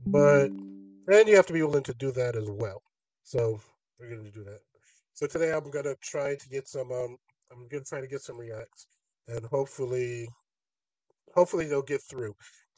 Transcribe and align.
But 0.06 0.50
and 0.50 1.28
you 1.28 1.36
have 1.36 1.48
to 1.48 1.54
be 1.54 1.62
willing 1.62 1.84
to 1.84 1.94
do 1.94 2.12
that 2.12 2.36
as 2.36 2.50
well. 2.50 2.82
So 3.24 3.60
we're 4.00 4.10
going 4.10 4.26
to 4.26 4.32
do 4.32 4.44
that. 4.44 4.60
So 5.14 5.28
today 5.28 5.52
I'm 5.52 5.70
going 5.72 5.86
to 5.86 5.96
try 6.02 6.36
to 6.36 6.50
get 6.50 6.68
some. 6.68 6.92
Um, 6.92 7.18
I'm 7.52 7.68
going 7.70 7.84
to 7.84 7.90
try 7.90 8.02
to 8.02 8.08
get 8.08 8.22
some 8.22 8.38
reacts, 8.38 8.88
and 9.28 9.46
hopefully, 9.46 10.28
hopefully 11.34 11.66
they'll 11.66 11.82
get 11.82 12.02
through. 12.02 12.36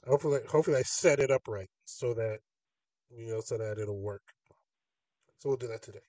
Hopefully, 0.07 0.39
hopefully 0.47 0.77
I 0.77 0.83
set 0.83 1.19
it 1.19 1.31
up 1.31 1.47
right 1.47 1.69
so 1.85 2.13
that 2.13 2.39
you 3.09 3.33
know 3.33 3.41
so 3.41 3.57
that 3.57 3.77
it'll 3.77 4.01
work. 4.01 4.21
So 5.39 5.49
we'll 5.49 5.57
do 5.57 5.67
that 5.67 5.81
today. 5.81 5.99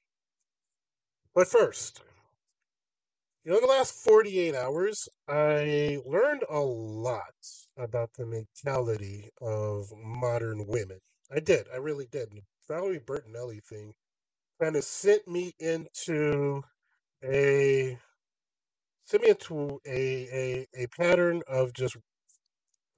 But 1.34 1.48
first, 1.48 2.02
in 3.44 3.52
the 3.52 3.66
last 3.66 3.94
48 4.04 4.54
hours, 4.54 5.08
I 5.28 5.98
learned 6.04 6.44
a 6.48 6.60
lot 6.60 7.34
about 7.76 8.12
the 8.14 8.26
mentality 8.26 9.30
of 9.40 9.86
modern 9.96 10.66
women. 10.66 10.98
I 11.34 11.40
did. 11.40 11.66
I 11.72 11.76
really 11.76 12.06
did. 12.10 12.30
The 12.30 12.42
Valerie 12.68 13.00
Bertinelli 13.00 13.62
thing 13.64 13.92
kind 14.60 14.76
of 14.76 14.84
sent 14.84 15.26
me 15.26 15.52
into 15.58 16.62
a 17.24 17.98
sent 19.04 19.22
me 19.22 19.30
into 19.30 19.80
a, 19.86 20.28
a 20.32 20.66
a 20.84 20.86
pattern 20.88 21.42
of 21.48 21.72
just 21.72 21.96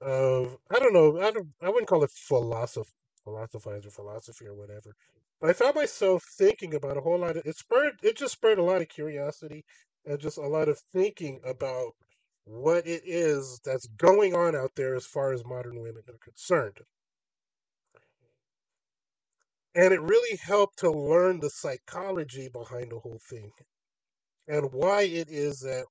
of 0.01 0.57
I 0.69 0.79
don't 0.79 0.93
know 0.93 1.19
I 1.21 1.31
don't 1.31 1.47
I 1.61 1.69
wouldn't 1.69 1.87
call 1.87 2.03
it 2.03 2.11
philosophy 2.11 2.91
philosophize 3.23 3.85
or 3.85 3.91
philosophy 3.91 4.45
or 4.45 4.53
whatever. 4.53 4.93
But 5.39 5.49
I 5.49 5.53
found 5.53 5.75
myself 5.75 6.23
thinking 6.37 6.73
about 6.73 6.97
a 6.97 7.01
whole 7.01 7.19
lot 7.19 7.37
of 7.37 7.45
it 7.45 7.57
spurred 7.57 7.93
it 8.03 8.17
just 8.17 8.33
spurred 8.33 8.59
a 8.59 8.63
lot 8.63 8.81
of 8.81 8.89
curiosity 8.89 9.63
and 10.05 10.19
just 10.19 10.37
a 10.37 10.47
lot 10.47 10.69
of 10.69 10.79
thinking 10.91 11.39
about 11.45 11.93
what 12.45 12.85
it 12.87 13.03
is 13.05 13.59
that's 13.65 13.87
going 13.97 14.35
on 14.35 14.55
out 14.55 14.71
there 14.75 14.95
as 14.95 15.05
far 15.05 15.33
as 15.33 15.45
modern 15.45 15.81
women 15.81 16.03
are 16.09 16.17
concerned. 16.23 16.77
And 19.75 19.93
it 19.93 20.01
really 20.01 20.37
helped 20.37 20.79
to 20.79 20.91
learn 20.91 21.39
the 21.39 21.49
psychology 21.49 22.49
behind 22.51 22.91
the 22.91 22.99
whole 22.99 23.19
thing 23.29 23.51
and 24.47 24.71
why 24.71 25.03
it 25.03 25.29
is 25.29 25.61
that 25.61 25.85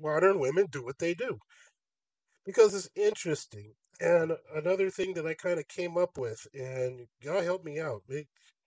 modern 0.00 0.40
women 0.40 0.66
do 0.70 0.84
what 0.84 0.98
they 0.98 1.14
do. 1.14 1.38
Because 2.46 2.74
it's 2.74 2.90
interesting. 2.96 3.72
And 4.00 4.32
another 4.56 4.90
thing 4.90 5.14
that 5.14 5.26
I 5.26 5.34
kind 5.34 5.58
of 5.58 5.68
came 5.68 5.98
up 5.98 6.16
with, 6.16 6.46
and 6.54 7.06
y'all 7.20 7.42
help 7.42 7.64
me 7.64 7.78
out. 7.78 8.02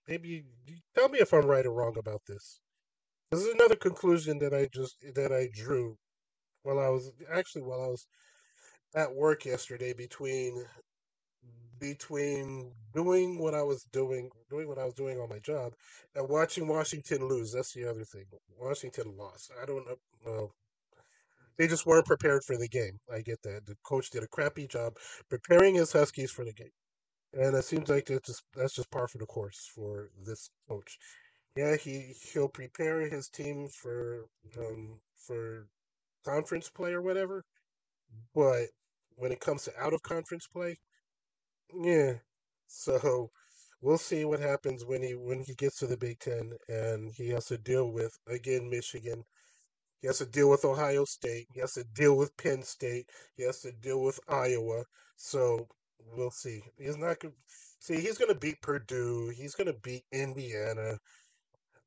Maybe 0.08 0.44
tell 0.94 1.08
me 1.08 1.18
if 1.18 1.32
I'm 1.34 1.46
right 1.46 1.66
or 1.66 1.72
wrong 1.72 1.96
about 1.98 2.22
this. 2.26 2.60
This 3.34 3.46
is 3.46 3.54
another 3.54 3.74
conclusion 3.74 4.38
that 4.38 4.54
I 4.54 4.68
just 4.72 4.96
that 5.16 5.32
I 5.32 5.48
drew 5.52 5.96
while 6.62 6.78
I 6.78 6.88
was 6.88 7.10
actually 7.32 7.62
while 7.62 7.82
I 7.82 7.88
was 7.88 8.06
at 8.94 9.12
work 9.12 9.44
yesterday 9.44 9.92
between 9.92 10.64
between 11.80 12.70
doing 12.94 13.40
what 13.40 13.54
I 13.54 13.64
was 13.64 13.82
doing, 13.92 14.30
doing 14.48 14.68
what 14.68 14.78
I 14.78 14.84
was 14.84 14.94
doing 14.94 15.18
on 15.18 15.28
my 15.28 15.40
job, 15.40 15.72
and 16.14 16.28
watching 16.28 16.68
Washington 16.68 17.26
lose. 17.26 17.50
That's 17.50 17.72
the 17.72 17.90
other 17.90 18.04
thing. 18.04 18.26
Washington 18.56 19.16
lost. 19.16 19.50
I 19.60 19.66
don't 19.66 19.84
know. 20.24 20.52
they 21.58 21.66
just 21.66 21.86
weren't 21.86 22.06
prepared 22.06 22.44
for 22.44 22.56
the 22.56 22.68
game. 22.68 23.00
I 23.12 23.20
get 23.20 23.42
that. 23.42 23.66
The 23.66 23.74
coach 23.84 24.10
did 24.10 24.22
a 24.22 24.28
crappy 24.28 24.68
job 24.68 24.92
preparing 25.28 25.74
his 25.74 25.90
Huskies 25.90 26.30
for 26.30 26.44
the 26.44 26.52
game, 26.52 26.76
and 27.32 27.56
it 27.56 27.64
seems 27.64 27.88
like 27.88 28.06
that's 28.06 28.28
just 28.28 28.44
that's 28.54 28.74
just 28.74 28.92
par 28.92 29.08
for 29.08 29.18
the 29.18 29.26
course 29.26 29.68
for 29.74 30.10
this 30.24 30.50
coach 30.68 30.98
yeah, 31.56 31.76
he 31.76 32.14
he'll 32.32 32.48
prepare 32.48 33.08
his 33.08 33.28
team 33.28 33.68
for 33.68 34.26
um 34.58 35.00
for 35.16 35.68
conference 36.24 36.68
play 36.70 36.92
or 36.92 37.02
whatever. 37.02 37.44
But 38.34 38.68
when 39.16 39.32
it 39.32 39.40
comes 39.40 39.64
to 39.64 39.72
out 39.80 39.94
of 39.94 40.02
conference 40.02 40.46
play, 40.46 40.78
yeah. 41.74 42.14
So 42.66 43.30
we'll 43.80 43.98
see 43.98 44.24
what 44.24 44.40
happens 44.40 44.84
when 44.84 45.02
he 45.02 45.14
when 45.14 45.40
he 45.42 45.54
gets 45.54 45.78
to 45.78 45.86
the 45.86 45.96
Big 45.96 46.18
Ten 46.20 46.52
and 46.68 47.12
he 47.14 47.28
has 47.30 47.46
to 47.46 47.58
deal 47.58 47.90
with 47.92 48.16
again 48.28 48.68
Michigan. 48.70 49.24
He 50.00 50.08
has 50.08 50.18
to 50.18 50.26
deal 50.26 50.50
with 50.50 50.64
Ohio 50.64 51.04
State. 51.04 51.46
He 51.54 51.60
has 51.60 51.72
to 51.74 51.84
deal 51.84 52.16
with 52.16 52.36
Penn 52.36 52.62
State. 52.62 53.08
He 53.36 53.44
has 53.44 53.60
to 53.62 53.72
deal 53.72 54.02
with 54.02 54.20
Iowa. 54.28 54.84
So 55.16 55.68
we'll 56.14 56.30
see. 56.30 56.62
He's 56.78 56.96
not 56.98 57.20
gonna 57.20 57.34
See, 57.84 58.00
he's 58.00 58.16
going 58.16 58.32
to 58.32 58.40
beat 58.40 58.62
Purdue. 58.62 59.28
He's 59.36 59.54
going 59.54 59.66
to 59.66 59.78
beat 59.82 60.04
Indiana. 60.10 60.98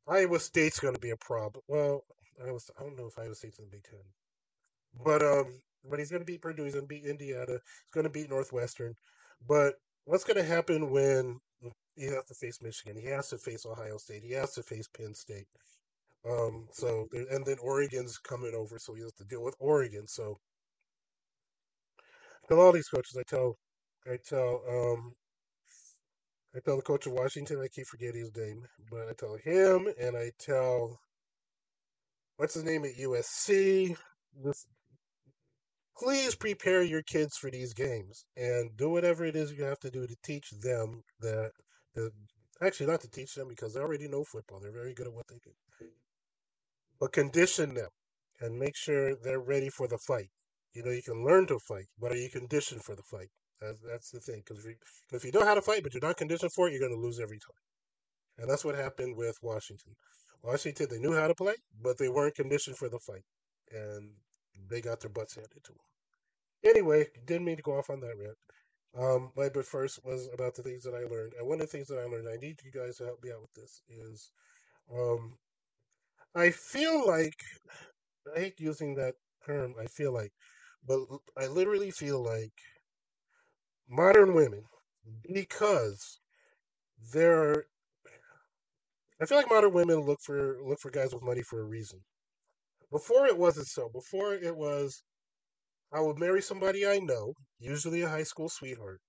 Iowa 0.07 0.39
State's 0.39 0.80
going 0.80 0.94
to 0.94 1.00
be 1.00 1.12
a 1.12 1.18
problem. 1.18 1.63
Well, 1.68 2.04
I 2.45 2.51
was 2.51 2.69
I 2.80 2.83
don't 2.83 2.98
know 2.98 3.07
if 3.07 3.19
Iowa 3.19 3.36
State's 3.36 3.59
in 3.59 3.65
the 3.65 3.71
Big 3.71 3.83
Ten, 3.83 4.00
but 5.04 5.21
um, 5.21 5.62
but 5.89 6.00
he's 6.00 6.12
going 6.12 6.21
to 6.21 6.25
beat 6.25 6.42
Purdue. 6.42 6.63
He's 6.63 6.74
going 6.74 6.88
to 6.88 6.94
beat 6.94 7.06
Indiana. 7.06 7.45
He's 7.48 7.94
going 7.94 8.06
to 8.06 8.09
beat 8.09 8.30
Northwestern. 8.30 8.95
But 9.48 9.75
what's 10.06 10.24
going 10.24 10.38
to 10.38 10.44
happen 10.44 10.92
when 10.92 11.39
he 11.95 12.06
has 12.06 12.25
to 12.25 12.33
face 12.36 12.62
Michigan? 12.62 13.01
He 13.01 13.07
has 13.09 13.30
to 13.30 13.38
face 13.38 13.65
Ohio 13.65 13.98
State. 13.98 14.24
He 14.24 14.33
has 14.33 14.54
to 14.54 14.63
face 14.63 14.88
Penn 14.88 15.13
State. 15.13 15.48
Um, 16.30 16.68
so 16.71 17.07
and 17.13 17.45
then 17.45 17.57
Oregon's 17.62 18.18
coming 18.18 18.54
over, 18.56 18.80
so 18.80 18.94
he 18.94 19.01
has 19.01 19.13
to 19.13 19.25
deal 19.25 19.44
with 19.44 19.56
Oregon. 19.59 20.07
So 20.07 20.38
tell 22.48 22.59
all 22.59 22.71
these 22.71 22.89
coaches, 22.89 23.18
I 23.18 23.24
tell, 23.27 23.57
I 24.06 24.18
tell 24.27 24.62
um, 24.69 25.13
I 26.55 26.59
tell 26.59 26.77
the 26.77 26.81
coach 26.81 27.05
of 27.05 27.13
Washington, 27.13 27.61
I 27.61 27.67
keep 27.67 27.85
forgetting 27.88 28.21
his 28.21 28.35
name, 28.35 28.63
but 28.89 29.07
I 29.09 29.13
tell 29.13 29.38
him 29.44 29.88
and 29.99 30.15
I 30.17 30.31
tell 30.39 30.99
what's 32.38 32.55
his 32.55 32.63
name 32.63 32.85
at 32.85 32.95
USC. 32.95 33.95
This, 34.44 34.65
please 35.97 36.35
prepare 36.35 36.81
your 36.81 37.01
kids 37.01 37.38
for 37.38 37.51
these 37.51 37.73
games 37.73 38.25
and 38.35 38.75
do 38.77 38.89
whatever 38.89 39.25
it 39.25 39.35
is 39.35 39.51
you 39.51 39.63
have 39.65 39.79
to 39.79 39.91
do 39.91 40.07
to 40.07 40.15
teach 40.23 40.49
them 40.61 41.03
that. 41.21 41.51
that 41.95 42.11
actually, 42.61 42.88
not 42.88 43.01
to 43.01 43.09
teach 43.09 43.35
them 43.35 43.47
because 43.47 43.73
they 43.73 43.79
already 43.79 44.07
know 44.07 44.23
football. 44.23 44.59
They're 44.59 44.71
very 44.71 44.94
good 44.94 45.07
at 45.07 45.13
what 45.13 45.27
they 45.27 45.39
do. 45.44 45.51
But 46.99 47.13
condition 47.13 47.73
them 47.75 47.89
and 48.39 48.57
make 48.57 48.75
sure 48.75 49.15
they're 49.15 49.39
ready 49.39 49.69
for 49.69 49.88
the 49.88 49.97
fight. 49.97 50.29
You 50.73 50.83
know, 50.83 50.91
you 50.91 51.01
can 51.03 51.25
learn 51.25 51.47
to 51.47 51.59
fight, 51.59 51.88
but 51.99 52.11
are 52.11 52.17
you 52.17 52.29
conditioned 52.29 52.83
for 52.83 52.95
the 52.95 53.03
fight? 53.03 53.29
That's, 53.62 53.81
that's 53.81 54.12
the 54.12 54.19
thing. 54.19 54.44
Because 54.45 54.65
if, 54.65 54.75
if, 55.12 55.25
you 55.25 55.31
know 55.31 55.45
how 55.45 55.56
to 55.56 55.62
fight, 55.62 55.83
but 55.83 55.94
you're 55.94 56.01
not 56.01 56.18
conditioned 56.18 56.51
for 56.54 56.68
it, 56.68 56.71
you're 56.71 56.88
going 56.88 57.00
to 57.00 57.06
lose 57.06 57.19
every 57.19 57.39
time. 57.39 57.62
And 58.38 58.50
that's 58.50 58.63
what 58.63 58.75
happened 58.75 59.15
with 59.18 59.38
Washington. 59.42 59.94
Washington, 60.44 60.88
they 60.89 61.00
knew 61.00 61.13
how 61.13 61.27
to 61.27 61.36
play, 61.36 61.56
but 61.81 61.98
they 61.98 62.09
weren't 62.09 62.36
conditioned 62.36 62.77
for 62.77 62.89
the 62.89 63.00
fight. 63.00 63.24
And 63.71 64.12
they 64.69 64.81
got 64.81 65.00
their 65.01 65.09
butts 65.09 65.36
handed 65.36 65.63
to 65.63 65.71
them. 65.71 65.81
Anyway, 66.63 67.07
didn't 67.25 67.45
mean 67.45 67.57
to 67.57 67.63
go 67.63 67.77
off 67.77 67.89
on 67.89 68.00
that 68.01 68.18
rant. 68.18 68.38
Um, 68.98 69.31
my 69.36 69.50
but 69.50 69.65
first 69.65 70.00
was 70.04 70.27
about 70.33 70.56
the 70.56 70.63
things 70.63 70.83
that 70.83 70.95
I 70.95 71.04
learned, 71.04 71.33
and 71.38 71.48
one 71.48 71.62
of 71.62 71.69
the 71.69 71.77
things 71.77 71.88
that 71.88 72.00
I 72.00 72.06
learned, 72.06 72.27
I 72.27 72.38
need 72.38 72.59
you 72.63 72.71
guys 72.71 72.98
to 72.98 73.06
help 73.06 73.24
me 73.24 73.31
out 73.31 73.42
with 73.42 73.54
this, 73.54 73.81
is 73.89 74.31
um, 74.92 75.38
I 76.33 76.50
feel 76.50 77.06
like 77.06 77.36
I 78.36 78.39
hate 78.39 78.59
using 78.59 78.95
that 78.95 79.15
term. 79.45 79.75
I 79.80 79.86
feel 79.86 80.13
like, 80.13 80.31
but 80.88 81.00
I 81.38 81.48
literally 81.48 81.92
feel 81.92 82.24
like 82.24 82.54
modern 83.89 84.34
women, 84.34 84.63
because 85.34 86.19
they're, 87.13 87.66
I 89.22 89.25
feel 89.25 89.38
like 89.38 89.50
modern 89.50 89.74
women 89.74 90.01
look 90.01 90.19
for 90.24 90.57
look 90.63 90.80
for 90.80 90.92
guys 90.92 91.13
with 91.13 91.24
money 91.24 91.42
for 91.42 91.62
a 91.62 91.66
reason. 91.66 92.00
Before 92.92 93.25
it 93.25 93.38
wasn't 93.38 93.68
so. 93.68 93.89
Before 93.89 94.34
it 94.34 94.56
was, 94.56 95.04
I 95.92 96.01
would 96.01 96.19
marry 96.19 96.42
somebody 96.42 96.86
I 96.86 97.00
know, 97.00 97.34
usually 97.60 98.01
a 98.01 98.10
high 98.10 98.24
school 98.24 98.50
sweetheart. 98.50 99.00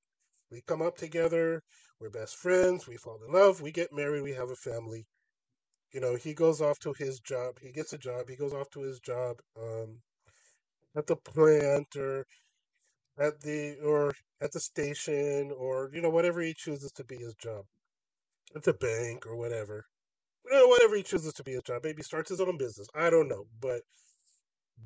We 0.50 0.62
come 0.66 0.82
up 0.82 0.96
together, 0.96 1.62
we're 2.00 2.10
best 2.10 2.36
friends, 2.36 2.86
we 2.86 2.96
fall 2.96 3.20
in 3.26 3.32
love, 3.32 3.60
we 3.60 3.70
get 3.70 3.92
married, 3.92 4.22
we 4.22 4.32
have 4.32 4.50
a 4.50 4.56
family. 4.56 5.06
You 5.92 6.00
know, 6.00 6.16
he 6.16 6.34
goes 6.34 6.60
off 6.60 6.78
to 6.80 6.92
his 6.98 7.20
job, 7.20 7.58
he 7.60 7.72
gets 7.72 7.92
a 7.92 7.98
job, 7.98 8.28
he 8.28 8.36
goes 8.36 8.52
off 8.54 8.70
to 8.70 8.82
his 8.82 9.00
job 9.00 9.36
um, 9.60 10.00
at 10.96 11.06
the 11.06 11.16
plant 11.16 11.96
or 11.96 12.24
at 13.18 13.40
the 13.40 13.76
or 13.84 14.12
at 14.40 14.52
the 14.52 14.60
station 14.60 15.52
or 15.56 15.90
you 15.92 16.00
know 16.00 16.10
whatever 16.10 16.40
he 16.40 16.54
chooses 16.54 16.92
to 16.92 17.04
be 17.04 17.16
his 17.16 17.34
job 17.36 17.64
at 18.56 18.62
the 18.64 18.74
bank 18.74 19.26
or 19.26 19.36
whatever. 19.36 19.84
You 20.46 20.52
know 20.52 20.68
whatever 20.68 20.96
he 20.96 21.02
chooses 21.02 21.32
to 21.34 21.44
be 21.44 21.52
his 21.52 21.62
job 21.62 21.82
maybe 21.84 22.02
starts 22.02 22.30
his 22.30 22.40
own 22.40 22.56
business 22.58 22.88
i 22.94 23.10
don't 23.10 23.28
know 23.28 23.46
but 23.60 23.82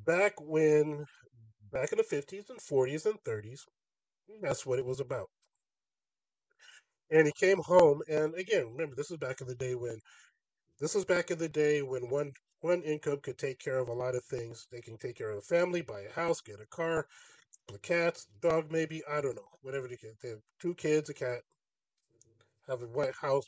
back 0.05 0.33
when 0.41 1.05
back 1.71 1.91
in 1.91 1.97
the 1.97 2.03
50s 2.03 2.49
and 2.49 2.59
40s 2.59 3.05
and 3.05 3.21
30s 3.23 3.61
that's 4.41 4.65
what 4.65 4.79
it 4.79 4.85
was 4.85 4.99
about. 4.99 5.29
And 7.11 7.27
he 7.27 7.33
came 7.33 7.59
home 7.59 8.01
and 8.09 8.33
again 8.35 8.67
remember 8.71 8.95
this 8.95 9.09
was 9.09 9.19
back 9.19 9.41
in 9.41 9.47
the 9.47 9.55
day 9.55 9.75
when 9.75 9.99
this 10.79 10.95
was 10.95 11.05
back 11.05 11.31
in 11.31 11.37
the 11.37 11.49
day 11.49 11.81
when 11.81 12.09
one 12.09 12.33
one 12.61 12.81
income 12.81 13.19
could 13.21 13.37
take 13.37 13.59
care 13.59 13.77
of 13.79 13.89
a 13.89 13.93
lot 13.93 14.15
of 14.15 14.23
things. 14.25 14.67
They 14.71 14.81
can 14.81 14.97
take 14.97 15.17
care 15.17 15.29
of 15.31 15.39
a 15.39 15.41
family 15.41 15.81
buy 15.81 16.01
a 16.01 16.11
house 16.11 16.41
get 16.41 16.61
a 16.61 16.65
car 16.67 17.07
the 17.71 17.79
cats 17.79 18.27
dog 18.41 18.71
maybe 18.71 19.01
i 19.09 19.21
don't 19.21 19.35
know. 19.35 19.41
Whatever 19.61 19.87
they 19.87 19.95
get 19.95 20.19
they 20.21 20.29
have 20.29 20.41
two 20.59 20.73
kids 20.75 21.09
a 21.09 21.13
cat 21.13 21.39
have 22.67 22.81
a 22.81 22.87
white 22.87 23.15
house 23.19 23.45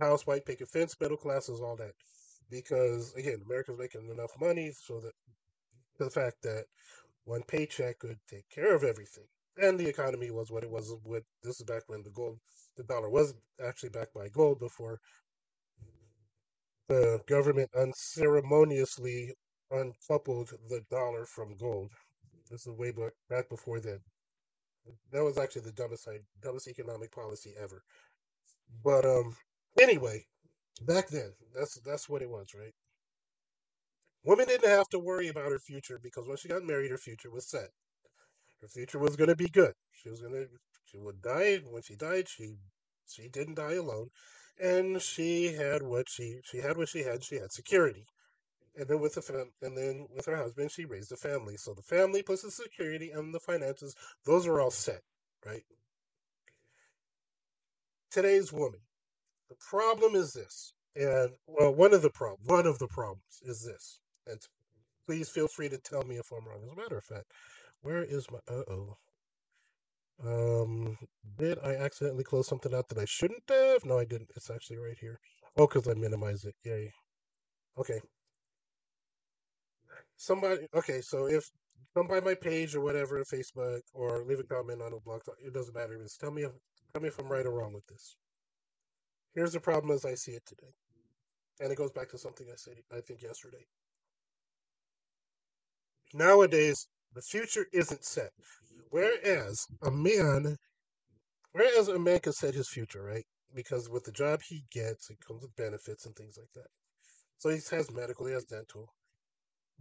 house 0.00 0.26
white 0.26 0.44
picket 0.44 0.68
fence 0.68 0.96
middle 1.00 1.16
classes 1.16 1.60
all 1.60 1.76
that. 1.76 1.92
Because 2.50 3.14
again 3.14 3.40
america's 3.44 3.78
making 3.78 4.08
enough 4.10 4.32
money 4.40 4.72
so 4.72 5.00
that 5.00 5.12
the 5.98 6.10
fact 6.10 6.36
that 6.42 6.64
one 7.24 7.42
paycheck 7.46 7.98
could 7.98 8.18
take 8.28 8.48
care 8.50 8.74
of 8.74 8.82
everything. 8.82 9.24
And 9.62 9.78
the 9.78 9.88
economy 9.88 10.30
was 10.30 10.50
what 10.50 10.64
it 10.64 10.70
was 10.70 10.94
with 11.04 11.24
this 11.42 11.60
is 11.60 11.66
back 11.66 11.82
when 11.86 12.02
the 12.02 12.10
gold 12.10 12.38
the 12.76 12.84
dollar 12.84 13.10
was 13.10 13.34
actually 13.64 13.90
backed 13.90 14.14
by 14.14 14.28
gold 14.28 14.58
before 14.58 14.98
the 16.88 17.20
government 17.26 17.70
unceremoniously 17.76 19.34
uncoupled 19.70 20.50
the 20.68 20.80
dollar 20.90 21.24
from 21.26 21.56
gold. 21.56 21.90
This 22.52 22.66
is 22.66 22.74
way 22.74 22.90
back, 22.90 23.12
back 23.30 23.48
before 23.48 23.80
then. 23.80 24.00
That 25.10 25.24
was 25.24 25.38
actually 25.38 25.62
the 25.62 25.72
dumbest 25.72 26.06
dumbest 26.42 26.68
economic 26.68 27.10
policy 27.10 27.54
ever. 27.58 27.82
But 28.84 29.06
um, 29.06 29.34
anyway, 29.80 30.26
back 30.82 31.08
then, 31.08 31.32
that's 31.56 31.80
that's 31.80 32.10
what 32.10 32.20
it 32.20 32.28
was, 32.28 32.48
right? 32.54 32.74
Women 34.24 34.46
didn't 34.46 34.68
have 34.68 34.88
to 34.90 34.98
worry 34.98 35.28
about 35.28 35.50
her 35.50 35.58
future 35.58 35.98
because 36.02 36.28
when 36.28 36.36
she 36.36 36.48
got 36.48 36.62
married, 36.62 36.90
her 36.90 36.98
future 36.98 37.30
was 37.30 37.48
set. 37.48 37.70
Her 38.60 38.68
future 38.68 38.98
was 38.98 39.16
going 39.16 39.30
to 39.30 39.36
be 39.36 39.48
good. 39.48 39.72
She 39.92 40.10
was 40.10 40.20
going 40.20 40.34
to 40.34 40.46
she 40.84 40.98
would 40.98 41.22
die 41.22 41.56
when 41.70 41.82
she 41.82 41.96
died. 41.96 42.28
She 42.28 42.56
she 43.08 43.28
didn't 43.28 43.54
die 43.54 43.74
alone, 43.74 44.10
and 44.60 45.00
she 45.00 45.54
had 45.54 45.82
what 45.82 46.10
she 46.10 46.40
she 46.44 46.58
had 46.58 46.76
what 46.76 46.90
she 46.90 47.02
had. 47.02 47.24
She 47.24 47.36
had 47.36 47.50
security, 47.50 48.04
and 48.76 48.88
then 48.88 49.00
with 49.00 49.14
the 49.14 49.22
fam- 49.22 49.52
and 49.62 49.76
then 49.76 50.06
with 50.14 50.26
her 50.26 50.36
husband, 50.36 50.70
she 50.70 50.84
raised 50.84 51.12
a 51.12 51.16
family. 51.16 51.56
So 51.56 51.74
the 51.74 51.82
family 51.82 52.22
plus 52.22 52.42
the 52.42 52.50
security 52.50 53.10
and 53.10 53.34
the 53.34 53.40
finances, 53.40 53.94
those 54.24 54.46
are 54.46 54.60
all 54.60 54.70
set, 54.70 55.02
right? 55.44 55.64
Today's 58.10 58.52
woman, 58.52 58.80
the 59.48 59.56
problem 59.56 60.14
is 60.14 60.32
this, 60.32 60.74
and 60.96 61.30
well, 61.46 61.74
one 61.74 61.94
of 61.94 62.02
the 62.02 62.10
prob 62.10 62.38
one 62.44 62.66
of 62.66 62.78
the 62.78 62.88
problems 62.88 63.40
is 63.42 63.64
this, 63.64 64.00
and 64.26 64.38
please 65.06 65.28
feel 65.28 65.48
free 65.48 65.68
to 65.68 65.78
tell 65.78 66.04
me 66.04 66.16
if 66.16 66.30
I'm 66.30 66.46
wrong. 66.46 66.62
As 66.64 66.72
a 66.72 66.76
matter 66.76 66.98
of 66.98 67.04
fact, 67.04 67.32
where 67.82 68.02
is 68.02 68.26
my 68.30 68.38
uh 68.48 68.62
oh? 68.70 68.96
Um, 70.24 70.96
did 71.38 71.58
I 71.64 71.74
accidentally 71.74 72.24
close 72.24 72.46
something 72.46 72.74
out 72.74 72.88
that 72.88 72.98
I 72.98 73.04
shouldn't 73.06 73.42
have? 73.48 73.84
No, 73.84 73.98
I 73.98 74.04
didn't. 74.04 74.30
It's 74.36 74.50
actually 74.50 74.78
right 74.78 74.96
here. 75.00 75.18
Oh, 75.56 75.66
because 75.66 75.88
I 75.88 75.94
minimized 75.94 76.46
it. 76.46 76.54
Yay. 76.64 76.92
Okay. 77.78 78.00
Somebody. 80.22 80.68
Okay, 80.72 81.00
so 81.00 81.26
if 81.26 81.50
come 81.96 82.06
by 82.06 82.20
my 82.20 82.34
page 82.34 82.76
or 82.76 82.80
whatever, 82.80 83.24
Facebook, 83.24 83.80
or 83.92 84.22
leave 84.24 84.38
a 84.38 84.44
comment 84.44 84.80
on 84.80 84.92
a 84.92 85.00
blog 85.00 85.24
talk. 85.24 85.34
It 85.44 85.52
doesn't 85.52 85.74
matter. 85.74 85.98
Just 86.00 86.20
tell 86.20 86.30
me 86.30 86.42
if 86.42 86.52
tell 86.92 87.02
me 87.02 87.08
if 87.08 87.18
I'm 87.18 87.26
right 87.26 87.44
or 87.44 87.50
wrong 87.50 87.72
with 87.72 87.84
this. 87.88 88.16
Here's 89.34 89.52
the 89.52 89.58
problem 89.58 89.92
as 89.92 90.04
I 90.04 90.14
see 90.14 90.30
it 90.30 90.46
today, 90.46 90.72
and 91.58 91.72
it 91.72 91.76
goes 91.76 91.90
back 91.90 92.08
to 92.10 92.18
something 92.18 92.46
I 92.48 92.54
said 92.54 92.74
I 92.96 93.00
think 93.00 93.20
yesterday. 93.20 93.66
Nowadays, 96.14 96.86
the 97.16 97.22
future 97.22 97.66
isn't 97.72 98.04
set. 98.04 98.30
Whereas 98.90 99.66
a 99.82 99.90
man, 99.90 100.56
whereas 101.50 101.88
a 101.88 101.98
man 101.98 102.20
can 102.20 102.32
set 102.32 102.54
his 102.54 102.68
future, 102.68 103.02
right? 103.02 103.24
Because 103.56 103.88
with 103.88 104.04
the 104.04 104.12
job 104.12 104.40
he 104.48 104.62
gets, 104.70 105.10
it 105.10 105.18
comes 105.26 105.42
with 105.42 105.56
benefits 105.56 106.06
and 106.06 106.14
things 106.14 106.38
like 106.38 106.52
that. 106.54 106.70
So 107.38 107.48
he 107.48 107.56
has 107.72 107.90
medical, 107.90 108.26
he 108.26 108.34
has 108.34 108.44
dental. 108.44 108.92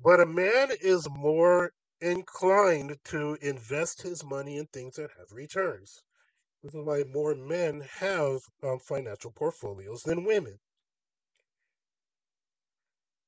But 0.04 0.20
a 0.20 0.26
man 0.26 0.70
is 0.82 1.08
more 1.10 1.72
inclined 2.00 2.98
to 3.06 3.38
invest 3.42 4.02
his 4.02 4.24
money 4.24 4.58
in 4.58 4.66
things 4.68 4.96
that 4.96 5.12
have 5.18 5.32
returns. 5.32 6.02
This 6.64 6.74
is 6.74 6.82
why 6.84 7.04
more 7.12 7.36
men 7.36 7.82
have 8.00 8.40
um, 8.64 8.80
financial 8.80 9.32
portfolios 9.32 10.02
than 10.04 10.26
women. 10.26 10.58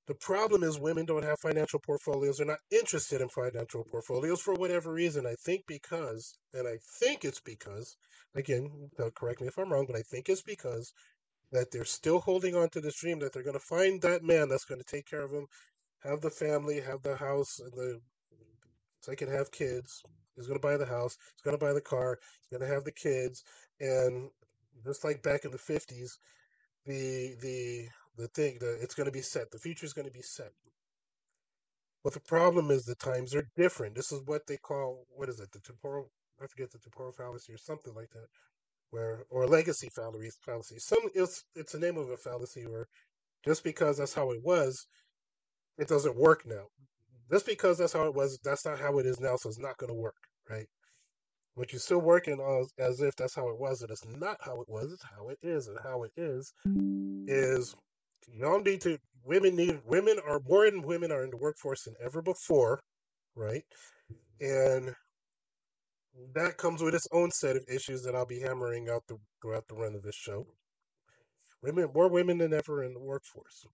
The 0.05 0.15
problem 0.15 0.63
is 0.63 0.79
women 0.79 1.05
don't 1.05 1.23
have 1.23 1.39
financial 1.39 1.79
portfolios. 1.79 2.37
They're 2.37 2.45
not 2.45 2.59
interested 2.71 3.21
in 3.21 3.29
financial 3.29 3.85
portfolios 3.85 4.41
for 4.41 4.53
whatever 4.53 4.91
reason. 4.91 5.25
I 5.25 5.35
think 5.45 5.63
because, 5.65 6.37
and 6.53 6.67
I 6.67 6.77
think 6.99 7.23
it's 7.23 7.39
because, 7.39 7.95
again, 8.35 8.89
correct 9.15 9.39
me 9.39 9.47
if 9.47 9.57
I'm 9.57 9.71
wrong, 9.71 9.85
but 9.87 9.95
I 9.95 10.01
think 10.01 10.27
it's 10.27 10.41
because 10.41 10.91
that 11.53 11.71
they're 11.71 11.85
still 11.85 12.19
holding 12.19 12.55
on 12.55 12.67
to 12.69 12.81
this 12.81 12.99
dream 12.99 13.19
that 13.19 13.31
they're 13.31 13.43
going 13.43 13.53
to 13.53 13.59
find 13.59 14.01
that 14.01 14.23
man 14.23 14.49
that's 14.49 14.65
going 14.65 14.81
to 14.81 14.91
take 14.91 15.05
care 15.05 15.21
of 15.21 15.31
them, 15.31 15.45
have 16.03 16.21
the 16.21 16.29
family, 16.29 16.81
have 16.81 17.01
the 17.01 17.15
house, 17.15 17.59
and 17.59 17.71
the 17.73 18.01
so 18.99 19.11
they 19.11 19.15
can 19.15 19.29
have 19.29 19.51
kids. 19.51 20.01
He's 20.35 20.47
going 20.47 20.59
to 20.59 20.65
buy 20.67 20.77
the 20.77 20.85
house. 20.85 21.17
He's 21.35 21.41
going 21.43 21.57
to 21.57 21.63
buy 21.63 21.73
the 21.73 21.81
car. 21.81 22.17
He's 22.39 22.57
going 22.57 22.67
to 22.67 22.73
have 22.73 22.83
the 22.85 22.91
kids, 22.91 23.43
and 23.79 24.29
just 24.85 25.03
like 25.03 25.21
back 25.21 25.45
in 25.45 25.51
the 25.51 25.57
fifties, 25.57 26.17
the 26.85 27.35
the 27.41 27.87
the 28.17 28.27
thing 28.29 28.57
that 28.59 28.79
it's 28.81 28.95
going 28.95 29.05
to 29.05 29.11
be 29.11 29.21
set. 29.21 29.51
The 29.51 29.59
future 29.59 29.85
is 29.85 29.93
going 29.93 30.07
to 30.07 30.13
be 30.13 30.21
set. 30.21 30.51
But 32.03 32.13
the 32.13 32.19
problem 32.19 32.69
is 32.71 32.85
the 32.85 32.95
times 32.95 33.33
are 33.33 33.47
different. 33.55 33.95
This 33.95 34.11
is 34.11 34.21
what 34.25 34.47
they 34.47 34.57
call 34.57 35.05
what 35.15 35.29
is 35.29 35.39
it? 35.39 35.51
The 35.51 35.59
temporal 35.59 36.11
I 36.41 36.47
forget 36.47 36.71
the 36.71 36.79
temporal 36.79 37.11
fallacy 37.13 37.53
or 37.53 37.57
something 37.57 37.93
like 37.93 38.09
that, 38.11 38.27
where 38.91 39.25
or 39.29 39.47
legacy 39.47 39.89
fallacy. 39.89 40.31
Fallacy. 40.41 40.79
Some 40.79 41.09
it's 41.13 41.45
it's 41.55 41.73
the 41.73 41.79
name 41.79 41.97
of 41.97 42.09
a 42.09 42.17
fallacy 42.17 42.65
where 42.67 42.87
just 43.45 43.63
because 43.63 43.97
that's 43.97 44.13
how 44.13 44.31
it 44.31 44.41
was, 44.43 44.87
it 45.77 45.87
doesn't 45.87 46.15
work 46.15 46.43
now. 46.45 46.65
Just 47.31 47.45
because 47.45 47.77
that's 47.77 47.93
how 47.93 48.07
it 48.07 48.13
was, 48.13 48.39
that's 48.43 48.65
not 48.65 48.79
how 48.79 48.99
it 48.99 49.05
is 49.05 49.19
now. 49.19 49.35
So 49.37 49.49
it's 49.49 49.59
not 49.59 49.77
going 49.77 49.89
to 49.89 49.99
work, 49.99 50.15
right? 50.49 50.67
But 51.55 51.71
you're 51.71 51.79
still 51.79 52.01
working 52.01 52.39
as, 52.41 52.73
as 52.77 53.01
if 53.01 53.15
that's 53.15 53.35
how 53.35 53.49
it 53.49 53.59
was, 53.59 53.81
and 53.81 53.91
it's 53.91 54.05
not 54.05 54.37
how 54.41 54.61
it 54.61 54.69
was. 54.69 54.91
It's 54.91 55.03
how 55.03 55.29
it 55.29 55.37
is, 55.41 55.67
and 55.67 55.77
how 55.83 56.03
it 56.03 56.11
is 56.17 56.51
is 57.27 57.75
y'all 58.27 58.61
need 58.61 58.81
to 58.81 58.97
women 59.23 59.55
need 59.55 59.79
women 59.85 60.17
are 60.27 60.41
more 60.47 60.65
and 60.65 60.85
women 60.85 61.11
are 61.11 61.23
in 61.23 61.29
the 61.29 61.37
workforce 61.37 61.83
than 61.83 61.95
ever 62.03 62.21
before 62.21 62.79
right 63.35 63.63
and 64.41 64.93
that 66.33 66.57
comes 66.57 66.81
with 66.81 66.93
its 66.93 67.07
own 67.11 67.31
set 67.31 67.55
of 67.55 67.63
issues 67.67 68.03
that 68.03 68.15
i'll 68.15 68.25
be 68.25 68.39
hammering 68.39 68.89
out 68.89 69.03
the, 69.07 69.17
throughout 69.41 69.67
the 69.67 69.75
run 69.75 69.95
of 69.95 70.03
this 70.03 70.15
show 70.15 70.45
women 71.61 71.87
more 71.93 72.09
women 72.09 72.37
than 72.37 72.53
ever 72.53 72.83
in 72.83 72.93
the 72.93 72.99
workforce 72.99 73.65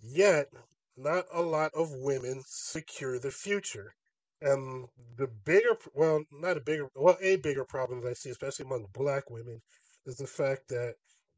yet 0.00 0.48
not 0.96 1.24
a 1.32 1.42
lot 1.42 1.70
of 1.74 1.90
women 1.92 2.42
secure 2.46 3.18
the 3.18 3.30
future 3.30 3.94
and 4.40 4.86
the 5.16 5.26
bigger 5.44 5.76
well 5.94 6.22
not 6.32 6.56
a 6.56 6.60
bigger 6.60 6.88
well 6.94 7.16
a 7.20 7.36
bigger 7.36 7.64
problem 7.64 8.00
that 8.00 8.10
i 8.10 8.12
see 8.12 8.30
especially 8.30 8.64
among 8.64 8.86
black 8.92 9.30
women 9.30 9.60
is 10.06 10.16
the 10.16 10.26
fact 10.26 10.68
that 10.68 10.94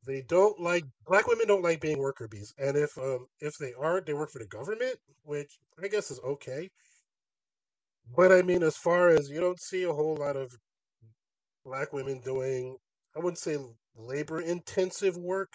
they 0.07 0.23
don't 0.23 0.59
like 0.61 0.85
black 1.07 1.27
women 1.27 1.47
don't 1.47 1.63
like 1.63 1.81
being 1.81 1.99
worker 1.99 2.27
bees, 2.29 2.55
and 2.59 2.77
if 2.77 2.97
um 2.99 3.27
if 3.41 3.57
they 3.59 3.73
are, 3.75 4.01
they 4.01 4.15
work 4.15 4.31
for 4.31 4.39
the 4.39 4.47
government, 4.47 4.97
which 5.25 5.59
I 5.83 5.89
guess 5.89 6.11
is 6.11 6.21
okay. 6.21 6.71
But 8.17 8.33
I 8.33 8.43
mean, 8.43 8.63
as 8.63 8.77
far 8.77 9.09
as 9.09 9.31
you 9.31 9.41
don't 9.41 9.61
see 9.61 9.85
a 9.85 9.93
whole 9.93 10.17
lot 10.17 10.37
of 10.37 10.53
black 11.65 11.93
women 11.93 12.21
doing, 12.21 12.77
I 13.17 13.21
wouldn't 13.21 13.39
say 13.39 13.59
labor 13.97 14.41
intensive 14.41 15.17
work, 15.17 15.53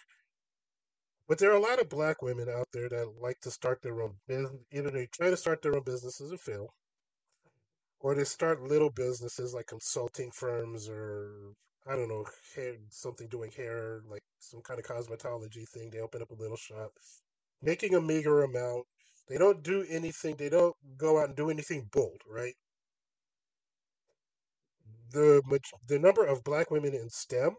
but 1.28 1.40
there 1.40 1.52
are 1.52 1.58
a 1.58 1.60
lot 1.60 1.82
of 1.82 1.90
black 1.90 2.22
women 2.22 2.50
out 2.50 2.68
there 2.74 2.90
that 2.90 3.14
like 3.22 3.40
to 3.42 3.52
start 3.52 3.82
their 3.82 4.02
own 4.02 4.14
business. 4.28 4.52
Either 4.72 4.92
they 4.92 5.08
try 5.08 5.30
to 5.30 5.38
start 5.38 5.62
their 5.62 5.76
own 5.76 5.84
businesses 5.84 6.32
and 6.32 6.40
fail, 6.40 6.74
or 8.00 8.16
they 8.16 8.24
start 8.24 8.62
little 8.62 8.92
businesses 8.92 9.54
like 9.54 9.68
consulting 9.68 10.32
firms 10.32 10.90
or 10.90 11.54
I 11.88 11.96
don't 11.96 12.10
know, 12.10 12.26
hair, 12.56 12.76
something 12.90 13.28
doing 13.28 13.52
hair, 13.52 14.02
like 14.10 14.24
some 14.40 14.62
kind 14.62 14.80
of 14.80 14.86
cosmetology 14.86 15.68
thing. 15.70 15.92
They 15.92 16.00
open 16.00 16.22
up 16.22 16.32
a 16.32 16.36
little 16.36 16.58
shop, 16.58 16.92
making 17.62 17.96
a 17.96 18.02
meager 18.02 18.44
amount. 18.44 18.86
They 19.30 19.38
don't 19.38 19.64
do 19.64 19.86
anything. 19.90 20.36
They 20.38 20.50
don't 20.50 20.76
go 20.98 21.20
out 21.20 21.28
and 21.30 21.36
do 21.38 21.50
anything 21.50 21.90
bold, 21.92 22.22
right? 22.30 22.56
The 25.12 25.42
the 25.88 26.00
number 26.00 26.26
of 26.26 26.44
black 26.44 26.72
women 26.72 26.94
in 26.94 27.10
STEM 27.10 27.56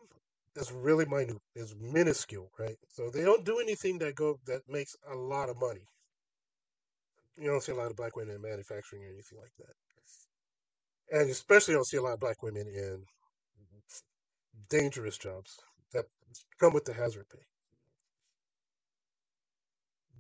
is 0.57 0.73
really 0.73 1.05
minute, 1.07 1.37
is 1.55 1.75
minuscule, 1.79 2.51
right? 2.59 2.77
So 2.89 3.11
they 3.11 3.23
don't 3.23 3.45
do 3.45 3.59
anything 3.59 3.99
that 3.99 4.15
go 4.15 4.39
that 4.47 4.63
makes 4.69 4.97
a 5.11 5.15
lot 5.15 5.49
of 5.49 5.61
money. 5.61 5.87
You 7.39 7.51
don't 7.51 7.63
see 7.63 7.73
a 7.73 7.77
lot 7.77 7.91
of 7.91 7.97
black 7.97 8.17
women 8.17 8.37
in 8.37 8.43
manufacturing 8.43 9.03
or 9.03 9.09
anything 9.09 9.39
like 9.39 9.53
that, 9.59 11.21
and 11.21 11.31
especially 11.31 11.75
don't 11.75 11.87
see 11.87 11.99
a 11.99 12.03
lot 12.03 12.15
of 12.15 12.21
black 12.21 12.43
women 12.43 12.67
in 12.67 13.05
dangerous 14.71 15.19
jobs 15.19 15.59
that 15.93 16.07
come 16.59 16.73
with 16.73 16.85
the 16.85 16.95
hazard 16.95 17.27
pay. 17.31 17.39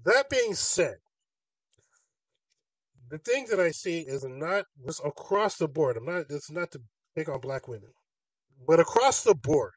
That 0.05 0.28
being 0.31 0.55
said, 0.55 0.97
the 3.09 3.19
thing 3.19 3.47
that 3.50 3.61
I 3.61 3.71
see 3.71 4.00
is 4.00 4.25
not 4.25 4.66
just 4.85 5.00
across 5.05 5.57
the 5.57 5.69
board. 5.69 5.97
I'm 5.97 6.05
not. 6.05 6.26
It's 6.28 6.50
not 6.50 6.71
to 6.73 6.81
pick 7.14 7.28
on 7.28 7.40
black 7.40 7.69
women, 7.69 7.90
but 8.66 8.81
across 8.81 9.23
the 9.23 9.35
board, 9.35 9.73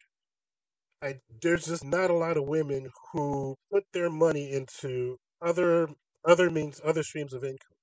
I 1.01 1.15
there's 1.41 1.65
just 1.65 1.86
not 1.86 2.10
a 2.10 2.13
lot 2.13 2.38
of 2.38 2.48
women 2.48 2.89
who 3.12 3.56
put 3.72 3.86
their 3.94 4.10
money 4.10 4.51
into 4.51 5.18
other 5.41 5.89
other 6.25 6.50
means, 6.50 6.82
other 6.84 7.03
streams 7.03 7.34
of 7.34 7.44
income. 7.44 7.77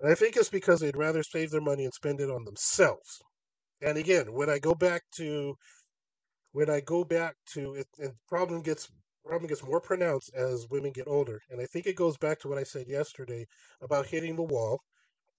And 0.00 0.10
I 0.12 0.14
think 0.14 0.36
it's 0.36 0.50
because 0.50 0.80
they'd 0.80 0.96
rather 0.96 1.22
save 1.22 1.50
their 1.50 1.60
money 1.60 1.84
and 1.84 1.94
spend 1.94 2.20
it 2.20 2.30
on 2.30 2.44
themselves. 2.44 3.22
And 3.80 3.96
again, 3.96 4.32
when 4.32 4.50
I 4.50 4.58
go 4.58 4.74
back 4.74 5.02
to 5.16 5.54
when 6.52 6.70
I 6.70 6.80
go 6.80 7.04
back 7.04 7.34
to 7.54 7.74
it, 7.74 7.86
and 7.98 8.12
problem 8.28 8.62
gets 8.62 8.88
problem 9.24 9.48
gets 9.48 9.64
more 9.64 9.80
pronounced 9.80 10.30
as 10.34 10.66
women 10.70 10.92
get 10.92 11.08
older. 11.08 11.40
And 11.50 11.60
I 11.60 11.66
think 11.66 11.86
it 11.86 11.96
goes 11.96 12.16
back 12.18 12.38
to 12.40 12.48
what 12.48 12.58
I 12.58 12.64
said 12.64 12.86
yesterday 12.88 13.46
about 13.82 14.06
hitting 14.06 14.36
the 14.36 14.42
wall 14.42 14.80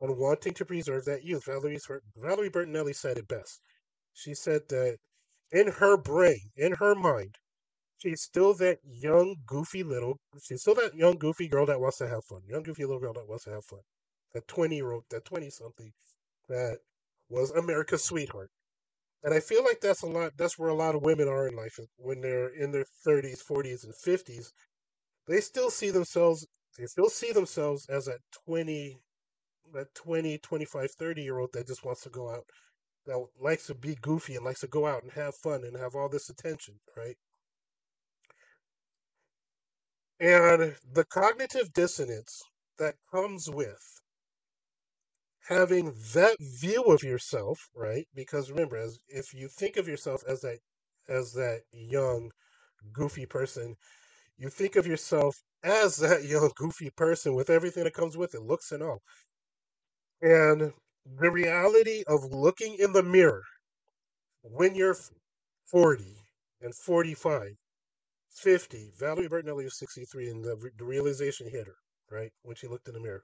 and 0.01 0.17
wanting 0.17 0.53
to 0.55 0.65
preserve 0.65 1.05
that 1.05 1.23
youth. 1.23 1.45
Valerie 1.45 1.79
Valerie 2.17 2.49
Bertinelli 2.49 2.95
said 2.95 3.17
it 3.17 3.27
best. 3.27 3.61
She 4.13 4.33
said 4.33 4.61
that 4.69 4.97
in 5.51 5.67
her 5.67 5.97
brain, 5.97 6.51
in 6.55 6.73
her 6.73 6.95
mind, 6.95 7.35
she's 7.97 8.21
still 8.21 8.53
that 8.55 8.79
young, 8.83 9.35
goofy 9.45 9.83
little. 9.83 10.19
She's 10.41 10.61
still 10.61 10.75
that 10.75 10.95
young, 10.95 11.17
goofy 11.17 11.47
girl 11.47 11.65
that 11.67 11.79
wants 11.79 11.97
to 11.97 12.07
have 12.07 12.23
fun. 12.25 12.41
Young, 12.47 12.63
goofy 12.63 12.85
little 12.85 12.99
girl 13.01 13.13
that 13.13 13.27
wants 13.27 13.45
to 13.45 13.51
have 13.51 13.65
fun. 13.65 13.81
That 14.33 14.47
twenty 14.47 14.77
year 14.77 14.91
old, 14.91 15.03
that 15.09 15.25
twenty 15.25 15.49
something, 15.49 15.91
that 16.49 16.79
was 17.29 17.51
America's 17.51 18.03
sweetheart. 18.03 18.49
And 19.23 19.33
I 19.33 19.39
feel 19.39 19.63
like 19.63 19.81
that's 19.81 20.03
a 20.03 20.07
lot. 20.07 20.33
That's 20.37 20.59
where 20.59 20.69
a 20.69 20.75
lot 20.75 20.95
of 20.95 21.01
women 21.01 21.27
are 21.27 21.47
in 21.47 21.55
life 21.55 21.79
when 21.97 22.21
they're 22.21 22.49
in 22.49 22.71
their 22.71 22.85
thirties, 23.03 23.41
forties, 23.41 23.83
and 23.83 23.95
fifties. 23.95 24.53
They 25.27 25.41
still 25.41 25.69
see 25.69 25.89
themselves. 25.91 26.47
They 26.77 26.85
still 26.85 27.09
see 27.09 27.31
themselves 27.31 27.87
as 27.89 28.05
that 28.05 28.19
twenty, 28.45 28.99
that 29.73 29.93
20, 29.95 30.37
25, 30.39 30.91
30 30.91 31.21
year 31.23 31.39
old 31.39 31.49
that 31.53 31.67
just 31.67 31.85
wants 31.85 32.01
to 32.01 32.09
go 32.09 32.29
out, 32.29 32.45
that 33.07 33.25
likes 33.39 33.67
to 33.67 33.75
be 33.75 33.97
goofy 34.01 34.35
and 34.35 34.45
likes 34.45 34.61
to 34.61 34.67
go 34.67 34.85
out 34.85 35.03
and 35.03 35.11
have 35.13 35.35
fun 35.35 35.63
and 35.63 35.77
have 35.77 35.95
all 35.95 36.09
this 36.09 36.29
attention, 36.29 36.75
right? 36.95 37.17
And 40.19 40.75
the 40.91 41.05
cognitive 41.05 41.73
dissonance 41.73 42.41
that 42.79 42.95
comes 43.11 43.49
with 43.49 44.01
having 45.47 45.93
that 46.13 46.37
view 46.39 46.83
of 46.83 47.03
yourself, 47.03 47.69
right? 47.75 48.07
Because 48.15 48.51
remember, 48.51 48.77
as 48.77 48.99
if 49.07 49.33
you 49.33 49.47
think 49.47 49.77
of 49.77 49.87
yourself 49.87 50.23
as 50.27 50.41
that 50.41 50.59
as 51.09 51.33
that 51.33 51.61
young, 51.71 52.31
goofy 52.93 53.25
person, 53.25 53.75
you 54.37 54.49
think 54.49 54.75
of 54.75 54.87
yourself 54.87 55.37
as 55.63 55.97
that 55.97 56.23
young, 56.25 56.51
goofy 56.55 56.89
person 56.91 57.35
with 57.35 57.49
everything 57.49 57.85
that 57.85 57.93
comes 57.93 58.17
with 58.17 58.35
it, 58.35 58.41
looks 58.41 58.71
and 58.71 58.83
all. 58.83 59.01
And 60.21 60.73
the 61.19 61.31
reality 61.31 62.03
of 62.07 62.25
looking 62.25 62.75
in 62.79 62.93
the 62.93 63.03
mirror 63.03 63.43
when 64.43 64.75
you're 64.75 64.97
40 65.67 66.05
and 66.61 66.75
45, 66.75 67.55
50, 68.31 68.91
Valerie 68.99 69.29
Bertinelli 69.29 69.65
was 69.65 69.79
63, 69.79 70.29
and 70.29 70.45
the, 70.45 70.71
the 70.77 70.85
realization 70.85 71.49
hit 71.49 71.67
her, 71.67 71.75
right? 72.11 72.31
When 72.43 72.55
she 72.55 72.67
looked 72.67 72.87
in 72.87 72.95
the 72.95 73.01
mirror 73.01 73.21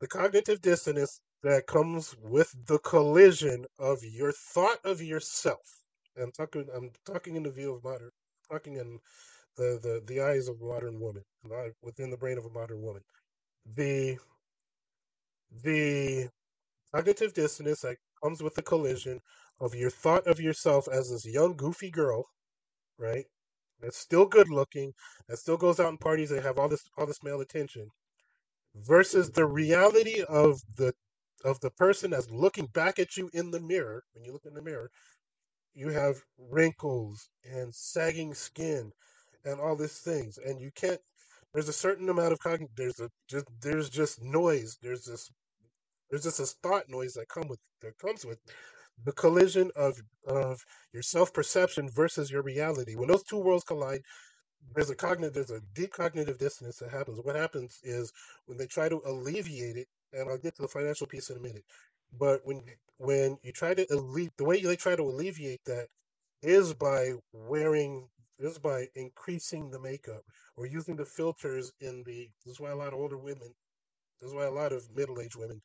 the 0.00 0.06
cognitive 0.06 0.60
dissonance 0.60 1.20
that 1.42 1.66
comes 1.66 2.14
with 2.22 2.54
the 2.66 2.78
collision 2.80 3.64
of 3.78 3.98
your 4.04 4.32
thought 4.32 4.78
of 4.84 5.02
yourself. 5.02 5.60
I'm 6.20 6.32
talking. 6.32 6.66
I'm 6.74 6.90
talking 7.06 7.36
in 7.36 7.42
the 7.42 7.50
view 7.50 7.74
of 7.74 7.84
modern. 7.84 8.10
Talking 8.50 8.76
in 8.76 8.98
the 9.56 9.78
the, 9.82 10.02
the 10.06 10.22
eyes 10.22 10.48
of 10.48 10.60
a 10.60 10.64
modern 10.64 11.00
woman, 11.00 11.22
within 11.82 12.10
the 12.10 12.16
brain 12.16 12.38
of 12.38 12.46
a 12.46 12.50
modern 12.50 12.82
woman. 12.82 13.02
The 13.76 14.18
the 15.64 16.28
cognitive 16.94 17.34
dissonance 17.34 17.82
that 17.82 17.96
comes 18.22 18.42
with 18.42 18.54
the 18.54 18.62
collision 18.62 19.20
of 19.60 19.74
your 19.74 19.90
thought 19.90 20.26
of 20.26 20.40
yourself 20.40 20.88
as 20.92 21.10
this 21.10 21.26
young 21.26 21.56
goofy 21.56 21.90
girl, 21.90 22.26
right? 22.98 23.26
That's 23.80 23.98
still 23.98 24.26
good 24.26 24.50
looking, 24.50 24.92
that 25.28 25.38
still 25.38 25.56
goes 25.58 25.80
out 25.80 25.90
in 25.90 25.98
parties 25.98 26.32
and 26.32 26.42
have 26.42 26.58
all 26.58 26.68
this 26.68 26.84
all 26.98 27.06
this 27.06 27.22
male 27.24 27.40
attention, 27.42 27.90
versus 28.76 29.30
the 29.32 29.46
reality 29.46 30.22
of 30.28 30.60
the 30.76 30.94
of 31.44 31.60
the 31.60 31.70
person 31.72 32.10
that's 32.12 32.30
looking 32.30 32.66
back 32.66 32.98
at 32.98 33.16
you 33.16 33.30
in 33.34 33.50
the 33.50 33.60
mirror 33.60 34.04
when 34.14 34.24
you 34.24 34.32
look 34.32 34.46
in 34.46 34.54
the 34.54 34.62
mirror 34.62 34.90
you 35.74 35.88
have 35.88 36.16
wrinkles 36.38 37.28
and 37.44 37.74
sagging 37.74 38.34
skin 38.34 38.92
and 39.44 39.60
all 39.60 39.76
these 39.76 39.98
things 39.98 40.38
and 40.38 40.60
you 40.60 40.70
can't 40.74 41.00
there's 41.54 41.68
a 41.68 41.72
certain 41.72 42.08
amount 42.08 42.32
of 42.32 42.38
cognitive 42.40 42.74
there's 42.76 43.00
a 43.00 43.08
just 43.28 43.46
there's 43.62 43.90
just 43.90 44.22
noise 44.22 44.78
there's 44.82 45.04
this 45.04 45.30
there's 46.10 46.24
just 46.24 46.38
this 46.38 46.56
thought 46.62 46.88
noise 46.88 47.14
that 47.14 47.28
come 47.28 47.48
with 47.48 47.60
that 47.82 47.96
comes 47.98 48.24
with 48.24 48.38
the 49.04 49.12
collision 49.12 49.70
of 49.76 50.00
of 50.26 50.60
your 50.92 51.02
self-perception 51.02 51.88
versus 51.90 52.30
your 52.30 52.42
reality. 52.42 52.96
When 52.96 53.08
those 53.08 53.22
two 53.22 53.38
worlds 53.38 53.64
collide 53.64 54.02
there's 54.74 54.90
a 54.90 54.96
cognitive 54.96 55.34
there's 55.34 55.50
a 55.50 55.62
deep 55.74 55.92
cognitive 55.92 56.38
dissonance 56.38 56.78
that 56.78 56.90
happens. 56.90 57.20
What 57.22 57.36
happens 57.36 57.78
is 57.82 58.12
when 58.46 58.58
they 58.58 58.66
try 58.66 58.88
to 58.88 59.00
alleviate 59.06 59.76
it 59.76 59.88
and 60.12 60.28
i'll 60.28 60.38
get 60.38 60.54
to 60.56 60.62
the 60.62 60.68
financial 60.68 61.06
piece 61.06 61.30
in 61.30 61.36
a 61.36 61.40
minute 61.40 61.64
but 62.18 62.40
when 62.44 62.62
when 62.98 63.36
you 63.42 63.52
try 63.52 63.74
to 63.74 63.86
alleviate 63.92 64.36
the 64.38 64.44
way 64.44 64.60
they 64.60 64.76
try 64.76 64.96
to 64.96 65.02
alleviate 65.02 65.60
that 65.66 65.86
is 66.42 66.72
by 66.74 67.12
wearing 67.32 68.08
is 68.38 68.58
by 68.58 68.86
increasing 68.94 69.70
the 69.70 69.80
makeup 69.80 70.22
or 70.56 70.66
using 70.66 70.96
the 70.96 71.04
filters 71.04 71.72
in 71.80 72.02
the 72.04 72.28
this 72.44 72.54
is 72.54 72.60
why 72.60 72.70
a 72.70 72.76
lot 72.76 72.92
of 72.92 72.98
older 72.98 73.18
women 73.18 73.52
this 74.20 74.30
is 74.30 74.34
why 74.34 74.44
a 74.44 74.50
lot 74.50 74.72
of 74.72 74.88
middle-aged 74.94 75.36
women 75.36 75.60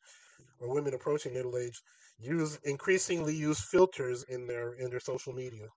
or 0.60 0.72
women 0.72 0.94
approaching 0.94 1.34
middle 1.34 1.56
age 1.56 1.80
use 2.18 2.58
increasingly 2.64 3.34
use 3.34 3.60
filters 3.60 4.24
in 4.28 4.46
their 4.46 4.74
in 4.74 4.90
their 4.90 5.00
social 5.00 5.32
media. 5.32 5.68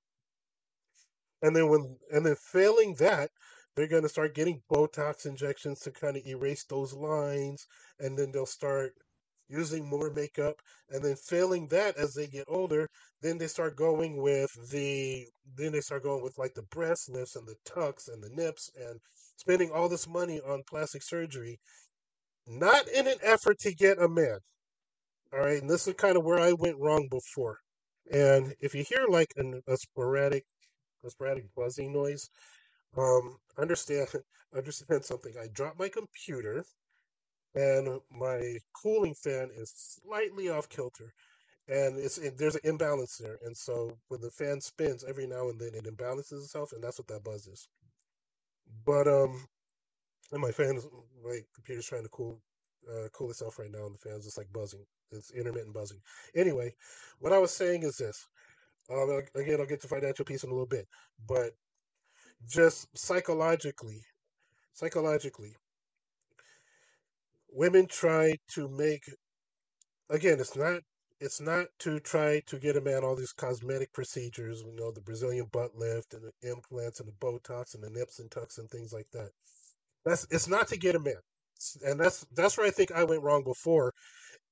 And 1.42 1.56
then 1.56 1.70
when 1.70 1.98
and 2.12 2.25
then 2.25 2.36
failing 2.36 2.96
that, 2.96 3.32
they're 3.75 3.88
going 3.88 4.04
to 4.04 4.10
start 4.10 4.36
getting 4.36 4.62
Botox 4.72 5.25
injections 5.25 5.80
to 5.82 5.92
kind 5.92 6.18
of 6.18 6.25
erase 6.25 6.63
those 6.63 6.94
lines, 6.94 7.68
and 8.00 8.18
then 8.18 8.32
they'll 8.32 8.46
start 8.46 8.94
using 9.50 9.86
more 9.86 10.12
makeup. 10.12 10.56
And 10.89 11.04
then 11.04 11.16
failing 11.16 11.68
that 11.70 11.98
as 11.98 12.13
they 12.13 12.27
get 12.27 12.46
older, 12.48 12.88
then 13.22 13.38
they 13.38 13.48
start 13.48 13.75
going 13.75 14.18
with 14.22 14.51
the 14.72 15.27
then 15.56 15.72
they 15.72 15.82
start 15.82 16.04
going 16.04 16.24
with 16.24 16.38
like 16.38 16.54
the 16.54 16.63
breast 16.63 17.10
lifts 17.10 17.36
and 17.36 17.48
the 17.48 17.56
tucks 17.66 18.08
and 18.08 18.22
the 18.24 18.30
nips 18.30 18.70
and 18.80 19.00
spending 19.38 19.72
all 19.72 19.89
this 19.89 20.08
money 20.08 20.39
on 20.42 20.63
plastic 20.70 21.04
surgery, 21.04 21.60
not 22.48 22.88
in 22.89 23.08
an 23.08 23.18
effort 23.24 23.60
to 23.60 23.74
get 23.75 24.01
a 24.01 24.08
man. 24.10 24.39
All 25.34 25.39
right, 25.39 25.62
and 25.62 25.70
this 25.70 25.88
is 25.88 25.94
kind 25.96 26.18
of 26.18 26.24
where 26.24 26.39
I 26.39 26.54
went 26.54 26.77
wrong 26.80 27.08
before. 27.10 27.60
And 28.12 28.54
if 28.62 28.74
you 28.75 28.84
hear 28.84 29.06
like 29.10 29.34
an, 29.38 29.62
a 29.68 29.77
sporadic 29.77 30.46
a 31.06 31.10
sporadic 31.10 31.46
buzzing 31.56 31.94
noise. 31.94 32.30
Um, 32.98 33.38
understand 33.58 34.08
understand 34.56 35.06
something. 35.06 35.34
I 35.42 35.48
dropped 35.54 35.80
my 35.80 35.89
computer, 35.89 36.63
and 37.56 38.00
my 38.12 38.58
cooling 38.74 39.16
fan 39.16 39.50
is 39.56 39.74
slightly 39.75 40.50
off 40.50 40.70
kilter, 40.70 41.13
and 41.68 41.98
it's 41.98 42.18
it, 42.18 42.38
there's 42.38 42.56
an 42.56 42.62
imbalance 42.63 43.18
there. 43.18 43.39
And 43.44 43.56
so 43.56 43.98
when 44.10 44.22
the 44.22 44.32
fan 44.32 44.62
spins, 44.62 45.04
every 45.08 45.27
now 45.27 45.50
and 45.50 45.60
then 45.60 45.72
it 45.74 45.86
imbalances 45.86 46.44
itself, 46.44 46.72
and 46.74 46.84
that's 46.84 47.00
what 47.00 47.08
that 47.08 47.24
buzz 47.24 47.48
is. 47.48 47.68
But 48.86 49.08
um, 49.08 49.48
and 50.32 50.42
my 50.42 50.51
fan, 50.51 50.75
is, 50.75 50.88
my 51.24 51.39
computer's 51.56 51.88
trying 51.88 52.04
to 52.04 52.10
cool 52.10 52.42
uh, 52.89 53.08
cool 53.13 53.30
itself 53.30 53.60
right 53.60 53.72
now, 53.72 53.86
and 53.86 53.96
the 53.96 54.00
fans 54.00 54.25
just 54.25 54.38
like 54.38 54.51
buzzing. 54.54 54.86
It's 55.12 55.32
intermittent 55.32 55.74
buzzing. 55.74 56.00
Anyway, 56.36 56.74
what 57.20 57.34
I 57.34 57.38
was 57.38 57.51
saying 57.51 57.84
is 57.84 57.98
this. 57.98 58.27
Um, 58.89 59.22
again, 59.36 59.60
I'll 59.60 59.66
get 59.66 59.82
to 59.82 59.88
financial 59.88 60.25
piece 60.25 60.44
in 60.44 60.50
a 60.50 60.54
little 60.54 60.68
bit, 60.68 60.88
but 61.27 61.51
just 62.48 62.88
psychologically, 62.98 64.01
psychologically, 64.74 65.56
women 67.58 67.88
try 67.88 68.38
to 68.50 68.70
make. 68.70 69.04
Again, 70.10 70.40
it's 70.40 70.56
not. 70.56 70.82
It's 71.20 71.42
not 71.42 71.66
to 71.80 72.00
try 72.00 72.42
to 72.46 72.60
get 72.60 72.78
a 72.78 72.82
man 72.82 73.04
all 73.04 73.16
these 73.16 73.34
cosmetic 73.34 73.92
procedures, 73.92 74.62
you 74.64 74.76
know, 74.76 74.92
the 74.92 75.02
Brazilian 75.02 75.48
butt 75.52 75.76
lift 75.76 76.14
and 76.14 76.24
the 76.24 76.52
implants 76.52 77.00
and 77.00 77.10
the 77.10 77.14
Botox 77.14 77.74
and 77.74 77.84
the 77.84 77.90
nips 77.90 78.20
and 78.20 78.30
tucks 78.30 78.60
and 78.60 78.70
things 78.70 78.94
like 78.94 79.08
that. 79.14 79.32
That's 80.06 80.28
it's 80.30 80.48
not 80.48 80.68
to 80.70 80.78
get 80.78 80.96
a 80.96 81.00
man, 81.00 81.16
and 81.84 82.00
that's 82.00 82.26
that's 82.36 82.58
where 82.58 82.68
I 82.68 82.72
think 82.72 82.92
I 82.92 83.04
went 83.04 83.24
wrong 83.24 83.44
before, 83.44 83.94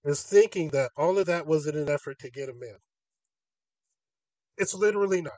is 0.06 0.24
thinking 0.24 0.70
that 0.70 0.90
all 0.98 1.20
of 1.20 1.28
that 1.28 1.46
was 1.46 1.68
in 1.68 1.78
an 1.78 1.90
effort 1.90 2.18
to 2.20 2.32
get 2.32 2.50
a 2.50 2.54
man. 2.54 2.78
It's 4.58 4.74
literally 4.74 5.22
not, 5.22 5.34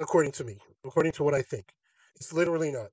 according 0.00 0.32
to 0.32 0.44
me, 0.44 0.58
according 0.84 1.12
to 1.12 1.24
what 1.24 1.34
I 1.34 1.42
think. 1.42 1.66
It's 2.16 2.32
literally 2.32 2.72
not. 2.72 2.88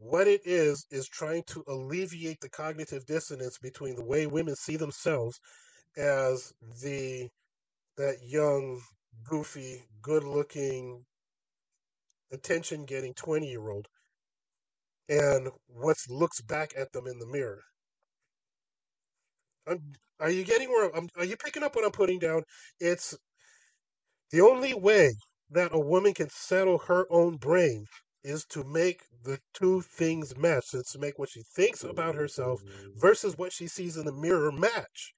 What 0.00 0.26
it 0.26 0.40
is 0.46 0.86
is 0.90 1.06
trying 1.08 1.42
to 1.48 1.62
alleviate 1.68 2.40
the 2.40 2.48
cognitive 2.48 3.04
dissonance 3.04 3.58
between 3.58 3.96
the 3.96 4.04
way 4.04 4.26
women 4.26 4.56
see 4.56 4.76
themselves 4.76 5.38
as 5.94 6.54
the 6.82 7.28
that 7.98 8.16
young, 8.26 8.80
goofy, 9.28 9.82
good-looking, 10.00 11.04
attention-getting 12.32 13.12
20-year-old 13.12 13.88
and 15.10 15.50
what 15.66 15.98
looks 16.08 16.40
back 16.40 16.72
at 16.78 16.90
them 16.92 17.06
in 17.06 17.18
the 17.18 17.26
mirror. 17.26 17.60
I'm, 19.66 19.92
are 20.18 20.30
you 20.30 20.44
getting 20.44 20.70
where 20.70 20.96
I'm, 20.96 21.10
are 21.18 21.24
you 21.24 21.36
picking 21.36 21.62
up 21.62 21.76
what 21.76 21.84
I'm 21.84 21.90
putting 21.90 22.18
down? 22.18 22.44
It's 22.78 23.14
the 24.30 24.40
only 24.40 24.72
way 24.72 25.12
that 25.50 25.74
a 25.74 25.78
woman 25.78 26.14
can 26.14 26.30
settle 26.30 26.78
her 26.78 27.04
own 27.10 27.36
brain 27.36 27.84
is 28.24 28.44
to 28.46 28.64
make 28.64 29.02
the 29.24 29.40
two 29.54 29.80
things 29.82 30.36
match. 30.36 30.74
It's 30.74 30.92
to 30.92 30.98
make 30.98 31.18
what 31.18 31.30
she 31.30 31.42
thinks 31.42 31.84
about 31.84 32.14
herself 32.16 32.62
versus 32.96 33.38
what 33.38 33.52
she 33.52 33.68
sees 33.68 33.96
in 33.96 34.06
the 34.06 34.12
mirror 34.12 34.52
match. 34.52 35.14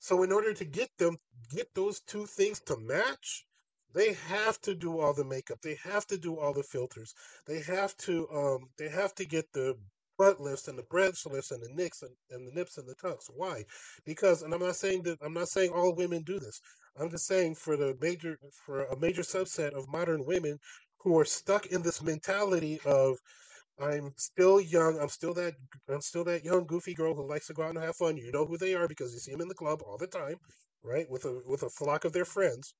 So 0.00 0.22
in 0.22 0.32
order 0.32 0.54
to 0.54 0.66
get 0.66 0.90
them 0.98 1.18
get 1.54 1.68
those 1.74 2.00
two 2.02 2.26
things 2.26 2.60
to 2.62 2.76
match, 2.78 3.46
they 3.94 4.14
have 4.14 4.60
to 4.62 4.74
do 4.74 5.00
all 5.00 5.14
the 5.14 5.24
makeup. 5.24 5.60
They 5.62 5.76
have 5.84 6.06
to 6.08 6.18
do 6.18 6.38
all 6.38 6.52
the 6.54 6.64
filters. 6.64 7.14
They 7.46 7.60
have 7.62 7.96
to 7.98 8.28
um 8.32 8.70
they 8.78 8.90
have 8.90 9.14
to 9.16 9.26
get 9.26 9.46
the 9.54 9.76
butt 10.18 10.40
lifts 10.40 10.68
and 10.68 10.78
the 10.78 10.84
breast 10.84 11.26
lifts 11.26 11.50
and 11.50 11.62
the 11.62 11.68
nicks 11.74 12.02
and, 12.02 12.12
and 12.30 12.48
the 12.48 12.52
nips 12.52 12.78
and 12.78 12.88
the 12.88 12.94
tucks. 12.96 13.30
Why? 13.34 13.64
Because 14.06 14.42
and 14.42 14.54
I'm 14.54 14.60
not 14.60 14.76
saying 14.76 15.04
that 15.04 15.18
I'm 15.22 15.34
not 15.34 15.48
saying 15.48 15.72
all 15.72 15.94
women 15.94 16.22
do 16.24 16.38
this. 16.40 16.60
I'm 17.00 17.10
just 17.10 17.26
saying 17.26 17.56
for 17.56 17.76
the 17.76 17.96
major 18.00 18.38
for 18.66 18.84
a 18.86 18.98
major 18.98 19.22
subset 19.22 19.72
of 19.72 19.88
modern 19.88 20.26
women 20.26 20.58
who 21.02 21.18
are 21.18 21.24
stuck 21.24 21.66
in 21.66 21.82
this 21.82 22.02
mentality 22.02 22.80
of 22.86 23.18
I'm 23.80 24.12
still 24.16 24.60
young. 24.60 24.98
I'm 25.00 25.08
still 25.08 25.34
that. 25.34 25.54
I'm 25.88 26.00
still 26.00 26.24
that 26.24 26.44
young, 26.44 26.66
goofy 26.66 26.94
girl 26.94 27.14
who 27.14 27.28
likes 27.28 27.48
to 27.48 27.54
go 27.54 27.64
out 27.64 27.74
and 27.74 27.84
have 27.84 27.96
fun. 27.96 28.16
You 28.16 28.30
know 28.32 28.46
who 28.46 28.56
they 28.58 28.74
are 28.74 28.86
because 28.88 29.12
you 29.12 29.18
see 29.18 29.32
them 29.32 29.40
in 29.40 29.48
the 29.48 29.54
club 29.54 29.82
all 29.86 29.98
the 29.98 30.06
time, 30.06 30.36
right? 30.84 31.10
With 31.10 31.24
a 31.24 31.40
with 31.46 31.62
a 31.64 31.70
flock 31.70 32.04
of 32.04 32.12
their 32.12 32.24
friends, 32.24 32.74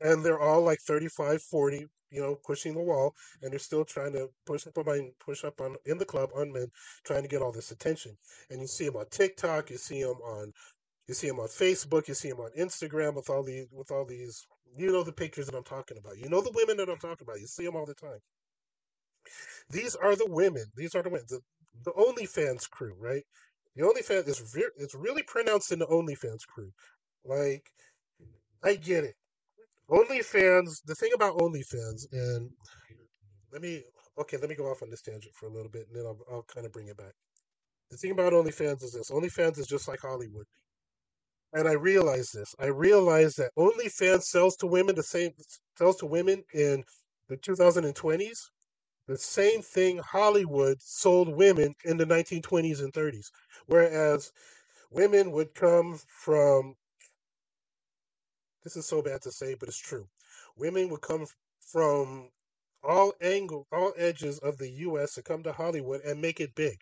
and 0.00 0.24
they're 0.24 0.40
all 0.40 0.62
like 0.62 0.80
35, 0.80 1.42
40, 1.42 1.86
you 2.10 2.20
know, 2.20 2.36
pushing 2.46 2.74
the 2.74 2.82
wall, 2.82 3.14
and 3.42 3.52
they're 3.52 3.58
still 3.58 3.84
trying 3.84 4.12
to 4.14 4.28
push 4.46 4.66
up 4.66 4.78
on 4.78 5.12
push 5.24 5.44
up 5.44 5.60
on 5.60 5.76
in 5.86 5.98
the 5.98 6.04
club 6.04 6.30
on 6.36 6.52
men, 6.52 6.68
trying 7.04 7.22
to 7.22 7.28
get 7.28 7.42
all 7.42 7.52
this 7.52 7.70
attention. 7.70 8.16
And 8.50 8.60
you 8.60 8.66
see 8.66 8.86
them 8.86 8.96
on 8.96 9.06
TikTok. 9.10 9.70
You 9.70 9.78
see 9.78 10.02
them 10.02 10.18
on 10.24 10.52
you 11.08 11.14
see 11.14 11.28
them 11.28 11.40
on 11.40 11.48
Facebook. 11.48 12.08
You 12.08 12.14
see 12.14 12.30
them 12.30 12.40
on 12.40 12.50
Instagram 12.58 13.16
with 13.16 13.30
all 13.30 13.42
these 13.42 13.66
with 13.72 13.90
all 13.90 14.04
these. 14.04 14.46
You 14.76 14.92
know 14.92 15.02
the 15.02 15.12
pictures 15.12 15.46
that 15.46 15.56
I'm 15.56 15.64
talking 15.64 15.98
about. 15.98 16.18
You 16.18 16.28
know 16.28 16.40
the 16.40 16.52
women 16.54 16.76
that 16.78 16.88
I'm 16.88 16.98
talking 16.98 17.26
about. 17.26 17.40
You 17.40 17.46
see 17.46 17.64
them 17.64 17.76
all 17.76 17.86
the 17.86 17.94
time. 17.94 18.18
These 19.70 19.96
are 19.96 20.16
the 20.16 20.26
women. 20.28 20.64
These 20.76 20.94
are 20.94 21.02
the 21.02 21.10
women. 21.10 21.26
The, 21.28 21.40
the 21.84 21.92
OnlyFans 21.92 22.68
crew, 22.70 22.94
right? 22.98 23.22
The 23.76 23.82
OnlyFans 23.82 24.28
is 24.28 24.54
re- 24.54 24.70
it's 24.76 24.94
really 24.94 25.22
pronounced 25.22 25.72
in 25.72 25.78
the 25.78 25.86
OnlyFans 25.86 26.46
crew. 26.46 26.70
Like, 27.24 27.64
I 28.64 28.74
get 28.74 29.04
it. 29.04 29.14
OnlyFans. 29.90 30.82
The 30.84 30.94
thing 30.94 31.10
about 31.14 31.38
OnlyFans, 31.38 32.06
and 32.12 32.50
let 33.52 33.62
me 33.62 33.82
okay, 34.18 34.36
let 34.36 34.48
me 34.48 34.56
go 34.56 34.70
off 34.70 34.82
on 34.82 34.90
this 34.90 35.02
tangent 35.02 35.34
for 35.34 35.46
a 35.46 35.52
little 35.52 35.70
bit, 35.70 35.86
and 35.88 35.96
then 35.96 36.06
I'll, 36.06 36.18
I'll 36.30 36.46
kind 36.52 36.66
of 36.66 36.72
bring 36.72 36.88
it 36.88 36.96
back. 36.96 37.12
The 37.90 37.96
thing 37.96 38.10
about 38.10 38.32
OnlyFans 38.32 38.82
is 38.82 38.92
this: 38.92 39.10
OnlyFans 39.10 39.58
is 39.58 39.66
just 39.66 39.88
like 39.88 40.00
Hollywood. 40.00 40.46
And 41.52 41.66
I 41.66 41.72
realize 41.72 42.30
this. 42.30 42.54
I 42.58 42.66
realize 42.66 43.34
that 43.36 43.52
OnlyFans 43.58 44.24
sells 44.24 44.56
to 44.56 44.66
women 44.66 44.94
the 44.94 45.02
same 45.02 45.32
sells 45.76 45.96
to 45.98 46.06
women 46.06 46.44
in 46.52 46.84
the 47.28 47.36
2020s 47.36 48.38
the 49.08 49.16
same 49.16 49.62
thing 49.62 49.98
Hollywood 49.98 50.76
sold 50.80 51.34
women 51.34 51.74
in 51.84 51.96
the 51.96 52.04
1920s 52.04 52.80
and 52.80 52.92
30s. 52.92 53.30
Whereas 53.66 54.30
women 54.90 55.32
would 55.32 55.54
come 55.54 55.98
from 56.06 56.74
this 58.62 58.76
is 58.76 58.86
so 58.86 59.00
bad 59.00 59.22
to 59.22 59.32
say, 59.32 59.54
but 59.54 59.68
it's 59.68 59.78
true. 59.78 60.06
Women 60.56 60.90
would 60.90 61.00
come 61.00 61.26
from 61.60 62.28
all 62.82 63.12
angle 63.22 63.66
all 63.72 63.92
edges 63.96 64.38
of 64.40 64.58
the 64.58 64.70
US 64.70 65.14
to 65.14 65.22
come 65.22 65.42
to 65.42 65.52
Hollywood 65.52 66.02
and 66.02 66.20
make 66.20 66.38
it 66.40 66.54
big 66.54 66.76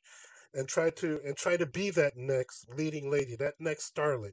and 0.56 0.68
try 0.68 0.90
to 0.90 1.20
and 1.24 1.36
try 1.36 1.56
to 1.56 1.66
be 1.66 1.90
that 1.90 2.16
next 2.16 2.66
leading 2.76 3.10
lady, 3.10 3.36
that 3.36 3.54
next 3.60 3.94
starlet. 3.94 4.32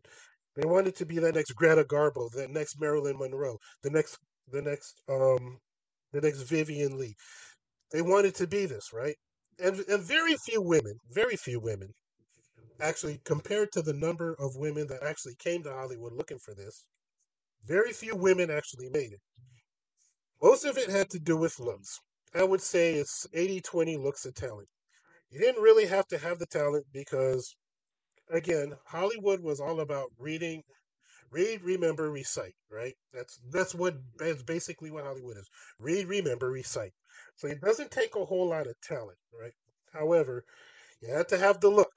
They 0.55 0.65
wanted 0.65 0.95
to 0.97 1.05
be 1.05 1.19
that 1.19 1.35
next 1.35 1.51
Greta 1.51 1.83
Garbo, 1.83 2.31
that 2.31 2.51
next 2.51 2.79
Marilyn 2.79 3.17
Monroe, 3.17 3.57
the 3.83 3.89
next 3.89 4.17
the 4.51 4.61
next 4.61 5.01
um 5.09 5.59
the 6.11 6.21
next 6.21 6.43
Vivien 6.43 6.97
Leigh. 6.97 7.15
They 7.91 8.01
wanted 8.01 8.35
to 8.35 8.47
be 8.47 8.65
this, 8.65 8.93
right? 8.93 9.15
And 9.59 9.79
and 9.89 10.03
very 10.03 10.35
few 10.35 10.61
women, 10.61 10.95
very 11.11 11.35
few 11.35 11.59
women 11.59 11.89
actually 12.81 13.19
compared 13.25 13.71
to 13.71 13.81
the 13.81 13.93
number 13.93 14.35
of 14.39 14.55
women 14.55 14.87
that 14.87 15.03
actually 15.03 15.35
came 15.39 15.63
to 15.63 15.71
Hollywood 15.71 16.13
looking 16.13 16.39
for 16.39 16.53
this, 16.55 16.85
very 17.65 17.93
few 17.93 18.15
women 18.15 18.49
actually 18.49 18.89
made 18.89 19.13
it. 19.13 19.21
Most 20.41 20.65
of 20.65 20.77
it 20.77 20.89
had 20.89 21.09
to 21.11 21.19
do 21.19 21.37
with 21.37 21.59
looks. 21.59 21.99
I 22.35 22.43
would 22.43 22.61
say 22.61 22.95
it's 22.95 23.27
80 23.33 23.61
20 23.61 23.97
looks 23.97 24.25
and 24.25 24.35
talent. 24.35 24.67
You 25.33 25.39
didn't 25.39 25.63
really 25.63 25.87
have 25.87 26.07
to 26.09 26.19
have 26.19 26.37
the 26.37 26.45
talent 26.45 26.85
because, 26.93 27.55
again, 28.29 28.77
Hollywood 28.85 29.41
was 29.41 29.59
all 29.59 29.79
about 29.79 30.11
reading, 30.19 30.61
read, 31.31 31.63
remember, 31.63 32.11
recite. 32.11 32.55
Right? 32.71 32.93
That's 33.13 33.39
that's 33.51 33.73
what 33.73 33.95
that's 34.19 34.43
basically 34.43 34.91
what 34.91 35.05
Hollywood 35.05 35.37
is. 35.37 35.49
Read, 35.79 36.07
remember, 36.07 36.51
recite. 36.51 36.93
So 37.35 37.47
it 37.47 37.61
doesn't 37.61 37.89
take 37.89 38.15
a 38.15 38.25
whole 38.25 38.49
lot 38.49 38.67
of 38.67 38.79
talent, 38.81 39.17
right? 39.33 39.53
However, 39.91 40.45
you 41.01 41.13
had 41.13 41.29
to 41.29 41.39
have 41.39 41.61
the 41.61 41.69
look. 41.69 41.91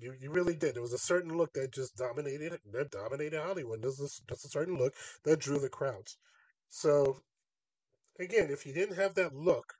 You 0.00 0.14
you 0.20 0.32
really 0.32 0.56
did. 0.56 0.74
There 0.74 0.82
was 0.82 0.92
a 0.92 0.98
certain 0.98 1.36
look 1.38 1.52
that 1.54 1.72
just 1.72 1.96
dominated 1.96 2.58
that 2.72 2.90
dominated 2.90 3.40
Hollywood. 3.40 3.82
There's 3.82 4.00
a, 4.00 4.08
just 4.28 4.46
a 4.46 4.48
certain 4.48 4.76
look 4.78 4.94
that 5.24 5.40
drew 5.40 5.60
the 5.60 5.68
crowds. 5.68 6.18
So 6.70 7.18
again, 8.18 8.50
if 8.50 8.66
you 8.66 8.72
didn't 8.72 8.96
have 8.96 9.14
that 9.14 9.34
look, 9.34 9.74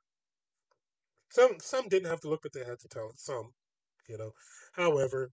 some 1.30 1.56
some 1.60 1.88
didn't 1.88 2.10
have 2.10 2.20
the 2.20 2.28
look, 2.28 2.40
but 2.42 2.52
they 2.52 2.60
had 2.60 2.78
the 2.82 2.88
talent. 2.88 3.18
Some, 3.18 3.50
you 4.08 4.18
know. 4.18 4.32
However, 4.72 5.30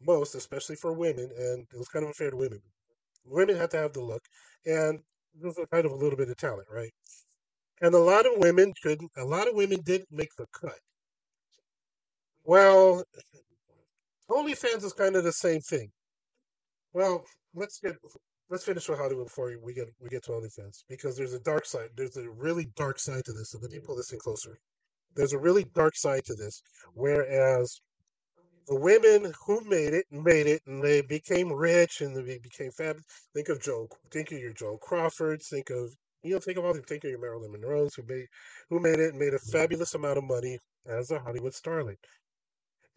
most, 0.00 0.34
especially 0.34 0.76
for 0.76 0.92
women, 0.92 1.30
and 1.36 1.66
it 1.72 1.78
was 1.78 1.88
kind 1.88 2.04
of 2.04 2.08
unfair 2.08 2.30
to 2.30 2.36
women. 2.36 2.60
Women 3.24 3.56
had 3.56 3.70
to 3.72 3.78
have 3.78 3.92
the 3.92 4.02
look, 4.02 4.22
and 4.64 5.00
there's 5.40 5.58
a 5.58 5.66
kind 5.66 5.86
of 5.86 5.92
a 5.92 5.96
little 5.96 6.16
bit 6.16 6.30
of 6.30 6.36
talent, 6.36 6.68
right? 6.72 6.92
And 7.82 7.94
a 7.94 7.98
lot 7.98 8.26
of 8.26 8.32
women 8.38 8.72
couldn't. 8.82 9.10
A 9.16 9.24
lot 9.24 9.48
of 9.48 9.54
women 9.54 9.80
didn't 9.84 10.10
make 10.10 10.34
the 10.38 10.46
cut. 10.52 10.78
Well, 12.44 13.04
OnlyFans 14.30 14.84
is 14.84 14.92
kind 14.92 15.16
of 15.16 15.24
the 15.24 15.32
same 15.32 15.60
thing. 15.60 15.90
Well, 16.92 17.24
let's 17.54 17.78
get 17.80 17.96
let's 18.48 18.64
finish 18.64 18.88
with 18.88 18.98
Hollywood 18.98 19.26
before 19.26 19.52
we 19.62 19.74
get 19.74 19.88
we 20.00 20.08
get 20.08 20.24
to 20.24 20.30
OnlyFans 20.30 20.84
because 20.88 21.16
there's 21.16 21.34
a 21.34 21.40
dark 21.40 21.66
side. 21.66 21.90
There's 21.96 22.16
a 22.16 22.30
really 22.30 22.68
dark 22.76 22.98
side 22.98 23.24
to 23.26 23.32
this. 23.32 23.50
So 23.50 23.58
let 23.60 23.70
me 23.72 23.80
pull 23.84 23.96
this 23.96 24.12
in 24.12 24.18
closer. 24.18 24.58
There's 25.16 25.32
a 25.32 25.38
really 25.38 25.64
dark 25.74 25.96
side 25.96 26.24
to 26.26 26.34
this. 26.34 26.62
Whereas 26.94 27.80
the 28.68 28.78
women 28.78 29.32
who 29.46 29.60
made 29.64 29.94
it 29.94 30.06
made 30.10 30.46
it 30.46 30.62
and 30.66 30.82
they 30.82 31.00
became 31.00 31.52
rich 31.52 32.00
and 32.00 32.14
they 32.16 32.38
became 32.38 32.70
fab. 32.72 32.98
Think 33.34 33.48
of 33.48 33.60
Joe. 33.60 33.88
Think 34.10 34.32
of 34.32 34.38
your 34.38 34.52
Joan 34.52 34.78
Crawfords, 34.80 35.48
Think 35.48 35.70
of 35.70 35.90
you 36.22 36.34
know, 36.34 36.40
think 36.40 36.58
of 36.58 36.64
all 36.64 36.74
the 36.74 36.80
think 36.82 37.04
of 37.04 37.10
your 37.10 37.20
Marilyn 37.20 37.52
Monroe's 37.52 37.94
who 37.94 38.02
made 38.08 38.26
who 38.68 38.80
made 38.80 38.98
it 38.98 39.10
and 39.10 39.18
made 39.18 39.34
a 39.34 39.38
fabulous 39.38 39.94
amount 39.94 40.18
of 40.18 40.24
money 40.24 40.58
as 40.86 41.10
a 41.10 41.20
Hollywood 41.20 41.52
starlet. 41.52 41.96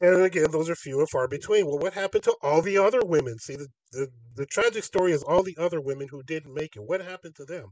And 0.02 0.24
again, 0.24 0.50
those 0.50 0.70
are 0.70 0.76
few 0.76 1.00
and 1.00 1.10
far 1.10 1.28
between. 1.28 1.68
Well, 1.68 1.78
what 1.78 1.94
happened 1.94 2.24
to 2.24 2.36
all 2.42 2.62
the 2.62 2.78
other 2.78 3.02
women? 3.04 3.38
See, 3.38 3.56
the, 3.56 3.68
the, 3.92 4.08
the 4.36 4.46
tragic 4.46 4.84
story 4.84 5.12
is 5.12 5.24
all 5.24 5.44
the 5.44 5.58
other 5.60 5.82
women 5.82 6.08
who 6.10 6.24
didn't 6.24 6.54
make 6.54 6.76
it. 6.76 6.84
What 6.84 7.02
happened 7.02 7.36
to 7.36 7.46
them? 7.46 7.66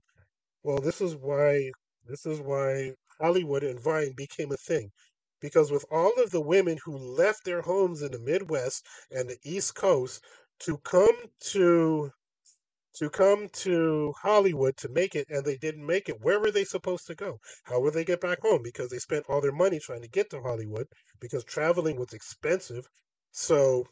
Well, 0.63 0.79
this 0.79 1.01
is 1.01 1.15
why 1.15 1.71
this 2.05 2.25
is 2.25 2.39
why 2.39 2.91
Hollywood 3.19 3.63
and 3.63 3.79
Vine 3.79 4.13
became 4.15 4.51
a 4.51 4.57
thing. 4.57 4.91
because 5.39 5.71
with 5.71 5.85
all 5.91 6.13
of 6.17 6.31
the 6.31 6.41
women 6.41 6.77
who 6.83 6.97
left 6.97 7.45
their 7.45 7.61
homes 7.61 8.01
in 8.01 8.11
the 8.11 8.19
Midwest 8.19 8.85
and 9.11 9.29
the 9.29 9.37
East 9.43 9.75
Coast 9.75 10.23
to 10.59 10.77
come 10.79 11.15
to 11.51 12.11
to 12.95 13.09
come 13.11 13.47
to 13.53 14.13
Hollywood 14.21 14.75
to 14.77 14.89
make 14.89 15.15
it 15.15 15.27
and 15.29 15.45
they 15.45 15.57
didn't 15.57 15.85
make 15.85 16.09
it, 16.09 16.19
where 16.21 16.39
were 16.39 16.51
they 16.51 16.63
supposed 16.63 17.05
to 17.07 17.15
go? 17.15 17.39
How 17.63 17.79
would 17.79 17.93
they 17.93 18.03
get 18.03 18.21
back 18.21 18.39
home? 18.41 18.63
Because 18.63 18.89
they 18.89 18.97
spent 18.99 19.25
all 19.29 19.41
their 19.41 19.51
money 19.51 19.79
trying 19.79 20.01
to 20.01 20.09
get 20.09 20.29
to 20.31 20.41
Hollywood 20.41 20.87
because 21.19 21.43
traveling 21.43 21.97
was 21.97 22.13
expensive. 22.13 22.87
So 23.31 23.85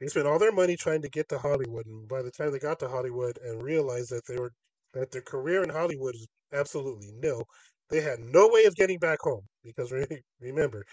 they 0.00 0.06
spent 0.08 0.26
all 0.28 0.38
their 0.38 0.52
money 0.52 0.76
trying 0.76 1.02
to 1.02 1.08
get 1.08 1.28
to 1.30 1.38
Hollywood 1.38 1.86
and 1.86 2.08
by 2.08 2.22
the 2.22 2.30
time 2.30 2.52
they 2.52 2.58
got 2.60 2.78
to 2.80 2.88
Hollywood 2.88 3.38
and 3.44 3.62
realized 3.62 4.10
that 4.10 4.26
they 4.28 4.36
were 4.38 4.52
that 4.94 5.10
their 5.10 5.22
career 5.22 5.62
in 5.64 5.70
Hollywood 5.70 6.14
is 6.14 6.26
absolutely 6.52 7.10
nil, 7.20 7.44
they 7.90 8.00
had 8.00 8.20
no 8.20 8.48
way 8.48 8.64
of 8.64 8.74
getting 8.76 8.98
back 8.98 9.18
home 9.22 9.42
because 9.62 9.92
re- 9.92 10.22
remember, 10.40 10.84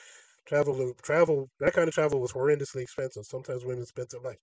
travel 0.46 0.94
travel 1.02 1.50
that 1.60 1.74
kind 1.74 1.88
of 1.88 1.94
travel 1.94 2.20
was 2.20 2.34
horrendously 2.34 2.82
expensive. 2.82 3.26
Sometimes 3.26 3.66
women 3.66 3.86
spent 3.86 4.10
their 4.10 4.22
life 4.22 4.40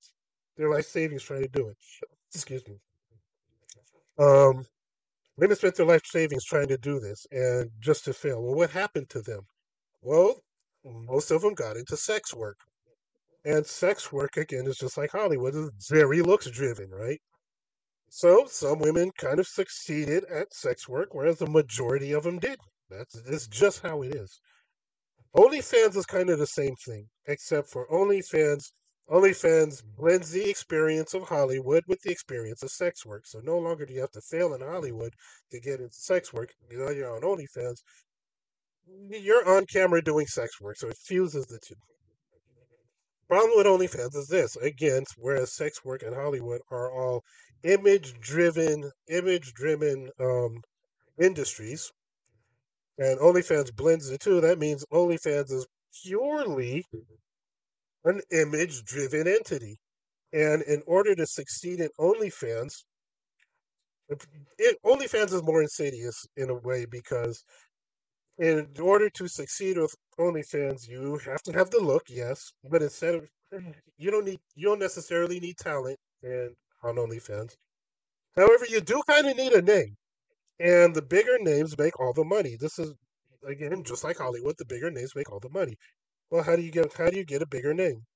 their 0.57 0.71
life 0.71 0.87
savings 0.87 1.23
trying 1.23 1.43
to 1.43 1.49
do 1.49 1.69
it. 1.69 1.77
Excuse 2.35 2.67
me. 2.69 2.77
Um, 4.19 4.67
women 5.37 5.57
spent 5.57 5.77
their 5.77 5.87
life 5.87 6.07
savings 6.07 6.45
trying 6.45 6.69
to 6.69 6.79
do 6.79 7.01
this 7.01 7.27
and 7.33 7.71
just 7.81 8.05
to 8.07 8.13
fail. 8.13 8.43
Well, 8.43 8.55
what 8.55 8.71
happened 8.71 9.11
to 9.11 9.23
them? 9.23 9.43
Well, 10.03 10.43
most 10.85 11.31
of 11.31 11.43
them 11.43 11.55
got 11.55 11.77
into 11.77 11.97
sex 11.97 12.35
work. 12.35 12.59
And 13.45 13.67
sex 13.67 14.13
work, 14.13 14.37
again, 14.37 14.67
is 14.67 14.77
just 14.79 14.99
like 14.99 15.13
Hollywood, 15.13 15.55
it's 15.55 15.91
very 15.91 16.23
looks 16.23 16.51
driven, 16.51 16.91
right? 16.91 17.21
So 18.11 18.47
some 18.47 18.79
women 18.79 19.11
kind 19.19 19.39
of 19.39 19.47
succeeded 19.47 20.25
at 20.25 20.55
sex 20.55 20.89
work, 20.89 21.09
whereas 21.13 21.39
the 21.39 21.47
majority 21.47 22.13
of 22.13 22.25
them 22.25 22.39
didn't. 22.39 22.61
That's 22.91 23.15
it's 23.27 23.47
just 23.47 23.83
how 23.83 24.03
it 24.03 24.15
is. 24.15 24.41
OnlyFans 25.37 25.97
is 25.97 26.07
kind 26.07 26.31
of 26.31 26.39
the 26.39 26.47
same 26.47 26.75
thing, 26.87 27.07
except 27.27 27.69
for 27.69 27.87
OnlyFans. 27.89 28.73
OnlyFans 29.11 29.83
blends 29.97 30.31
the 30.31 30.49
experience 30.49 31.15
of 31.15 31.29
Hollywood 31.29 31.83
with 31.87 32.01
the 32.03 32.11
experience 32.11 32.63
of 32.63 32.71
sex 32.71 33.05
work. 33.05 33.27
So 33.27 33.41
no 33.43 33.59
longer 33.59 33.85
do 33.85 33.93
you 33.93 34.01
have 34.01 34.11
to 34.13 34.21
fail 34.23 34.55
in 34.55 34.61
Hollywood 34.61 35.13
to 35.51 35.61
get 35.61 35.81
into 35.81 35.95
sex 35.95 36.33
work. 36.33 36.51
You 36.71 36.79
know, 36.79 36.91
you're 36.91 37.15
on 37.15 37.23
OnlyFans. 37.23 37.77
You're 39.11 39.49
on 39.49 39.67
camera 39.67 40.03
doing 40.03 40.27
sex 40.27 40.61
work, 40.61 40.77
so 40.79 40.89
it 40.89 40.97
fuses 40.97 41.47
the 41.47 41.59
two. 41.59 41.75
Problem 43.29 43.53
with 43.57 43.67
OnlyFans 43.67 44.17
is 44.17 44.29
this 44.29 44.57
again, 44.57 45.05
whereas 45.19 45.55
sex 45.55 45.85
work 45.85 46.03
and 46.03 46.15
Hollywood 46.15 46.63
are 46.71 46.91
all 46.91 47.23
image 47.63 48.19
driven, 48.21 48.91
image 49.09 49.53
driven 49.55 50.11
um, 50.21 50.63
industries, 51.21 51.91
and 52.99 53.19
OnlyFans 53.21 53.75
blends 53.75 54.09
the 54.09 54.19
two. 54.19 54.41
That 54.41 54.59
means 54.59 54.85
OnlyFans 54.93 55.53
is 55.53 55.67
purely 56.05 56.85
an 58.05 58.21
image 58.33 58.85
driven 58.85 59.29
entity. 59.29 59.79
And 60.33 60.63
in 60.63 60.83
order 60.87 61.15
to 61.15 61.27
succeed 61.27 61.81
in 61.81 61.89
OnlyFans, 61.99 62.85
it, 64.59 64.77
OnlyFans 64.85 65.33
is 65.33 65.43
more 65.43 65.63
insidious 65.63 66.27
in 66.37 66.51
a 66.51 66.55
way 66.55 66.87
because 66.87 67.43
in 68.39 68.69
order 68.81 69.11
to 69.11 69.29
succeed 69.29 69.79
with 69.79 69.95
OnlyFans, 70.19 70.89
you 70.89 71.19
have 71.25 71.43
to 71.43 71.53
have 71.53 71.71
the 71.71 71.81
look, 71.81 72.05
yes, 72.09 72.53
but 72.71 72.83
instead 72.83 73.15
of 73.17 73.29
you 73.97 74.11
don't 74.11 74.27
need 74.27 74.41
you 74.55 74.67
don't 74.67 74.79
necessarily 74.79 75.41
need 75.41 75.57
talent 75.57 75.99
and 76.23 76.55
on 76.83 76.97
OnlyFans. 76.97 77.55
However, 78.37 78.67
you 78.67 78.81
do 78.81 79.03
kind 79.09 79.27
of 79.27 79.37
need 79.37 79.53
a 79.53 79.63
name, 79.63 79.97
and 80.61 80.95
the 80.95 81.03
bigger 81.03 81.39
names 81.39 81.79
make 81.79 81.99
all 82.01 82.13
the 82.13 82.25
money. 82.25 82.57
This 82.59 82.79
is 82.79 82.95
again 83.47 83.85
just 83.85 84.05
like 84.05 84.19
Hollywood. 84.19 84.57
The 84.59 84.65
bigger 84.65 84.91
names 84.91 85.15
make 85.17 85.31
all 85.31 85.41
the 85.41 85.51
money. 85.51 85.77
Well, 86.31 86.43
how 86.45 86.57
do 86.57 86.63
you 86.63 86.71
get 86.71 86.93
how 86.95 87.11
do 87.11 87.17
you 87.17 87.25
get 87.25 87.43
a 87.43 87.47
bigger 87.47 87.75
name? 87.75 88.07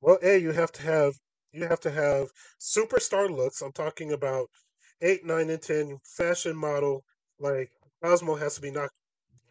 Well, 0.00 0.18
a 0.22 0.38
you 0.38 0.52
have 0.52 0.72
to 0.72 0.82
have 0.82 1.14
you 1.52 1.64
have 1.66 1.80
to 1.80 1.90
have 1.90 2.28
superstar 2.60 3.30
looks. 3.30 3.60
I'm 3.62 3.72
talking 3.72 4.12
about 4.12 4.48
eight, 5.02 5.24
nine, 5.24 5.50
and 5.50 5.60
ten 5.62 5.98
fashion 6.04 6.56
model 6.56 7.04
like 7.38 7.70
Cosmo 8.02 8.36
has 8.36 8.54
to 8.56 8.60
be 8.60 8.70
knocked. 8.70 8.94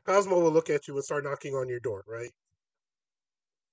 Cosmo 0.05 0.39
will 0.39 0.51
look 0.51 0.69
at 0.69 0.87
you 0.87 0.95
and 0.95 1.03
start 1.03 1.23
knocking 1.23 1.55
on 1.55 1.69
your 1.69 1.79
door, 1.79 2.03
right? 2.07 2.31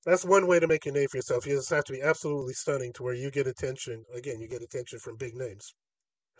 That's 0.06 0.24
one 0.24 0.46
way 0.46 0.60
to 0.60 0.68
make 0.68 0.86
a 0.86 0.92
name 0.92 1.08
for 1.08 1.16
yourself. 1.16 1.46
You 1.46 1.56
just 1.56 1.70
have 1.70 1.84
to 1.86 1.92
be 1.92 2.00
absolutely 2.00 2.54
stunning 2.54 2.92
to 2.92 3.02
where 3.02 3.14
you 3.14 3.28
get 3.32 3.48
attention. 3.48 4.04
Again, 4.14 4.40
you 4.40 4.48
get 4.48 4.62
attention 4.62 5.00
from 5.00 5.16
big 5.16 5.34
names 5.34 5.74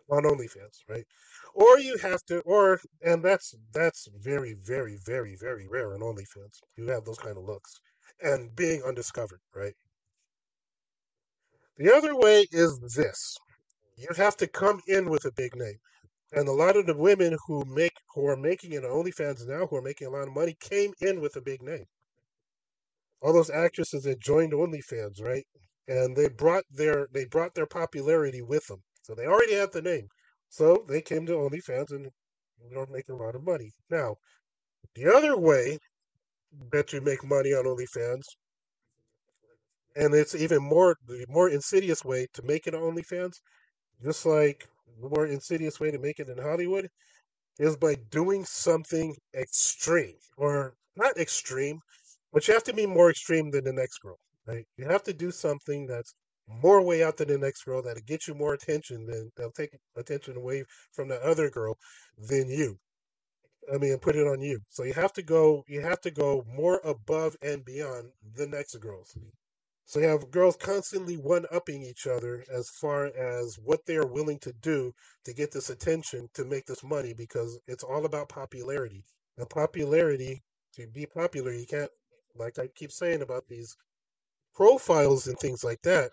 on 0.08 0.22
OnlyFans, 0.22 0.78
right? 0.88 1.04
Or 1.52 1.80
you 1.80 1.96
have 1.98 2.22
to, 2.26 2.40
or 2.42 2.78
and 3.02 3.24
that's 3.24 3.56
that's 3.72 4.08
very, 4.22 4.54
very, 4.64 4.96
very, 5.04 5.36
very 5.40 5.66
rare 5.68 5.92
on 5.94 6.00
OnlyFans. 6.00 6.60
You 6.76 6.86
have 6.90 7.04
those 7.04 7.18
kind 7.18 7.36
of 7.36 7.42
looks 7.42 7.74
and 8.22 8.54
being 8.54 8.84
undiscovered, 8.86 9.40
right? 9.52 9.74
The 11.76 11.92
other 11.92 12.14
way 12.14 12.46
is 12.52 12.78
this: 12.94 13.36
you 13.96 14.08
have 14.16 14.36
to 14.36 14.46
come 14.46 14.80
in 14.86 15.10
with 15.10 15.24
a 15.24 15.32
big 15.32 15.56
name, 15.56 15.78
and 16.32 16.46
a 16.46 16.52
lot 16.52 16.76
of 16.76 16.86
the 16.86 16.96
women 16.96 17.36
who 17.48 17.64
make 17.66 17.94
who 18.14 18.26
are 18.28 18.36
making 18.36 18.74
it 18.74 18.84
on 18.84 18.92
OnlyFans 18.92 19.44
now, 19.48 19.66
who 19.66 19.76
are 19.76 19.82
making 19.82 20.06
a 20.06 20.10
lot 20.10 20.28
of 20.28 20.34
money, 20.34 20.56
came 20.60 20.92
in 21.00 21.20
with 21.20 21.34
a 21.34 21.40
big 21.40 21.62
name. 21.62 21.86
All 23.26 23.32
those 23.32 23.50
actresses 23.50 24.04
that 24.04 24.20
joined 24.20 24.52
OnlyFans, 24.52 25.20
right? 25.20 25.44
And 25.88 26.16
they 26.16 26.28
brought 26.28 26.62
their 26.70 27.08
they 27.12 27.24
brought 27.24 27.54
their 27.54 27.66
popularity 27.66 28.40
with 28.40 28.64
them. 28.68 28.78
So 29.02 29.16
they 29.16 29.26
already 29.26 29.54
had 29.54 29.72
the 29.72 29.82
name. 29.82 30.06
So 30.48 30.84
they 30.88 31.02
came 31.02 31.26
to 31.26 31.32
OnlyFans 31.32 31.90
and 31.90 32.08
they're 32.70 32.86
making 32.86 33.16
a 33.16 33.18
lot 33.18 33.34
of 33.34 33.42
money. 33.42 33.72
Now, 33.90 34.14
the 34.94 35.12
other 35.12 35.36
way 35.36 35.78
that 36.70 36.92
you 36.92 37.00
make 37.00 37.24
money 37.24 37.52
on 37.52 37.64
OnlyFans, 37.64 38.22
and 39.96 40.14
it's 40.14 40.36
even 40.36 40.62
more 40.62 40.96
the 41.08 41.26
more 41.28 41.50
insidious 41.50 42.04
way 42.04 42.28
to 42.34 42.42
make 42.44 42.68
it 42.68 42.76
on 42.76 42.82
OnlyFans, 42.82 43.34
just 44.04 44.24
like 44.24 44.68
the 45.02 45.08
more 45.08 45.26
insidious 45.26 45.80
way 45.80 45.90
to 45.90 45.98
make 45.98 46.20
it 46.20 46.28
in 46.28 46.38
Hollywood, 46.38 46.88
is 47.58 47.76
by 47.76 47.96
doing 48.12 48.44
something 48.44 49.16
extreme. 49.34 50.14
Or 50.36 50.74
not 50.94 51.16
extreme, 51.16 51.80
but 52.32 52.46
you 52.46 52.54
have 52.54 52.64
to 52.64 52.72
be 52.72 52.86
more 52.86 53.10
extreme 53.10 53.50
than 53.50 53.64
the 53.64 53.72
next 53.72 53.98
girl. 53.98 54.18
Right? 54.46 54.66
You 54.76 54.86
have 54.86 55.02
to 55.04 55.12
do 55.12 55.30
something 55.30 55.86
that's 55.86 56.14
more 56.48 56.82
way 56.82 57.02
out 57.02 57.16
than 57.16 57.28
the 57.28 57.38
next 57.38 57.64
girl 57.64 57.82
that'll 57.82 58.02
get 58.06 58.28
you 58.28 58.34
more 58.34 58.54
attention 58.54 59.06
than 59.06 59.32
they'll 59.36 59.50
take 59.50 59.76
attention 59.96 60.36
away 60.36 60.64
from 60.92 61.08
the 61.08 61.20
other 61.24 61.50
girl 61.50 61.76
than 62.28 62.48
you. 62.48 62.78
I 63.72 63.78
mean, 63.78 63.98
put 63.98 64.14
it 64.14 64.26
on 64.26 64.40
you. 64.40 64.60
So 64.68 64.84
you 64.84 64.92
have 64.92 65.12
to 65.14 65.22
go. 65.22 65.64
You 65.66 65.80
have 65.80 66.00
to 66.02 66.10
go 66.10 66.44
more 66.46 66.80
above 66.84 67.36
and 67.42 67.64
beyond 67.64 68.10
the 68.36 68.46
next 68.46 68.76
girls. 68.76 69.16
So 69.84 70.00
you 70.00 70.06
have 70.06 70.30
girls 70.30 70.56
constantly 70.56 71.16
one 71.16 71.46
upping 71.52 71.82
each 71.82 72.06
other 72.06 72.44
as 72.52 72.68
far 72.68 73.06
as 73.06 73.56
what 73.62 73.86
they 73.86 73.96
are 73.96 74.06
willing 74.06 74.38
to 74.40 74.52
do 74.52 74.92
to 75.24 75.32
get 75.32 75.52
this 75.52 75.70
attention 75.70 76.28
to 76.34 76.44
make 76.44 76.66
this 76.66 76.82
money 76.82 77.14
because 77.16 77.58
it's 77.68 77.84
all 77.84 78.04
about 78.04 78.28
popularity. 78.28 79.04
And 79.38 79.48
popularity, 79.48 80.42
to 80.74 80.86
be 80.88 81.06
popular, 81.06 81.52
you 81.52 81.66
can't, 81.66 81.90
like 82.38 82.58
I 82.58 82.68
keep 82.74 82.92
saying 82.92 83.22
about 83.22 83.44
these 83.48 83.76
profiles 84.54 85.26
and 85.26 85.38
things 85.38 85.64
like 85.64 85.82
that, 85.82 86.10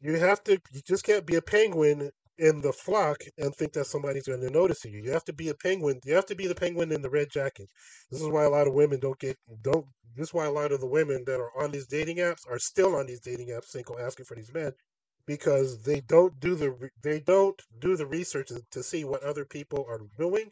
you 0.00 0.14
have 0.14 0.42
to, 0.44 0.58
you 0.72 0.80
just 0.86 1.04
can't 1.04 1.26
be 1.26 1.36
a 1.36 1.42
penguin 1.42 2.10
in 2.38 2.60
the 2.60 2.72
flock 2.72 3.22
and 3.38 3.54
think 3.54 3.72
that 3.72 3.86
somebody's 3.86 4.26
going 4.26 4.40
to 4.40 4.50
notice 4.50 4.84
you. 4.84 5.00
You 5.02 5.10
have 5.12 5.24
to 5.24 5.32
be 5.32 5.48
a 5.48 5.54
penguin. 5.54 6.00
You 6.04 6.14
have 6.14 6.26
to 6.26 6.34
be 6.34 6.46
the 6.46 6.54
penguin 6.54 6.92
in 6.92 7.02
the 7.02 7.10
red 7.10 7.30
jacket. 7.30 7.68
This 8.10 8.20
is 8.20 8.28
why 8.28 8.44
a 8.44 8.50
lot 8.50 8.66
of 8.66 8.74
women 8.74 9.00
don't 9.00 9.18
get 9.18 9.36
don't. 9.62 9.86
This 10.14 10.28
is 10.28 10.34
why 10.34 10.46
a 10.46 10.50
lot 10.50 10.72
of 10.72 10.80
the 10.80 10.86
women 10.86 11.24
that 11.26 11.40
are 11.40 11.62
on 11.62 11.70
these 11.70 11.86
dating 11.86 12.18
apps 12.18 12.40
are 12.50 12.58
still 12.58 12.96
on 12.96 13.06
these 13.06 13.20
dating 13.20 13.48
apps, 13.48 13.66
single, 13.66 13.98
asking 13.98 14.26
for 14.26 14.34
these 14.34 14.52
men, 14.52 14.72
because 15.26 15.82
they 15.82 16.00
don't 16.00 16.38
do 16.40 16.54
the 16.54 16.90
they 17.02 17.20
don't 17.20 17.60
do 17.80 17.96
the 17.96 18.06
research 18.06 18.50
to 18.70 18.82
see 18.82 19.04
what 19.04 19.22
other 19.22 19.44
people 19.44 19.86
are 19.88 20.00
doing, 20.18 20.50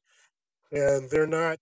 and 0.73 1.11
they're 1.11 1.27
not 1.27 1.59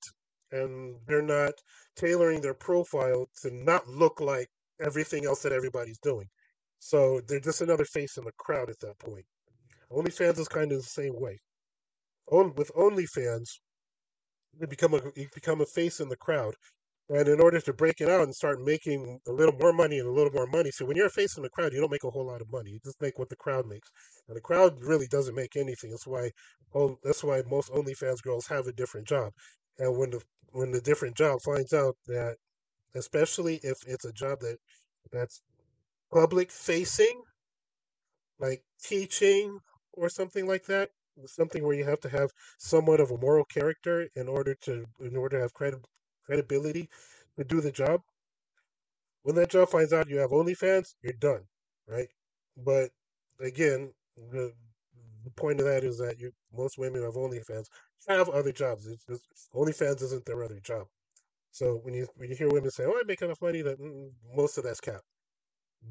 and 0.52 0.96
they're 1.06 1.22
not 1.22 1.54
tailoring 1.96 2.40
their 2.40 2.54
profile 2.54 3.26
to 3.42 3.50
not 3.50 3.86
look 3.88 4.20
like 4.20 4.48
everything 4.80 5.24
else 5.26 5.42
that 5.42 5.52
everybody's 5.52 5.98
doing. 5.98 6.26
So 6.78 7.20
they're 7.28 7.40
just 7.40 7.60
another 7.60 7.84
face 7.84 8.16
in 8.16 8.24
the 8.24 8.32
crowd 8.38 8.70
at 8.70 8.80
that 8.80 8.98
point. 8.98 9.24
OnlyFans 9.90 10.38
is 10.38 10.48
kind 10.48 10.72
of 10.72 10.78
the 10.78 10.84
same 10.84 11.20
way. 11.20 11.38
On, 12.30 12.52
with 12.56 12.72
OnlyFans, 12.74 13.48
you 14.58 14.66
become 14.66 14.94
a 14.94 15.00
you 15.16 15.28
become 15.34 15.60
a 15.60 15.66
face 15.66 16.00
in 16.00 16.08
the 16.08 16.16
crowd, 16.16 16.54
and 17.08 17.28
in 17.28 17.40
order 17.40 17.60
to 17.60 17.72
break 17.72 18.00
it 18.00 18.08
out 18.08 18.22
and 18.22 18.34
start 18.34 18.60
making 18.60 19.18
a 19.28 19.32
little 19.32 19.54
more 19.58 19.72
money 19.72 19.98
and 19.98 20.08
a 20.08 20.12
little 20.12 20.32
more 20.32 20.46
money, 20.46 20.70
so 20.70 20.84
when 20.84 20.96
you're 20.96 21.06
a 21.06 21.10
face 21.10 21.36
in 21.36 21.42
the 21.42 21.50
crowd, 21.50 21.72
you 21.72 21.80
don't 21.80 21.90
make 21.90 22.04
a 22.04 22.10
whole 22.10 22.26
lot 22.26 22.40
of 22.40 22.50
money. 22.52 22.70
You 22.70 22.80
just 22.84 23.00
make 23.00 23.18
what 23.18 23.28
the 23.28 23.36
crowd 23.36 23.66
makes, 23.66 23.88
and 24.28 24.36
the 24.36 24.40
crowd 24.40 24.74
really 24.82 25.06
doesn't 25.06 25.34
make 25.34 25.56
anything. 25.56 25.90
That's 25.90 26.06
why, 26.06 26.30
oh, 26.74 26.98
that's 27.02 27.24
why 27.24 27.42
most 27.48 27.70
OnlyFans 27.70 28.22
girls 28.22 28.46
have 28.48 28.66
a 28.66 28.72
different 28.72 29.06
job, 29.06 29.32
and 29.78 29.96
when 29.96 30.10
the 30.10 30.20
when 30.52 30.70
the 30.70 30.80
different 30.80 31.16
job 31.16 31.40
finds 31.42 31.72
out 31.72 31.96
that, 32.06 32.36
especially 32.94 33.56
if 33.62 33.78
it's 33.86 34.04
a 34.04 34.12
job 34.12 34.40
that 34.40 34.58
that's 35.10 35.42
public 36.12 36.50
facing, 36.50 37.22
like 38.38 38.62
teaching 38.82 39.58
or 39.92 40.08
something 40.08 40.46
like 40.46 40.64
that, 40.66 40.90
something 41.26 41.64
where 41.64 41.76
you 41.76 41.84
have 41.84 42.00
to 42.00 42.08
have 42.08 42.30
somewhat 42.58 43.00
of 43.00 43.10
a 43.10 43.18
moral 43.18 43.44
character 43.44 44.08
in 44.16 44.28
order 44.28 44.54
to 44.62 44.84
in 45.00 45.16
order 45.16 45.36
to 45.38 45.42
have 45.42 45.54
credi- 45.54 45.76
credibility 46.26 46.88
to 47.36 47.44
do 47.44 47.60
the 47.60 47.72
job. 47.72 48.00
When 49.22 49.36
that 49.36 49.50
job 49.50 49.68
finds 49.68 49.92
out 49.92 50.08
you 50.08 50.18
have 50.18 50.30
OnlyFans, 50.30 50.94
you're 51.02 51.12
done, 51.12 51.42
right? 51.86 52.08
But 52.56 52.90
again, 53.40 53.92
the, 54.16 54.52
the 55.24 55.30
point 55.30 55.60
of 55.60 55.66
that 55.66 55.84
is 55.84 55.98
that 55.98 56.18
you 56.18 56.32
most 56.52 56.78
women 56.78 57.02
have 57.02 57.14
OnlyFans 57.14 57.66
have 58.08 58.28
other 58.30 58.52
jobs. 58.52 58.86
It's 58.86 59.04
just 59.06 59.26
OnlyFans 59.54 60.02
isn't 60.02 60.24
their 60.26 60.42
other 60.44 60.60
job. 60.60 60.86
So 61.52 61.80
when 61.82 61.94
you 61.94 62.08
when 62.16 62.30
you 62.30 62.36
hear 62.36 62.48
women 62.48 62.70
say, 62.70 62.84
"Oh, 62.86 62.92
I 62.98 63.02
make 63.06 63.22
enough 63.22 63.42
money," 63.42 63.62
that 63.62 63.80
mm, 63.80 64.10
most 64.34 64.58
of 64.58 64.64
that's 64.64 64.80
cap. 64.80 65.02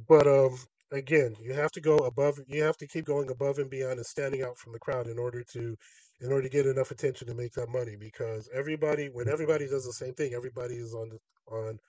But 0.07 0.27
um, 0.27 0.57
again, 0.91 1.35
you 1.41 1.53
have 1.53 1.71
to 1.73 1.81
go 1.81 1.97
above. 1.99 2.39
You 2.47 2.63
have 2.63 2.77
to 2.77 2.87
keep 2.87 3.05
going 3.05 3.29
above 3.29 3.59
and 3.59 3.69
beyond 3.69 3.97
and 3.97 4.05
standing 4.05 4.43
out 4.43 4.57
from 4.57 4.73
the 4.73 4.79
crowd 4.79 5.07
in 5.07 5.19
order 5.19 5.43
to, 5.53 5.75
in 6.21 6.31
order 6.31 6.43
to 6.43 6.49
get 6.49 6.65
enough 6.67 6.91
attention 6.91 7.27
to 7.27 7.33
make 7.35 7.53
that 7.53 7.69
money. 7.69 7.95
Because 7.99 8.49
everybody, 8.53 9.07
when 9.07 9.29
everybody 9.29 9.67
does 9.67 9.85
the 9.85 9.93
same 9.93 10.13
thing, 10.13 10.33
everybody 10.33 10.75
is 10.75 10.93
on 10.93 11.09
the 11.09 11.19
on 11.55 11.79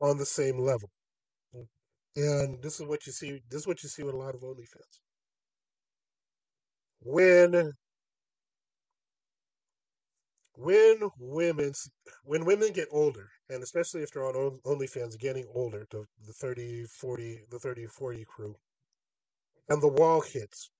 on 0.00 0.18
the 0.18 0.26
same 0.26 0.58
level. 0.58 0.90
And 2.16 2.62
this 2.62 2.80
is 2.80 2.86
what 2.86 3.06
you 3.06 3.12
see. 3.12 3.40
This 3.50 3.62
is 3.62 3.66
what 3.66 3.82
you 3.82 3.88
see 3.88 4.02
with 4.02 4.14
a 4.14 4.18
lot 4.18 4.34
of 4.34 4.42
OnlyFans. 4.42 5.00
When 7.02 7.72
when 10.62 11.10
women 11.18 11.72
when 12.24 12.44
women 12.44 12.72
get 12.72 12.88
older 12.92 13.28
and 13.48 13.62
especially 13.62 14.02
if 14.02 14.10
they're 14.10 14.26
on 14.26 14.58
onlyfans 14.66 15.18
getting 15.18 15.46
older 15.54 15.86
the, 15.90 16.04
the 16.26 16.32
30 16.32 16.84
40 16.84 17.40
the 17.50 17.58
30 17.58 17.86
40 17.86 18.24
crew 18.24 18.54
and 19.68 19.82
the 19.82 19.88
wall 19.88 20.20
hits 20.20 20.70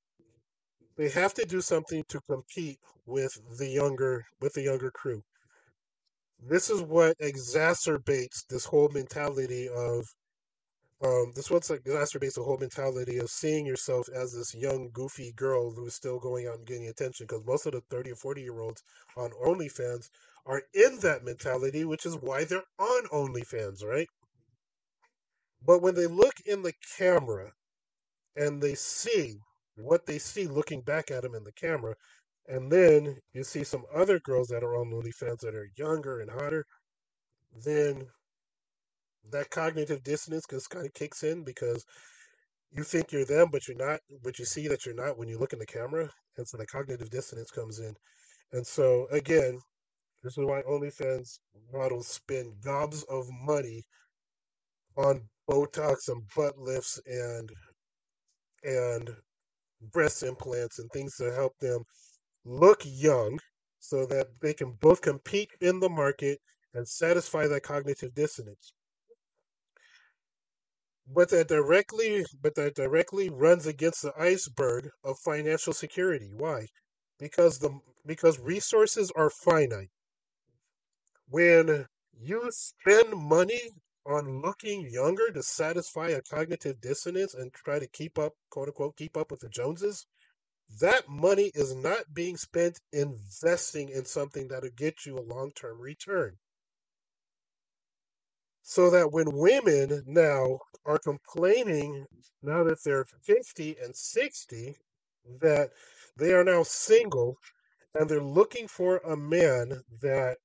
they 1.00 1.08
have 1.08 1.32
to 1.34 1.46
do 1.46 1.62
something 1.62 2.04
to 2.08 2.20
compete 2.28 2.78
with 3.06 3.32
the 3.58 3.68
younger 3.68 4.26
with 4.40 4.52
the 4.52 4.60
younger 4.60 4.90
crew. 4.90 5.22
This 6.46 6.68
is 6.68 6.82
what 6.82 7.16
exacerbates 7.18 8.46
this 8.50 8.66
whole 8.66 8.90
mentality 8.92 9.68
of 9.68 10.06
um, 11.02 11.32
this 11.34 11.50
what's 11.50 11.70
exacerbates 11.70 12.34
the 12.34 12.42
whole 12.42 12.58
mentality 12.58 13.18
of 13.18 13.30
seeing 13.30 13.64
yourself 13.64 14.08
as 14.14 14.34
this 14.34 14.54
young, 14.54 14.90
goofy 14.92 15.32
girl 15.32 15.72
who's 15.72 15.94
still 15.94 16.18
going 16.18 16.46
out 16.46 16.58
and 16.58 16.66
getting 16.66 16.88
attention. 16.88 17.26
Because 17.26 17.44
most 17.46 17.64
of 17.64 17.72
the 17.72 17.80
30 17.90 18.12
or 18.12 18.16
40 18.16 18.42
year 18.42 18.60
olds 18.60 18.82
on 19.16 19.30
OnlyFans 19.44 20.10
are 20.44 20.62
in 20.74 20.98
that 21.00 21.24
mentality, 21.24 21.84
which 21.84 22.04
is 22.04 22.16
why 22.16 22.44
they're 22.44 22.62
on 22.78 23.06
OnlyFans, 23.06 23.82
right? 23.82 24.08
But 25.64 25.80
when 25.80 25.94
they 25.94 26.06
look 26.06 26.34
in 26.44 26.62
the 26.62 26.74
camera 26.98 27.52
and 28.36 28.62
they 28.62 28.74
see 28.74 29.36
what 29.76 30.04
they 30.04 30.18
see 30.18 30.46
looking 30.46 30.82
back 30.82 31.10
at 31.10 31.22
them 31.22 31.34
in 31.34 31.44
the 31.44 31.52
camera, 31.52 31.94
and 32.46 32.70
then 32.70 33.16
you 33.32 33.44
see 33.44 33.64
some 33.64 33.84
other 33.94 34.18
girls 34.18 34.48
that 34.48 34.62
are 34.62 34.76
on 34.76 34.90
OnlyFans 34.90 35.40
that 35.40 35.54
are 35.54 35.70
younger 35.76 36.20
and 36.20 36.30
hotter, 36.30 36.66
then 37.64 38.06
that 39.30 39.50
cognitive 39.50 40.02
dissonance 40.02 40.44
just 40.50 40.70
kind 40.70 40.86
of 40.86 40.94
kicks 40.94 41.22
in 41.22 41.44
because 41.44 41.84
you 42.72 42.82
think 42.82 43.12
you're 43.12 43.24
them, 43.24 43.48
but 43.50 43.66
you're 43.66 43.76
not, 43.76 44.00
but 44.22 44.38
you 44.38 44.44
see 44.44 44.68
that 44.68 44.86
you're 44.86 44.94
not 44.94 45.18
when 45.18 45.28
you 45.28 45.38
look 45.38 45.52
in 45.52 45.58
the 45.58 45.66
camera. 45.66 46.08
And 46.36 46.46
so 46.46 46.56
the 46.56 46.66
cognitive 46.66 47.10
dissonance 47.10 47.50
comes 47.50 47.80
in. 47.80 47.94
And 48.52 48.66
so, 48.66 49.06
again, 49.10 49.58
this 50.22 50.36
is 50.36 50.44
why 50.44 50.62
OnlyFans 50.62 51.38
models 51.72 52.08
spend 52.08 52.52
gobs 52.62 53.04
of 53.04 53.26
money 53.44 53.84
on 54.96 55.22
Botox 55.48 56.08
and 56.08 56.22
butt 56.36 56.58
lifts 56.58 57.00
and 57.06 57.50
and 58.62 59.10
breast 59.92 60.22
implants 60.22 60.78
and 60.78 60.90
things 60.90 61.16
to 61.16 61.32
help 61.32 61.56
them 61.58 61.82
look 62.44 62.82
young 62.84 63.38
so 63.78 64.04
that 64.06 64.28
they 64.42 64.52
can 64.52 64.72
both 64.80 65.00
compete 65.00 65.50
in 65.62 65.80
the 65.80 65.88
market 65.88 66.38
and 66.74 66.86
satisfy 66.86 67.46
that 67.46 67.62
cognitive 67.62 68.14
dissonance 68.14 68.74
but 71.12 71.30
that 71.30 71.48
directly 71.48 72.24
but 72.40 72.54
that 72.54 72.74
directly 72.74 73.28
runs 73.28 73.66
against 73.66 74.02
the 74.02 74.12
iceberg 74.18 74.90
of 75.04 75.18
financial 75.18 75.72
security. 75.72 76.30
Why? 76.34 76.66
Because 77.18 77.58
the 77.58 77.78
because 78.06 78.38
resources 78.38 79.10
are 79.16 79.30
finite. 79.30 79.90
When 81.28 81.86
you 82.18 82.50
spend 82.50 83.16
money 83.16 83.60
on 84.06 84.40
looking 84.40 84.88
younger 84.90 85.30
to 85.30 85.42
satisfy 85.42 86.08
a 86.08 86.22
cognitive 86.22 86.80
dissonance 86.80 87.34
and 87.34 87.52
try 87.52 87.78
to 87.78 87.86
keep 87.86 88.18
up 88.18 88.32
quote 88.50 88.68
unquote 88.68 88.96
keep 88.96 89.16
up 89.16 89.30
with 89.30 89.40
the 89.40 89.48
joneses 89.48 90.06
that 90.80 91.08
money 91.08 91.50
is 91.54 91.74
not 91.74 92.14
being 92.14 92.36
spent 92.36 92.80
investing 92.92 93.88
in 93.88 94.04
something 94.04 94.48
that'll 94.48 94.70
get 94.76 95.04
you 95.04 95.18
a 95.18 95.20
long-term 95.20 95.80
return 95.80 96.36
so 98.62 98.90
that 98.90 99.12
when 99.12 99.26
women 99.32 100.02
now 100.06 100.58
are 100.84 100.98
complaining, 100.98 102.04
now 102.42 102.64
that 102.64 102.78
they're 102.84 103.06
50 103.22 103.76
and 103.82 103.94
60, 103.94 104.76
that 105.40 105.70
they 106.16 106.32
are 106.32 106.44
now 106.44 106.62
single 106.62 107.36
and 107.94 108.08
they're 108.08 108.22
looking 108.22 108.68
for 108.68 108.98
a 108.98 109.16
man 109.16 109.80
that 110.00 110.36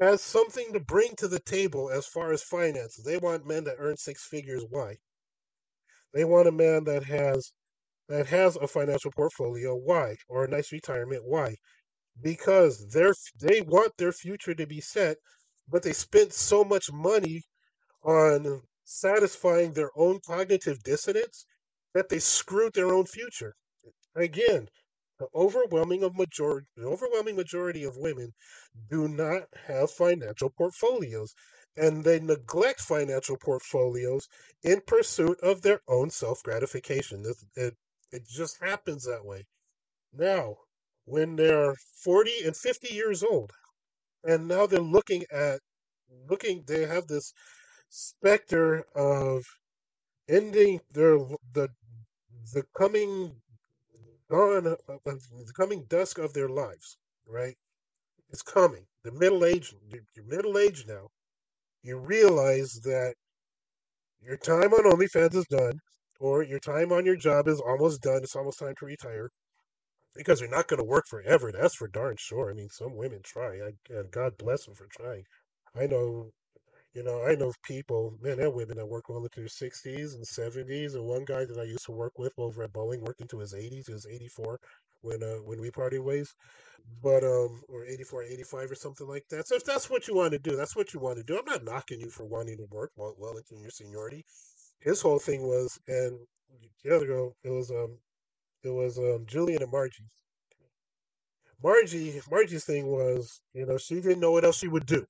has 0.00 0.22
something 0.22 0.72
to 0.72 0.80
bring 0.80 1.14
to 1.16 1.28
the 1.28 1.40
table 1.40 1.90
as 1.90 2.06
far 2.06 2.32
as 2.32 2.42
finances. 2.42 3.04
They 3.04 3.18
want 3.18 3.46
men 3.46 3.64
that 3.64 3.76
earn 3.78 3.96
six 3.96 4.24
figures. 4.24 4.64
Why? 4.68 4.96
They 6.14 6.24
want 6.24 6.48
a 6.48 6.52
man 6.52 6.84
that 6.84 7.04
has 7.04 7.52
that 8.08 8.26
has 8.26 8.56
a 8.56 8.66
financial 8.66 9.10
portfolio. 9.12 9.74
Why? 9.74 10.16
Or 10.28 10.44
a 10.44 10.48
nice 10.50 10.72
retirement. 10.72 11.22
Why? 11.24 11.54
Because 12.22 12.86
they're 12.92 13.14
they 13.40 13.62
want 13.62 13.92
their 13.98 14.12
future 14.12 14.54
to 14.54 14.66
be 14.66 14.80
set 14.80 15.18
but 15.68 15.82
they 15.82 15.92
spent 15.92 16.32
so 16.32 16.64
much 16.64 16.92
money 16.92 17.42
on 18.04 18.62
satisfying 18.84 19.72
their 19.72 19.90
own 19.96 20.20
cognitive 20.26 20.82
dissonance 20.82 21.46
that 21.94 22.08
they 22.08 22.18
screwed 22.18 22.72
their 22.74 22.92
own 22.92 23.06
future. 23.06 23.54
Again, 24.16 24.68
the 25.18 25.28
overwhelming 25.34 26.02
of 26.02 26.16
majority 26.16 26.66
the 26.76 26.86
overwhelming 26.86 27.36
majority 27.36 27.84
of 27.84 27.96
women 27.96 28.32
do 28.90 29.06
not 29.08 29.42
have 29.66 29.90
financial 29.90 30.50
portfolios 30.50 31.34
and 31.76 32.04
they 32.04 32.20
neglect 32.20 32.80
financial 32.80 33.36
portfolios 33.36 34.28
in 34.62 34.80
pursuit 34.86 35.38
of 35.40 35.62
their 35.62 35.80
own 35.88 36.10
self-gratification. 36.10 37.24
It, 37.24 37.36
it, 37.60 37.74
it 38.10 38.28
just 38.28 38.62
happens 38.62 39.04
that 39.04 39.24
way. 39.24 39.46
Now, 40.12 40.56
when 41.04 41.36
they're 41.36 41.74
40 42.02 42.44
and 42.46 42.56
50 42.56 42.94
years 42.94 43.22
old, 43.22 43.52
and 44.24 44.48
now 44.48 44.66
they're 44.66 44.80
looking 44.80 45.24
at 45.32 45.60
looking 46.30 46.62
they 46.66 46.86
have 46.86 47.06
this 47.06 47.32
specter 47.90 48.84
of 48.94 49.44
ending 50.28 50.80
their 50.92 51.18
the 51.54 51.68
the 52.54 52.64
coming 52.76 53.34
dawn 54.30 54.66
uh, 54.66 54.96
the 55.04 55.52
coming 55.56 55.84
dusk 55.88 56.18
of 56.18 56.32
their 56.34 56.48
lives 56.48 56.96
right? 57.26 57.56
It's 58.30 58.42
coming. 58.42 58.86
The 59.04 59.12
middle 59.12 59.44
age 59.44 59.74
you're 59.88 60.24
middle 60.26 60.58
age 60.58 60.84
now. 60.88 61.08
You 61.82 61.98
realize 61.98 62.80
that 62.84 63.14
your 64.20 64.36
time 64.36 64.72
on 64.72 64.84
OnlyFans 64.92 65.34
is 65.34 65.46
done 65.46 65.80
or 66.20 66.42
your 66.42 66.60
time 66.60 66.92
on 66.92 67.04
your 67.04 67.16
job 67.16 67.48
is 67.48 67.60
almost 67.60 68.02
done. 68.02 68.20
It's 68.22 68.36
almost 68.36 68.60
time 68.60 68.74
to 68.78 68.86
retire 68.86 69.30
because 70.14 70.40
you're 70.40 70.50
not 70.50 70.68
going 70.68 70.78
to 70.78 70.84
work 70.84 71.06
forever. 71.08 71.52
That's 71.52 71.74
for 71.74 71.88
darn 71.88 72.16
sure. 72.18 72.50
I 72.50 72.54
mean, 72.54 72.68
some 72.70 72.96
women 72.96 73.20
try, 73.22 73.56
I, 73.60 73.72
and 73.94 74.10
God 74.10 74.38
bless 74.38 74.64
them 74.66 74.74
for 74.74 74.86
trying. 74.90 75.24
I 75.76 75.86
know, 75.86 76.32
you 76.94 77.02
know, 77.02 77.24
I 77.24 77.34
know 77.34 77.52
people, 77.64 78.14
men 78.20 78.40
and 78.40 78.54
women 78.54 78.76
that 78.78 78.86
work 78.86 79.08
well 79.08 79.24
into 79.24 79.40
their 79.40 79.48
60s 79.48 80.14
and 80.14 80.26
70s. 80.26 80.94
And 80.94 81.04
one 81.04 81.24
guy 81.24 81.44
that 81.44 81.58
I 81.58 81.64
used 81.64 81.86
to 81.86 81.92
work 81.92 82.18
with 82.18 82.32
over 82.38 82.62
at 82.64 82.72
Boeing 82.72 83.00
worked 83.00 83.20
into 83.22 83.38
his 83.38 83.54
80s. 83.54 83.86
He 83.86 83.92
was 83.94 84.06
84 84.06 84.58
when 85.02 85.22
uh, 85.22 85.38
when 85.44 85.60
we 85.60 85.70
parted 85.70 86.00
ways, 86.00 86.32
but 87.02 87.24
um, 87.24 87.62
or 87.68 87.84
84, 87.84 88.24
85 88.24 88.70
or 88.70 88.74
something 88.74 89.06
like 89.06 89.24
that. 89.30 89.48
So 89.48 89.56
if 89.56 89.64
that's 89.64 89.90
what 89.90 90.06
you 90.08 90.14
want 90.14 90.32
to 90.32 90.38
do, 90.38 90.56
that's 90.56 90.76
what 90.76 90.94
you 90.94 91.00
want 91.00 91.18
to 91.18 91.24
do. 91.24 91.38
I'm 91.38 91.44
not 91.44 91.64
knocking 91.64 92.00
you 92.00 92.10
for 92.10 92.24
wanting 92.24 92.58
to 92.58 92.66
work 92.70 92.90
well, 92.96 93.14
well 93.18 93.36
into 93.36 93.56
your 93.60 93.70
seniority. 93.70 94.24
His 94.80 95.00
whole 95.00 95.18
thing 95.18 95.42
was, 95.42 95.78
and 95.88 96.18
the 96.84 96.94
other 96.94 97.06
girl, 97.06 97.36
it 97.44 97.50
was 97.50 97.70
um 97.70 97.98
it 98.64 98.70
was 98.70 98.98
um, 98.98 99.24
Julian 99.26 99.62
and 99.62 99.72
Margie. 99.72 100.04
Margie, 101.62 102.20
Margie's 102.30 102.64
thing 102.64 102.86
was, 102.88 103.40
you 103.54 103.64
know, 103.66 103.78
she 103.78 103.96
didn't 103.96 104.20
know 104.20 104.32
what 104.32 104.44
else 104.44 104.58
she 104.58 104.68
would 104.68 104.86
do. 104.86 105.04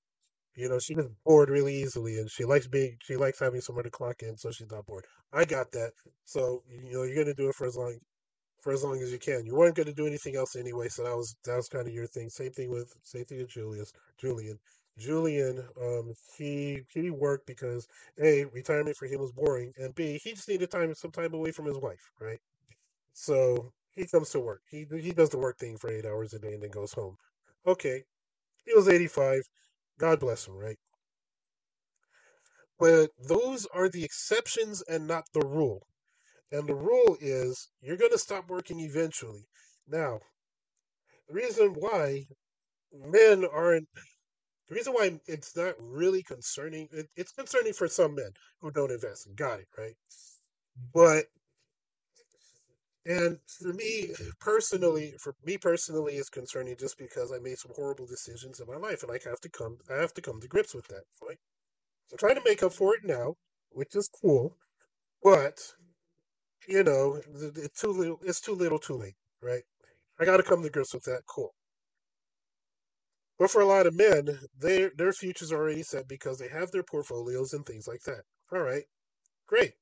You 0.57 0.69
know, 0.69 0.79
she 0.79 0.95
was 0.95 1.09
bored 1.25 1.51
really 1.51 1.75
easily, 1.77 2.19
and 2.19 2.31
she 2.31 2.45
likes 2.45 2.67
being, 2.67 2.99
she 3.03 3.17
likes 3.17 3.41
having 3.41 3.61
somewhere 3.63 3.85
to 3.85 3.91
clock 3.91 4.23
in, 4.23 4.37
so 4.37 4.51
she's 4.53 4.71
not 4.71 4.87
bored. 4.87 5.07
I 5.33 5.45
got 5.47 5.73
that. 5.73 5.93
So 6.27 6.63
you 6.69 6.93
know, 6.93 7.05
you're 7.05 7.25
gonna 7.25 7.35
do 7.35 7.49
it 7.49 7.55
for 7.55 7.67
as 7.67 7.77
long, 7.77 7.99
for 8.63 8.73
as 8.73 8.85
long 8.85 9.01
as 9.03 9.13
you 9.13 9.19
can. 9.19 9.47
You 9.47 9.55
weren't 9.57 9.77
gonna 9.77 9.95
do 9.95 10.07
anything 10.07 10.37
else 10.37 10.57
anyway, 10.57 10.89
so 10.89 11.05
that 11.05 11.17
was 11.17 11.37
that 11.45 11.57
was 11.57 11.69
kind 11.69 11.89
of 11.89 11.95
your 11.95 12.07
thing. 12.07 12.31
Same 12.31 12.53
thing 12.53 12.71
with 12.71 12.93
same 13.03 13.25
thing 13.27 13.39
with 13.39 13.51
Julius, 13.51 13.93
Julian. 14.19 14.59
Julian, 14.99 15.67
um, 15.83 16.13
he 16.37 16.83
he 16.91 17.11
worked 17.11 17.47
because 17.47 17.87
a 18.23 18.45
retirement 18.47 18.97
for 18.97 19.07
him 19.07 19.21
was 19.21 19.33
boring, 19.33 19.73
and 19.79 19.95
b 19.95 20.21
he 20.23 20.33
just 20.33 20.49
needed 20.49 20.71
time 20.71 20.95
some 20.95 21.13
time 21.13 21.35
away 21.35 21.53
from 21.53 21.67
his 21.67 21.79
wife, 21.79 22.13
right? 22.21 22.41
So 23.13 23.73
he 23.95 24.07
comes 24.07 24.31
to 24.31 24.41
work. 24.41 24.63
He 24.71 24.87
he 25.01 25.13
does 25.13 25.31
the 25.31 25.39
work 25.39 25.59
thing 25.59 25.77
for 25.77 25.91
eight 25.91 26.07
hours 26.07 26.33
a 26.33 26.39
day 26.39 26.55
and 26.55 26.63
then 26.63 26.71
goes 26.71 26.93
home. 26.93 27.17
Okay, 27.67 28.03
he 28.65 28.75
was 28.75 28.89
eighty 28.89 29.07
five. 29.07 29.43
God 29.99 30.21
bless 30.21 30.47
him, 30.47 30.57
right? 30.57 30.79
But 32.79 33.11
those 33.29 33.67
are 33.75 33.89
the 33.89 34.05
exceptions 34.05 34.83
and 34.89 35.07
not 35.07 35.25
the 35.35 35.47
rule. 35.47 35.87
And 36.51 36.67
the 36.67 36.75
rule 36.75 37.17
is 37.21 37.69
you're 37.81 37.97
going 37.97 38.11
to 38.13 38.19
stop 38.19 38.49
working 38.49 38.81
eventually. 38.81 39.47
Now, 39.89 40.21
the 41.29 41.35
reason 41.35 41.75
why 41.79 42.25
men 42.93 43.45
aren't, 43.45 43.89
the 44.69 44.75
reason 44.75 44.93
why 44.93 45.19
it's 45.27 45.57
not 45.57 45.75
really 45.79 46.23
concerning, 46.23 46.89
it, 46.93 47.07
it's 47.17 47.33
concerning 47.33 47.73
for 47.73 47.89
some 47.89 48.15
men 48.17 48.33
who 48.61 48.71
don't 48.71 48.91
invest. 48.91 49.29
Got 49.37 49.61
it, 49.61 49.69
right? 49.79 49.95
But, 50.93 51.27
and 53.07 53.39
for 53.47 53.73
me 53.73 54.11
personally, 54.41 55.15
for 55.19 55.35
me 55.45 55.59
personally, 55.59 56.15
it's 56.15 56.31
concerning 56.31 56.77
just 56.77 56.99
because 56.99 57.33
I 57.33 57.39
made 57.39 57.59
some 57.59 57.73
horrible 57.75 58.07
decisions 58.07 58.61
in 58.61 58.67
my 58.67 58.77
life 58.77 59.03
and 59.03 59.13
I 59.13 59.19
have 59.29 59.41
to 59.41 59.49
come, 59.49 59.79
I 59.91 59.95
have 60.01 60.15
to 60.15 60.23
come 60.23 60.41
to 60.41 60.49
grips 60.49 60.75
with 60.75 60.87
that, 60.89 61.05
right? 61.27 61.39
So 62.09 62.15
I'm 62.15 62.19
trying 62.19 62.37
to 62.37 62.49
make 62.49 62.63
up 62.63 62.73
for 62.75 62.95
it 62.95 63.05
now, 63.05 63.37
which 63.71 63.97
is 63.97 64.09
cool. 64.09 64.57
But 65.23 65.61
you 66.69 66.83
know, 66.83 67.21
it's 67.35 67.81
too 67.81 67.93
little. 67.93 68.19
It's 68.23 68.41
too 68.41 68.55
little, 68.55 68.79
too 68.79 68.95
late, 68.97 69.17
right? 69.43 69.63
I 70.21 70.25
got 70.25 70.39
to 70.39 70.43
come 70.43 70.63
to 70.63 70.71
grips 70.71 70.95
with 70.95 71.05
that. 71.05 71.23
Cool. 71.27 71.55
But 73.39 73.51
for 73.51 73.61
a 73.61 73.67
lot 73.67 73.87
of 73.87 73.95
men, 73.95 74.49
their 74.57 74.91
their 74.97 75.13
futures 75.13 75.53
are 75.53 75.59
already 75.59 75.83
set 75.83 76.09
because 76.09 76.39
they 76.39 76.49
have 76.49 76.71
their 76.71 76.83
portfolios 76.83 77.53
and 77.53 77.67
things 77.67 77.87
like 77.87 78.01
that. 78.05 78.25
All 78.51 78.61
right, 78.61 78.85
great. 79.47 79.75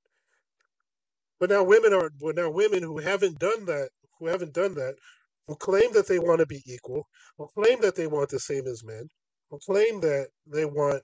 But 1.40 1.50
now 1.50 1.64
women 1.64 1.94
are. 1.94 2.11
But 2.20 2.37
now 2.37 2.50
women 2.50 2.83
who 2.85 2.98
haven't 2.98 3.40
done 3.40 3.66
that, 3.66 3.90
who 4.20 4.29
haven't 4.29 4.55
done 4.55 4.74
that, 4.76 4.96
who 5.48 5.57
claim 5.57 5.92
that 5.94 6.09
they 6.09 6.20
want 6.20 6.40
to 6.40 6.46
be 6.46 6.62
equal, 6.66 7.09
who 7.38 7.48
claim 7.48 7.81
that 7.83 7.96
they 7.96 8.09
want 8.09 8.31
the 8.31 8.40
same 8.40 8.66
as 8.68 8.85
men, 8.85 9.09
who 9.50 9.59
claim 9.61 10.00
that 10.03 10.29
they 10.46 10.66
want 10.66 11.03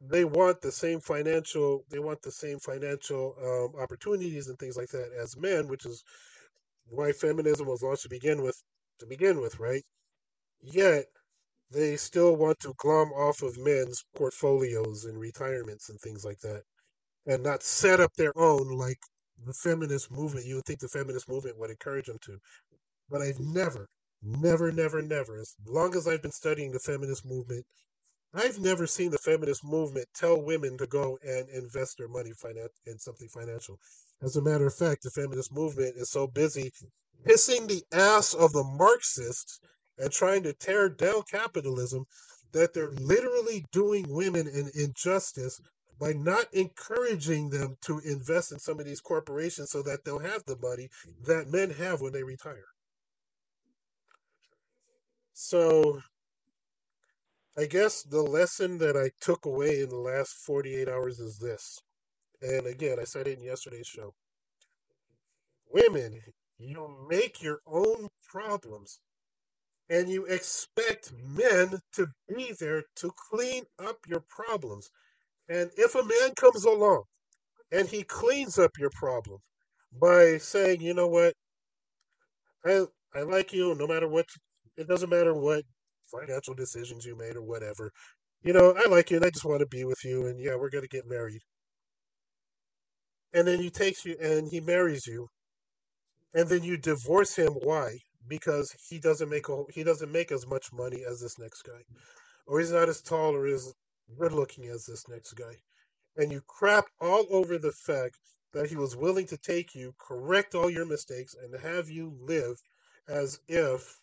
they 0.00 0.24
want 0.24 0.60
the 0.62 0.72
same 0.72 1.00
financial 1.00 1.84
they 1.90 2.00
want 2.00 2.22
the 2.22 2.32
same 2.32 2.58
financial 2.60 3.34
um, 3.42 3.82
opportunities 3.82 4.48
and 4.48 4.58
things 4.58 4.76
like 4.76 4.90
that 4.90 5.10
as 5.20 5.36
men 5.38 5.68
which 5.68 5.86
is 5.86 6.04
why 6.86 7.12
feminism 7.12 7.66
was 7.66 7.82
launched 7.82 8.04
to 8.04 8.08
begin 8.08 8.42
with 8.42 8.62
to 9.00 9.06
begin 9.06 9.40
with 9.40 9.58
right 9.60 9.84
yet 10.62 11.06
they 11.70 11.96
still 11.96 12.36
want 12.36 12.58
to 12.60 12.74
glom 12.78 13.10
off 13.10 13.42
of 13.42 13.58
men's 13.58 14.04
portfolios 14.16 15.06
and 15.06 15.18
retirements 15.18 15.90
and 15.90 16.00
things 16.00 16.24
like 16.24 16.40
that 16.40 16.62
and 17.26 17.42
not 17.42 17.62
set 17.62 18.00
up 18.00 18.12
their 18.16 18.36
own 18.38 18.68
like 18.78 18.98
the 19.46 19.54
feminist 19.54 20.10
movement 20.10 20.46
you 20.46 20.56
would 20.56 20.64
think 20.64 20.80
the 20.80 20.88
feminist 20.88 21.28
movement 21.28 21.58
would 21.58 21.70
encourage 21.70 22.06
them 22.06 22.18
to 22.22 22.38
but 23.10 23.22
i've 23.22 23.40
never 23.40 23.88
never 24.22 24.72
never 24.72 25.02
never 25.02 25.36
as 25.36 25.54
long 25.66 25.94
as 25.96 26.08
i've 26.08 26.22
been 26.22 26.32
studying 26.32 26.72
the 26.72 26.80
feminist 26.80 27.24
movement 27.26 27.64
I've 28.34 28.60
never 28.60 28.86
seen 28.86 29.10
the 29.10 29.18
feminist 29.18 29.64
movement 29.64 30.06
tell 30.14 30.40
women 30.40 30.78
to 30.78 30.86
go 30.86 31.18
and 31.26 31.48
invest 31.50 31.98
their 31.98 32.08
money 32.08 32.30
finan- 32.32 32.68
in 32.86 32.98
something 32.98 33.28
financial. 33.28 33.78
As 34.22 34.36
a 34.36 34.42
matter 34.42 34.66
of 34.66 34.74
fact, 34.74 35.02
the 35.02 35.10
feminist 35.10 35.52
movement 35.52 35.96
is 35.96 36.10
so 36.10 36.28
busy 36.28 36.72
pissing 37.26 37.68
the 37.68 37.84
ass 37.92 38.34
of 38.34 38.52
the 38.52 38.64
Marxists 38.64 39.60
and 39.98 40.12
trying 40.12 40.44
to 40.44 40.52
tear 40.54 40.88
down 40.88 41.22
capitalism 41.30 42.06
that 42.52 42.72
they're 42.72 42.92
literally 42.92 43.66
doing 43.72 44.06
women 44.08 44.46
an 44.46 44.70
injustice 44.74 45.60
by 46.02 46.12
not 46.12 46.52
encouraging 46.52 47.48
them 47.50 47.76
to 47.80 48.00
invest 48.00 48.50
in 48.50 48.58
some 48.58 48.80
of 48.80 48.84
these 48.84 49.00
corporations 49.00 49.70
so 49.70 49.82
that 49.84 50.04
they'll 50.04 50.18
have 50.18 50.42
the 50.46 50.58
money 50.60 50.88
that 51.24 51.46
men 51.46 51.70
have 51.70 52.00
when 52.00 52.12
they 52.12 52.24
retire. 52.24 52.66
So 55.32 56.02
I 57.56 57.66
guess 57.66 58.02
the 58.02 58.20
lesson 58.20 58.78
that 58.78 58.96
I 58.96 59.12
took 59.20 59.46
away 59.46 59.82
in 59.82 59.90
the 59.90 59.96
last 59.96 60.32
48 60.44 60.88
hours 60.88 61.20
is 61.20 61.38
this. 61.38 61.78
And 62.40 62.66
again, 62.66 62.98
I 63.00 63.04
said 63.04 63.28
it 63.28 63.38
in 63.38 63.44
yesterday's 63.44 63.86
show. 63.86 64.12
Women, 65.72 66.20
you 66.58 67.06
make 67.08 67.40
your 67.40 67.60
own 67.64 68.08
problems 68.28 68.98
and 69.88 70.08
you 70.08 70.24
expect 70.24 71.12
men 71.24 71.80
to 71.92 72.08
be 72.28 72.54
there 72.58 72.82
to 72.96 73.12
clean 73.30 73.62
up 73.78 73.98
your 74.08 74.24
problems. 74.28 74.90
And 75.48 75.70
if 75.76 75.94
a 75.94 76.04
man 76.04 76.34
comes 76.36 76.64
along 76.64 77.04
and 77.70 77.88
he 77.88 78.02
cleans 78.04 78.58
up 78.58 78.72
your 78.78 78.90
problem 78.90 79.38
by 80.00 80.38
saying, 80.38 80.80
you 80.80 80.94
know 80.94 81.08
what, 81.08 81.34
I 82.64 82.86
I 83.14 83.22
like 83.22 83.52
you 83.52 83.74
no 83.74 83.86
matter 83.86 84.08
what 84.08 84.26
it 84.76 84.88
doesn't 84.88 85.10
matter 85.10 85.34
what 85.34 85.64
financial 86.10 86.54
decisions 86.54 87.04
you 87.04 87.16
made 87.16 87.36
or 87.36 87.42
whatever. 87.42 87.90
You 88.42 88.52
know, 88.52 88.74
I 88.76 88.88
like 88.88 89.10
you 89.10 89.16
and 89.16 89.26
I 89.26 89.30
just 89.30 89.44
want 89.44 89.60
to 89.60 89.66
be 89.66 89.84
with 89.84 90.04
you 90.04 90.26
and 90.26 90.40
yeah, 90.40 90.56
we're 90.56 90.70
going 90.70 90.82
to 90.82 90.88
get 90.88 91.08
married. 91.08 91.40
And 93.34 93.46
then 93.46 93.60
he 93.60 93.70
takes 93.70 94.04
you 94.04 94.16
and 94.20 94.48
he 94.50 94.60
marries 94.60 95.06
you. 95.06 95.28
And 96.34 96.48
then 96.48 96.62
you 96.62 96.76
divorce 96.76 97.36
him 97.36 97.52
why? 97.62 97.98
Because 98.28 98.74
he 98.88 98.98
doesn't 98.98 99.28
make 99.30 99.48
a, 99.48 99.64
he 99.70 99.82
doesn't 99.84 100.12
make 100.12 100.32
as 100.32 100.46
much 100.46 100.72
money 100.72 101.04
as 101.08 101.20
this 101.20 101.38
next 101.38 101.62
guy. 101.62 101.82
Or 102.46 102.58
he's 102.58 102.72
not 102.72 102.88
as 102.88 103.02
tall 103.02 103.34
or 103.34 103.46
as 103.46 103.72
good 104.18 104.32
looking 104.32 104.66
as 104.66 104.84
this 104.84 105.08
next 105.08 105.32
guy. 105.34 105.56
And 106.16 106.30
you 106.30 106.42
crap 106.46 106.86
all 107.00 107.26
over 107.30 107.58
the 107.58 107.72
fact 107.72 108.18
that 108.52 108.68
he 108.68 108.76
was 108.76 108.96
willing 108.96 109.26
to 109.26 109.36
take 109.38 109.74
you, 109.74 109.94
correct 109.98 110.54
all 110.54 110.70
your 110.70 110.84
mistakes, 110.84 111.34
and 111.42 111.58
have 111.60 111.88
you 111.88 112.14
live 112.20 112.56
as 113.08 113.40
if 113.48 113.98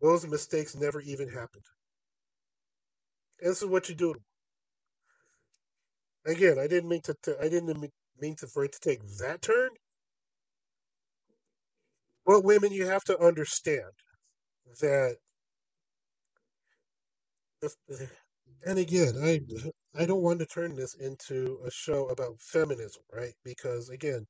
those 0.00 0.26
mistakes 0.26 0.74
never 0.74 1.00
even 1.00 1.28
happened. 1.28 1.64
And 3.40 3.50
this 3.50 3.62
is 3.62 3.68
what 3.68 3.88
you 3.88 3.94
do. 3.94 4.14
Again, 6.24 6.58
I 6.58 6.66
didn't 6.66 6.88
mean 6.88 7.02
to. 7.02 7.16
I 7.40 7.48
didn't 7.48 7.90
mean 8.20 8.36
to 8.36 8.46
for 8.46 8.64
it 8.64 8.72
to 8.72 8.80
take 8.80 9.00
that 9.18 9.42
turn. 9.42 9.70
But 12.24 12.44
women, 12.44 12.72
you 12.72 12.86
have 12.86 13.04
to 13.04 13.18
understand 13.18 13.90
that. 14.80 15.16
If, 17.60 17.74
and 18.66 18.78
again, 18.78 19.14
I 19.22 19.40
I 19.94 20.06
don't 20.06 20.22
want 20.22 20.40
to 20.40 20.46
turn 20.46 20.74
this 20.74 20.94
into 20.94 21.58
a 21.66 21.70
show 21.70 22.08
about 22.08 22.40
feminism, 22.40 23.02
right? 23.12 23.34
Because 23.44 23.88
again, 23.90 24.26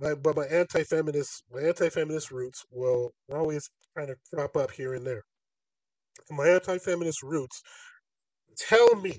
my 0.00 0.14
but 0.14 0.36
my 0.36 0.46
anti-feminist 0.46 1.44
my 1.52 1.60
anti-feminist 1.62 2.30
roots 2.30 2.64
will 2.70 3.10
always 3.32 3.68
kind 3.96 4.10
of 4.10 4.18
crop 4.32 4.56
up 4.56 4.70
here 4.72 4.94
and 4.94 5.06
there. 5.06 5.22
My 6.30 6.48
anti-feminist 6.48 7.22
roots 7.22 7.62
tell 8.56 8.94
me, 8.96 9.18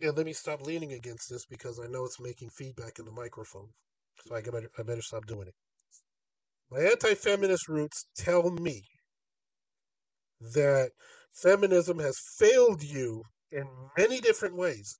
and 0.00 0.16
let 0.16 0.26
me 0.26 0.32
stop 0.32 0.62
leaning 0.62 0.92
against 0.92 1.28
this 1.30 1.46
because 1.46 1.80
I 1.80 1.88
know 1.88 2.04
it's 2.04 2.20
making 2.20 2.50
feedback 2.50 2.98
in 2.98 3.04
the 3.04 3.12
microphone, 3.12 3.68
so 4.26 4.34
I 4.34 4.40
better 4.42 4.70
I 4.78 4.82
better 4.82 5.02
stop 5.02 5.26
doing 5.26 5.48
it. 5.48 5.54
My 6.70 6.80
anti-feminist 6.80 7.68
roots 7.68 8.06
tell 8.16 8.50
me 8.50 8.82
that 10.40 10.90
feminism 11.34 11.98
has 11.98 12.18
failed 12.18 12.82
you 12.82 13.22
in 13.52 13.66
many 13.98 14.20
different 14.20 14.56
ways. 14.56 14.98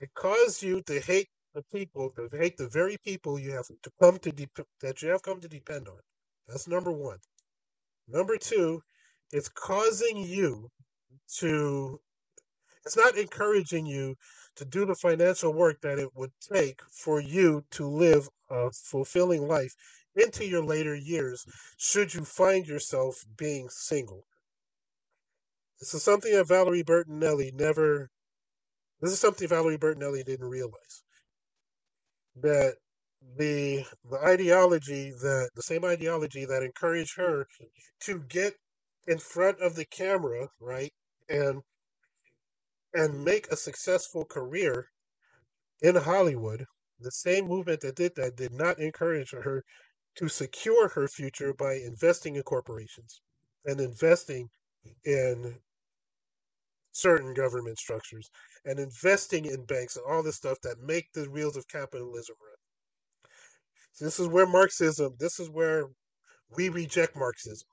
It 0.00 0.10
caused 0.14 0.62
you 0.62 0.82
to 0.82 1.00
hate 1.00 1.28
the 1.54 1.62
people, 1.72 2.10
to 2.10 2.28
hate 2.36 2.56
the 2.56 2.68
very 2.68 2.96
people 3.04 3.38
you 3.38 3.52
have 3.52 3.66
to 3.66 3.90
come 4.00 4.18
to 4.18 4.32
dep- 4.32 4.68
that 4.80 5.02
you 5.02 5.08
have 5.10 5.22
come 5.22 5.40
to 5.40 5.48
depend 5.48 5.88
on. 5.88 5.98
That's 6.48 6.68
number 6.68 6.92
one. 6.92 7.18
Number 8.08 8.36
two, 8.36 8.82
it's 9.32 9.48
causing 9.48 10.18
you 10.18 10.70
to. 11.38 12.00
It's 12.84 12.96
not 12.96 13.16
encouraging 13.16 13.86
you 13.86 14.16
to 14.56 14.64
do 14.64 14.84
the 14.86 14.94
financial 14.94 15.52
work 15.52 15.80
that 15.82 15.98
it 15.98 16.10
would 16.16 16.32
take 16.52 16.80
for 16.90 17.20
you 17.20 17.64
to 17.72 17.86
live 17.88 18.28
a 18.50 18.70
fulfilling 18.72 19.48
life 19.48 19.74
into 20.16 20.44
your 20.46 20.64
later 20.64 20.94
years 20.94 21.46
should 21.78 22.14
you 22.14 22.24
find 22.24 22.66
yourself 22.68 23.24
being 23.36 23.68
single. 23.70 24.26
This 25.80 25.94
is 25.94 26.02
something 26.02 26.32
that 26.32 26.48
Valerie 26.48 26.84
Bertinelli 26.84 27.52
never 27.54 28.10
this 29.00 29.12
is 29.12 29.20
something 29.20 29.48
Valerie 29.48 29.76
Bertinelli 29.78 30.24
didn't 30.24 30.48
realize. 30.48 31.02
That 32.36 32.76
the 33.36 33.84
the 34.10 34.18
ideology 34.18 35.10
that 35.10 35.50
the 35.54 35.62
same 35.62 35.84
ideology 35.84 36.44
that 36.46 36.62
encouraged 36.62 37.16
her 37.16 37.46
to 38.00 38.20
get 38.20 38.54
in 39.06 39.18
front 39.18 39.60
of 39.60 39.74
the 39.76 39.84
camera, 39.84 40.48
right, 40.60 40.92
and 41.28 41.62
and 42.94 43.24
make 43.24 43.48
a 43.48 43.56
successful 43.56 44.24
career 44.24 44.88
in 45.82 45.96
Hollywood, 45.96 46.64
the 47.00 47.10
same 47.10 47.46
movement 47.46 47.80
that 47.82 47.96
did 47.96 48.14
that 48.16 48.36
did 48.36 48.52
not 48.52 48.78
encourage 48.78 49.32
her 49.32 49.64
to 50.16 50.28
secure 50.28 50.88
her 50.88 51.08
future 51.08 51.52
by 51.52 51.74
investing 51.74 52.36
in 52.36 52.42
corporations 52.42 53.20
and 53.66 53.80
investing 53.80 54.48
in 55.04 55.54
certain 56.92 57.34
government 57.34 57.78
structures 57.78 58.30
and 58.64 58.78
investing 58.78 59.46
in 59.46 59.64
banks 59.64 59.96
and 59.96 60.04
all 60.08 60.22
this 60.22 60.36
stuff 60.36 60.58
that 60.62 60.80
make 60.80 61.12
the 61.12 61.28
wheels 61.30 61.56
of 61.56 61.66
capitalism 61.68 62.36
run. 62.40 63.30
So 63.92 64.04
this 64.04 64.18
is 64.18 64.28
where 64.28 64.46
Marxism, 64.46 65.14
this 65.18 65.38
is 65.38 65.50
where 65.50 65.88
we 66.56 66.68
reject 66.68 67.16
Marxism. 67.16 67.66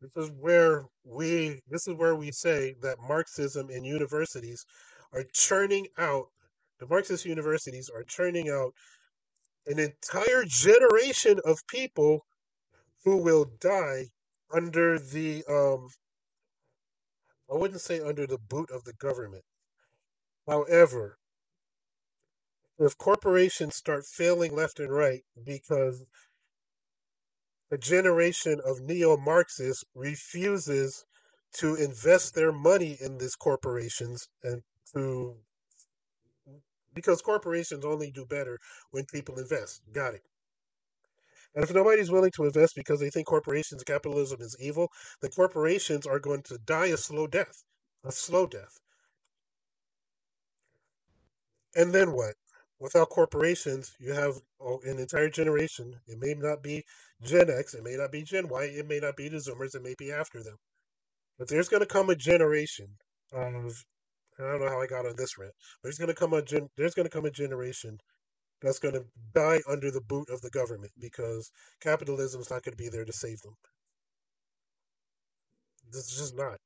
This 0.00 0.24
is 0.24 0.30
where 0.38 0.84
we 1.04 1.60
this 1.68 1.86
is 1.86 1.94
where 1.94 2.16
we 2.16 2.32
say 2.32 2.74
that 2.80 2.96
Marxism 3.06 3.68
in 3.70 3.84
universities 3.84 4.64
are 5.12 5.24
churning 5.32 5.86
out 5.98 6.28
the 6.78 6.86
Marxist 6.86 7.26
universities 7.26 7.90
are 7.94 8.04
churning 8.04 8.48
out 8.48 8.72
an 9.66 9.78
entire 9.78 10.44
generation 10.46 11.38
of 11.44 11.66
people 11.66 12.24
who 13.04 13.18
will 13.18 13.44
die 13.60 14.06
under 14.52 14.98
the 14.98 15.44
um 15.48 15.88
I 17.50 17.56
wouldn't 17.56 17.80
say 17.80 18.00
under 18.00 18.26
the 18.26 18.38
boot 18.38 18.70
of 18.70 18.84
the 18.84 18.92
government. 18.92 19.44
However, 20.46 21.18
if 22.78 22.96
corporations 22.96 23.76
start 23.76 24.06
failing 24.06 24.54
left 24.54 24.80
and 24.80 24.92
right 24.92 25.22
because 25.44 26.04
a 27.70 27.78
generation 27.78 28.60
of 28.64 28.80
neo 28.80 29.16
Marxists 29.16 29.84
refuses 29.94 31.04
to 31.54 31.74
invest 31.74 32.34
their 32.34 32.52
money 32.52 32.96
in 33.00 33.18
these 33.18 33.36
corporations 33.36 34.28
and 34.42 34.62
to 34.94 35.36
because 36.94 37.22
corporations 37.22 37.84
only 37.84 38.10
do 38.10 38.24
better 38.26 38.58
when 38.90 39.04
people 39.06 39.38
invest. 39.38 39.82
Got 39.92 40.14
it. 40.14 40.22
And 41.54 41.64
if 41.64 41.74
nobody's 41.74 42.10
willing 42.10 42.30
to 42.36 42.44
invest 42.44 42.74
because 42.76 43.00
they 43.00 43.10
think 43.10 43.26
corporations, 43.26 43.82
capitalism 43.82 44.40
is 44.40 44.56
evil, 44.60 44.88
the 45.20 45.28
corporations 45.28 46.06
are 46.06 46.20
going 46.20 46.42
to 46.44 46.58
die 46.58 46.86
a 46.86 46.96
slow 46.96 47.26
death. 47.26 47.64
A 48.04 48.12
slow 48.12 48.46
death. 48.46 48.78
And 51.74 51.92
then 51.92 52.12
what? 52.12 52.34
Without 52.78 53.10
corporations, 53.10 53.94
you 53.98 54.12
have 54.12 54.34
an 54.84 54.98
entire 54.98 55.28
generation. 55.28 55.94
It 56.06 56.18
may 56.18 56.34
not 56.34 56.62
be 56.62 56.82
Gen 57.22 57.50
X, 57.50 57.74
it 57.74 57.82
may 57.82 57.96
not 57.96 58.10
be 58.10 58.22
Gen 58.22 58.48
Y, 58.48 58.64
it 58.64 58.88
may 58.88 59.00
not 59.00 59.16
be 59.16 59.28
the 59.28 59.36
Zoomers, 59.36 59.74
it 59.74 59.82
may 59.82 59.94
be 59.98 60.10
after 60.10 60.42
them. 60.42 60.56
But 61.38 61.48
there's 61.48 61.68
going 61.68 61.80
to 61.80 61.86
come 61.86 62.10
a 62.10 62.16
generation 62.16 62.88
of 63.32 63.84
I 64.38 64.42
don't 64.52 64.60
know 64.60 64.70
how 64.70 64.80
I 64.80 64.86
got 64.86 65.04
on 65.04 65.16
this 65.16 65.36
rant. 65.36 65.52
There's 65.82 65.98
going 65.98 66.08
to 66.08 66.14
come 66.14 66.32
a 66.32 66.42
gen, 66.42 66.68
there's 66.76 66.94
going 66.94 67.04
to 67.04 67.10
come 67.10 67.26
a 67.26 67.30
generation 67.30 67.98
that's 68.62 68.78
going 68.78 68.94
to 68.94 69.04
die 69.34 69.60
under 69.68 69.90
the 69.90 70.02
boot 70.02 70.28
of 70.30 70.40
the 70.42 70.50
government 70.50 70.92
because 71.00 71.50
capitalism 71.80 72.40
is 72.40 72.50
not 72.50 72.62
going 72.62 72.76
to 72.76 72.82
be 72.82 72.88
there 72.88 73.04
to 73.04 73.12
save 73.12 73.40
them. 73.40 73.54
This 75.92 76.12
is 76.12 76.18
just 76.18 76.36
not. 76.36 76.58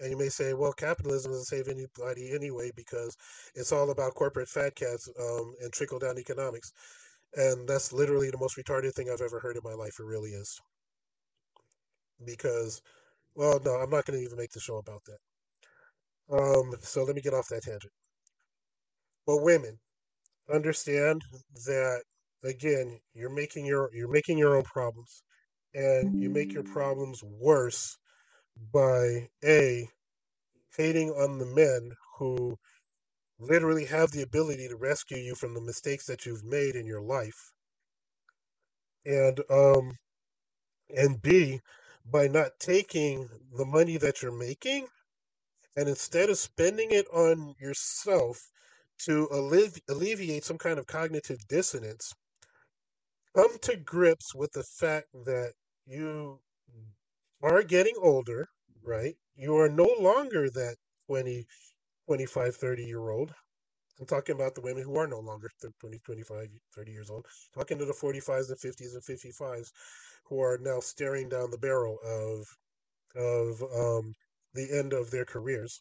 And 0.00 0.10
you 0.10 0.18
may 0.18 0.28
say, 0.28 0.54
well, 0.54 0.72
capitalism 0.72 1.30
doesn't 1.30 1.46
save 1.46 1.68
anybody 1.68 2.34
anyway 2.34 2.70
because 2.74 3.16
it's 3.54 3.72
all 3.72 3.90
about 3.90 4.14
corporate 4.14 4.48
fat 4.48 4.74
cats 4.74 5.08
um, 5.20 5.54
and 5.62 5.72
trickle 5.72 6.00
down 6.00 6.18
economics. 6.18 6.72
And 7.36 7.68
that's 7.68 7.92
literally 7.92 8.30
the 8.30 8.38
most 8.38 8.56
retarded 8.56 8.92
thing 8.94 9.08
I've 9.08 9.20
ever 9.20 9.38
heard 9.38 9.56
in 9.56 9.62
my 9.64 9.74
life. 9.74 9.94
It 9.98 10.04
really 10.04 10.30
is. 10.30 10.60
Because, 12.24 12.82
well, 13.34 13.60
no, 13.64 13.72
I'm 13.74 13.90
not 13.90 14.04
going 14.04 14.18
to 14.18 14.24
even 14.24 14.38
make 14.38 14.50
the 14.50 14.60
show 14.60 14.78
about 14.78 15.02
that. 15.06 16.36
Um, 16.36 16.74
so 16.80 17.04
let 17.04 17.14
me 17.14 17.22
get 17.22 17.34
off 17.34 17.48
that 17.48 17.62
tangent. 17.62 17.92
But 19.26 19.42
women, 19.42 19.78
understand 20.52 21.22
that 21.66 22.02
again, 22.42 23.00
you're 23.14 23.34
making 23.34 23.66
your 23.66 23.90
you're 23.94 24.10
making 24.10 24.38
your 24.38 24.56
own 24.56 24.64
problems, 24.64 25.22
and 25.74 26.20
you 26.20 26.30
make 26.30 26.52
your 26.52 26.62
problems 26.64 27.22
worse 27.22 27.96
by 28.72 29.28
a 29.44 29.88
hating 30.76 31.10
on 31.10 31.38
the 31.38 31.46
men 31.46 31.92
who 32.18 32.56
literally 33.38 33.84
have 33.84 34.10
the 34.10 34.22
ability 34.22 34.68
to 34.68 34.76
rescue 34.76 35.18
you 35.18 35.34
from 35.34 35.54
the 35.54 35.60
mistakes 35.60 36.06
that 36.06 36.26
you've 36.26 36.44
made 36.44 36.76
in 36.76 36.86
your 36.86 37.02
life, 37.02 37.52
and 39.04 39.40
um, 39.50 39.92
and 40.96 41.20
b 41.22 41.60
by 42.10 42.28
not 42.28 42.50
taking 42.60 43.28
the 43.56 43.64
money 43.64 43.96
that 43.96 44.22
you're 44.22 44.36
making 44.36 44.86
and 45.76 45.88
instead 45.88 46.30
of 46.30 46.38
spending 46.38 46.90
it 46.90 47.06
on 47.12 47.54
yourself 47.58 48.50
to 49.06 49.28
allevi- 49.32 49.82
alleviate 49.88 50.44
some 50.44 50.58
kind 50.58 50.78
of 50.78 50.86
cognitive 50.86 51.38
dissonance, 51.48 52.14
come 53.36 53.58
to 53.62 53.76
grips 53.76 54.34
with 54.34 54.52
the 54.52 54.62
fact 54.62 55.08
that 55.24 55.52
you 55.86 56.40
are 57.42 57.62
getting 57.62 57.94
older, 58.00 58.48
right? 58.82 59.16
You 59.36 59.56
are 59.56 59.68
no 59.68 59.88
longer 60.00 60.48
that 60.50 60.76
20, 61.06 61.46
25, 62.06 62.56
30 62.56 62.84
year 62.84 63.10
old. 63.10 63.34
I'm 64.00 64.06
talking 64.06 64.34
about 64.34 64.54
the 64.54 64.60
women 64.60 64.82
who 64.82 64.96
are 64.96 65.06
no 65.06 65.20
longer 65.20 65.50
20, 65.80 65.98
25, 66.04 66.48
30 66.74 66.92
years 66.92 67.10
old. 67.10 67.26
talking 67.54 67.78
to 67.78 67.84
the 67.84 67.92
45s 67.92 68.48
and 68.48 68.58
50s 68.58 68.94
and 68.94 69.02
55s 69.02 69.70
who 70.24 70.40
are 70.40 70.58
now 70.60 70.80
staring 70.80 71.28
down 71.28 71.50
the 71.50 71.58
barrel 71.58 71.98
of 72.04 72.46
of 73.16 73.62
um, 73.74 74.14
the 74.54 74.68
end 74.76 74.92
of 74.92 75.10
their 75.10 75.24
careers. 75.24 75.80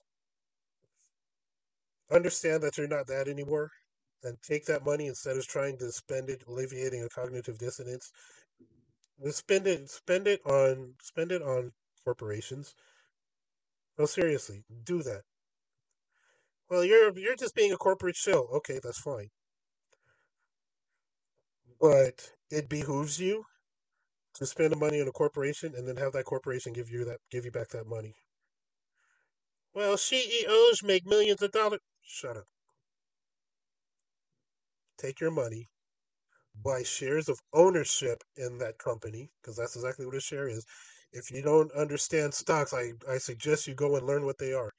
Understand 2.13 2.61
that 2.63 2.77
you're 2.77 2.87
not 2.87 3.07
that 3.07 3.27
anymore 3.27 3.69
and 4.23 4.37
take 4.41 4.65
that 4.65 4.85
money 4.85 5.07
instead 5.07 5.35
of 5.35 5.47
trying 5.47 5.77
to 5.79 5.91
spend 5.91 6.29
it 6.29 6.43
alleviating 6.47 7.03
a 7.03 7.09
cognitive 7.09 7.57
dissonance. 7.57 8.11
Spend 9.31 9.67
it 9.67 9.89
spend 9.89 10.27
it 10.27 10.41
on 10.45 10.93
spend 11.01 11.31
it 11.31 11.41
on 11.41 11.71
corporations. 12.03 12.75
No, 13.97 14.05
seriously, 14.05 14.63
do 14.83 15.01
that. 15.03 15.21
Well, 16.69 16.83
you're 16.83 17.17
you're 17.17 17.35
just 17.35 17.55
being 17.55 17.71
a 17.71 17.77
corporate 17.77 18.15
shill. 18.15 18.47
Okay, 18.53 18.79
that's 18.83 18.99
fine. 18.99 19.29
But 21.79 22.31
it 22.49 22.69
behooves 22.69 23.19
you 23.19 23.43
to 24.35 24.45
spend 24.45 24.71
the 24.71 24.77
money 24.77 25.01
on 25.01 25.07
a 25.07 25.11
corporation 25.11 25.73
and 25.75 25.87
then 25.87 25.97
have 25.97 26.13
that 26.13 26.25
corporation 26.25 26.73
give 26.73 26.89
you 26.89 27.05
that 27.05 27.19
give 27.31 27.45
you 27.45 27.51
back 27.51 27.69
that 27.69 27.87
money. 27.87 28.15
Well, 29.73 29.97
CEOs 29.97 30.83
make 30.83 31.05
millions 31.05 31.41
of 31.41 31.51
dollars. 31.51 31.79
Shut 32.03 32.37
up. 32.37 32.47
Take 34.97 35.19
your 35.19 35.31
money, 35.31 35.69
buy 36.63 36.83
shares 36.83 37.29
of 37.29 37.39
ownership 37.53 38.23
in 38.37 38.57
that 38.59 38.77
company, 38.77 39.31
because 39.41 39.57
that's 39.57 39.75
exactly 39.75 40.05
what 40.05 40.15
a 40.15 40.21
share 40.21 40.47
is. 40.47 40.65
If 41.11 41.31
you 41.31 41.41
don't 41.41 41.71
understand 41.73 42.33
stocks, 42.33 42.73
I, 42.73 42.93
I 43.09 43.17
suggest 43.17 43.67
you 43.67 43.75
go 43.75 43.95
and 43.95 44.05
learn 44.07 44.25
what 44.25 44.37
they 44.37 44.53
are. 44.53 44.71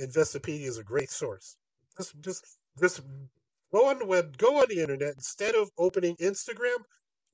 Investopedia 0.00 0.66
is 0.66 0.78
a 0.78 0.84
great 0.84 1.10
source. 1.10 1.56
Just 1.96 2.20
just 2.20 2.44
just 2.80 3.00
go 3.72 3.88
on 3.88 3.98
the 3.98 4.06
web, 4.06 4.36
go 4.38 4.60
on 4.60 4.66
the 4.68 4.80
internet. 4.80 5.14
Instead 5.14 5.54
of 5.54 5.70
opening 5.78 6.16
Instagram, 6.16 6.78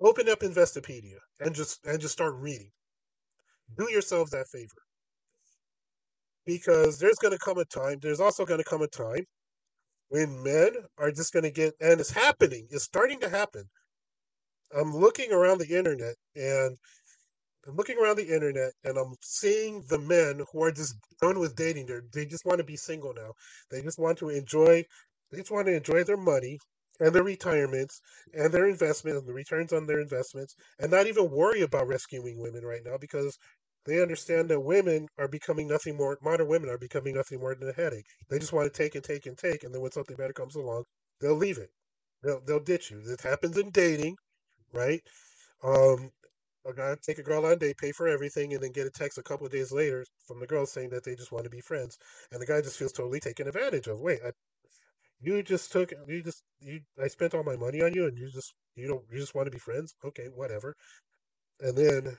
open 0.00 0.28
up 0.28 0.40
Investopedia 0.40 1.18
and 1.40 1.54
just 1.54 1.84
and 1.86 2.00
just 2.00 2.14
start 2.14 2.34
reading. 2.36 2.70
Do 3.76 3.90
yourselves 3.90 4.30
that 4.30 4.48
favor 4.48 4.83
because 6.46 6.98
there's 6.98 7.18
going 7.18 7.32
to 7.32 7.38
come 7.38 7.58
a 7.58 7.64
time, 7.64 7.98
there's 8.00 8.20
also 8.20 8.44
going 8.44 8.58
to 8.58 8.64
come 8.64 8.82
a 8.82 8.88
time 8.88 9.24
when 10.08 10.42
men 10.42 10.70
are 10.98 11.10
just 11.10 11.32
going 11.32 11.42
to 11.44 11.50
get, 11.50 11.74
and 11.80 12.00
it's 12.00 12.10
happening, 12.10 12.66
it's 12.70 12.84
starting 12.84 13.20
to 13.20 13.28
happen. 13.28 13.64
I'm 14.76 14.94
looking 14.94 15.32
around 15.32 15.58
the 15.58 15.76
internet 15.76 16.16
and 16.34 16.76
I'm 17.66 17.76
looking 17.76 17.98
around 17.98 18.16
the 18.16 18.34
internet 18.34 18.72
and 18.84 18.98
I'm 18.98 19.14
seeing 19.22 19.84
the 19.88 19.98
men 19.98 20.44
who 20.52 20.62
are 20.62 20.72
just 20.72 20.96
done 21.20 21.38
with 21.38 21.56
dating. 21.56 21.86
They're, 21.86 22.02
they 22.12 22.26
just 22.26 22.44
want 22.44 22.58
to 22.58 22.64
be 22.64 22.76
single 22.76 23.14
now. 23.14 23.32
They 23.70 23.82
just 23.82 23.98
want 23.98 24.18
to 24.18 24.28
enjoy, 24.30 24.84
they 25.30 25.38
just 25.38 25.50
want 25.50 25.66
to 25.66 25.76
enjoy 25.76 26.04
their 26.04 26.16
money 26.16 26.58
and 27.00 27.14
their 27.14 27.22
retirements 27.22 28.00
and 28.34 28.52
their 28.52 28.68
investment 28.68 29.16
and 29.18 29.26
the 29.26 29.32
returns 29.32 29.72
on 29.72 29.86
their 29.86 30.00
investments 30.00 30.54
and 30.78 30.90
not 30.90 31.06
even 31.06 31.30
worry 31.30 31.62
about 31.62 31.88
rescuing 31.88 32.40
women 32.40 32.64
right 32.64 32.82
now 32.84 32.96
because 33.00 33.38
they 33.86 34.02
understand 34.02 34.48
that 34.48 34.60
women 34.60 35.08
are 35.18 35.28
becoming 35.28 35.68
nothing 35.68 35.96
more, 35.96 36.18
modern 36.22 36.48
women 36.48 36.70
are 36.70 36.78
becoming 36.78 37.14
nothing 37.14 37.40
more 37.40 37.54
than 37.54 37.68
a 37.68 37.72
headache. 37.72 38.06
They 38.30 38.38
just 38.38 38.52
want 38.52 38.72
to 38.72 38.82
take 38.82 38.94
and 38.94 39.04
take 39.04 39.26
and 39.26 39.36
take, 39.36 39.64
and 39.64 39.74
then 39.74 39.82
when 39.82 39.92
something 39.92 40.16
better 40.16 40.32
comes 40.32 40.56
along, 40.56 40.84
they'll 41.20 41.34
leave 41.34 41.58
it. 41.58 41.70
They'll, 42.22 42.40
they'll 42.46 42.60
ditch 42.60 42.90
you. 42.90 43.00
It 43.06 43.20
happens 43.20 43.58
in 43.58 43.70
dating, 43.70 44.16
right? 44.72 45.02
Um, 45.62 46.10
a 46.66 46.72
guy 46.72 46.96
take 47.02 47.18
a 47.18 47.22
girl 47.22 47.44
on 47.44 47.58
date, 47.58 47.76
pay 47.76 47.92
for 47.92 48.08
everything, 48.08 48.54
and 48.54 48.62
then 48.62 48.72
get 48.72 48.86
a 48.86 48.90
text 48.90 49.18
a 49.18 49.22
couple 49.22 49.46
of 49.46 49.52
days 49.52 49.70
later 49.70 50.04
from 50.26 50.40
the 50.40 50.46
girl 50.46 50.64
saying 50.64 50.90
that 50.90 51.04
they 51.04 51.14
just 51.14 51.32
want 51.32 51.44
to 51.44 51.50
be 51.50 51.60
friends, 51.60 51.98
and 52.32 52.40
the 52.40 52.46
guy 52.46 52.60
just 52.62 52.78
feels 52.78 52.92
totally 52.92 53.20
taken 53.20 53.46
advantage 53.46 53.86
of. 53.86 54.00
Wait, 54.00 54.20
I, 54.24 54.30
you 55.20 55.42
just 55.42 55.72
took, 55.72 55.92
you 56.08 56.22
just, 56.22 56.42
you, 56.60 56.80
I 57.02 57.08
spent 57.08 57.34
all 57.34 57.44
my 57.44 57.56
money 57.56 57.82
on 57.82 57.92
you, 57.92 58.06
and 58.06 58.16
you 58.16 58.30
just, 58.30 58.54
you 58.76 58.88
don't, 58.88 59.02
you 59.12 59.18
just 59.18 59.34
want 59.34 59.46
to 59.46 59.50
be 59.50 59.58
friends? 59.58 59.94
Okay, 60.04 60.28
whatever. 60.34 60.74
And 61.60 61.76
then 61.76 62.16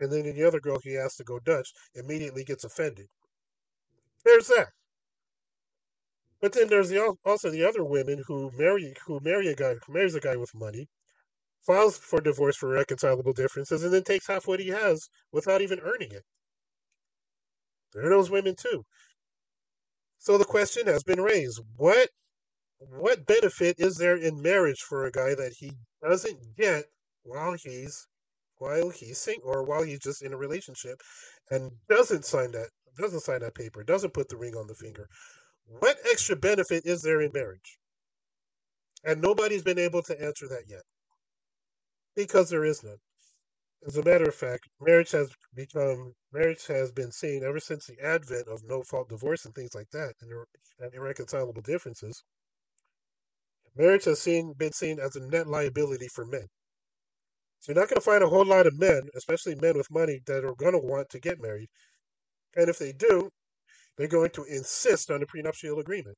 and 0.00 0.10
then 0.10 0.22
the 0.24 0.44
other 0.44 0.60
girl 0.60 0.78
he 0.82 0.96
asks 0.96 1.16
to 1.16 1.24
go 1.24 1.38
Dutch 1.38 1.72
immediately 1.94 2.44
gets 2.44 2.64
offended. 2.64 3.08
There's 4.24 4.48
that. 4.48 4.68
But 6.40 6.52
then 6.52 6.68
there's 6.68 6.88
the, 6.88 7.16
also 7.24 7.50
the 7.50 7.64
other 7.64 7.84
women 7.84 8.22
who 8.26 8.50
marry 8.56 8.94
who 9.06 9.20
marry 9.22 9.48
a 9.48 9.54
guy 9.54 9.74
who 9.74 9.92
marries 9.92 10.14
a 10.14 10.20
guy 10.20 10.36
with 10.36 10.54
money, 10.54 10.88
files 11.66 11.98
for 11.98 12.20
divorce 12.20 12.56
for 12.56 12.70
reconcilable 12.70 13.34
differences, 13.34 13.84
and 13.84 13.92
then 13.92 14.04
takes 14.04 14.26
half 14.26 14.46
what 14.46 14.60
he 14.60 14.68
has 14.68 15.08
without 15.32 15.60
even 15.60 15.80
earning 15.80 16.12
it. 16.12 16.24
There 17.92 18.06
are 18.06 18.10
those 18.10 18.30
women 18.30 18.54
too. 18.56 18.84
So 20.18 20.38
the 20.38 20.44
question 20.44 20.86
has 20.86 21.02
been 21.02 21.20
raised: 21.20 21.60
what 21.76 22.08
what 22.78 23.26
benefit 23.26 23.76
is 23.78 23.96
there 23.96 24.16
in 24.16 24.40
marriage 24.40 24.80
for 24.80 25.04
a 25.04 25.12
guy 25.12 25.34
that 25.34 25.52
he 25.58 25.72
doesn't 26.02 26.56
get 26.56 26.84
while 27.22 27.52
he's 27.52 28.06
while 28.60 28.90
he's 28.90 29.18
single 29.18 29.50
or 29.50 29.64
while 29.64 29.82
he's 29.82 29.98
just 29.98 30.22
in 30.22 30.32
a 30.32 30.36
relationship 30.36 31.00
and 31.50 31.72
doesn't 31.88 32.24
sign 32.24 32.52
that 32.52 32.68
doesn't 32.98 33.20
sign 33.20 33.40
that 33.40 33.54
paper, 33.54 33.82
doesn't 33.82 34.12
put 34.12 34.28
the 34.28 34.36
ring 34.36 34.54
on 34.54 34.66
the 34.66 34.74
finger. 34.74 35.08
What 35.64 35.96
extra 36.10 36.36
benefit 36.36 36.84
is 36.84 37.02
there 37.02 37.22
in 37.22 37.30
marriage? 37.32 37.78
And 39.04 39.22
nobody's 39.22 39.62
been 39.62 39.78
able 39.78 40.02
to 40.02 40.22
answer 40.22 40.46
that 40.48 40.64
yet. 40.68 40.82
Because 42.14 42.50
there 42.50 42.64
is 42.64 42.84
none. 42.84 42.98
As 43.86 43.96
a 43.96 44.04
matter 44.04 44.24
of 44.24 44.34
fact, 44.34 44.68
marriage 44.78 45.12
has 45.12 45.30
become 45.54 46.12
marriage 46.32 46.66
has 46.66 46.92
been 46.92 47.12
seen 47.12 47.42
ever 47.42 47.60
since 47.60 47.86
the 47.86 47.98
advent 48.04 48.46
of 48.48 48.62
no 48.64 48.82
fault 48.82 49.08
divorce 49.08 49.46
and 49.46 49.54
things 49.54 49.74
like 49.74 49.88
that, 49.92 50.14
and, 50.20 50.30
and 50.80 50.94
irreconcilable 50.94 51.62
differences. 51.62 52.22
Marriage 53.74 54.04
has 54.04 54.20
seen 54.20 54.52
been 54.52 54.72
seen 54.72 55.00
as 55.00 55.16
a 55.16 55.20
net 55.20 55.46
liability 55.46 56.08
for 56.08 56.26
men. 56.26 56.46
So 57.60 57.72
you're 57.72 57.80
not 57.80 57.90
going 57.90 58.00
to 58.00 58.04
find 58.04 58.24
a 58.24 58.28
whole 58.28 58.44
lot 58.44 58.66
of 58.66 58.78
men, 58.78 59.02
especially 59.14 59.54
men 59.54 59.76
with 59.76 59.90
money, 59.90 60.20
that 60.26 60.44
are 60.44 60.54
going 60.54 60.72
to 60.72 60.78
want 60.78 61.10
to 61.10 61.20
get 61.20 61.40
married. 61.40 61.68
And 62.56 62.68
if 62.68 62.78
they 62.78 62.92
do, 62.92 63.30
they're 63.96 64.08
going 64.08 64.30
to 64.30 64.44
insist 64.44 65.10
on 65.10 65.22
a 65.22 65.26
prenuptial 65.26 65.78
agreement. 65.78 66.16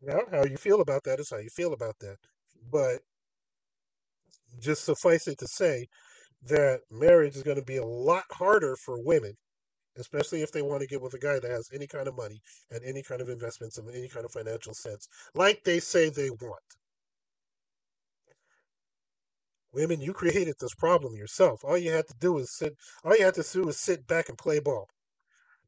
Now, 0.00 0.20
how 0.30 0.44
you 0.44 0.56
feel 0.56 0.80
about 0.80 1.02
that 1.04 1.18
is 1.18 1.30
how 1.30 1.38
you 1.38 1.50
feel 1.50 1.72
about 1.72 1.96
that. 2.00 2.16
But 2.70 3.00
just 4.60 4.84
suffice 4.84 5.26
it 5.26 5.38
to 5.38 5.48
say 5.48 5.86
that 6.46 6.80
marriage 6.90 7.36
is 7.36 7.42
going 7.42 7.56
to 7.56 7.64
be 7.64 7.78
a 7.78 7.86
lot 7.86 8.24
harder 8.30 8.76
for 8.76 9.02
women, 9.02 9.32
especially 9.96 10.42
if 10.42 10.52
they 10.52 10.62
want 10.62 10.80
to 10.80 10.86
get 10.86 11.02
with 11.02 11.14
a 11.14 11.18
guy 11.18 11.40
that 11.40 11.50
has 11.50 11.68
any 11.74 11.88
kind 11.88 12.06
of 12.06 12.16
money 12.16 12.40
and 12.70 12.84
any 12.84 13.02
kind 13.02 13.20
of 13.20 13.28
investments 13.28 13.78
and 13.78 13.88
any 13.90 14.08
kind 14.08 14.24
of 14.24 14.32
financial 14.32 14.74
sense, 14.74 15.08
like 15.34 15.62
they 15.64 15.80
say 15.80 16.08
they 16.08 16.30
want. 16.30 16.62
Women, 19.74 20.00
you 20.00 20.12
created 20.14 20.56
this 20.60 20.74
problem 20.74 21.16
yourself. 21.16 21.60
All 21.64 21.78
you 21.78 21.92
had 21.92 22.08
to 22.08 22.14
do 22.20 22.38
is 22.38 22.56
sit. 22.56 22.74
All 23.04 23.16
you 23.16 23.24
had 23.24 23.34
to 23.34 23.44
do 23.52 23.62
was 23.64 23.78
sit 23.78 24.06
back 24.06 24.28
and 24.28 24.38
play 24.38 24.60
ball. 24.60 24.88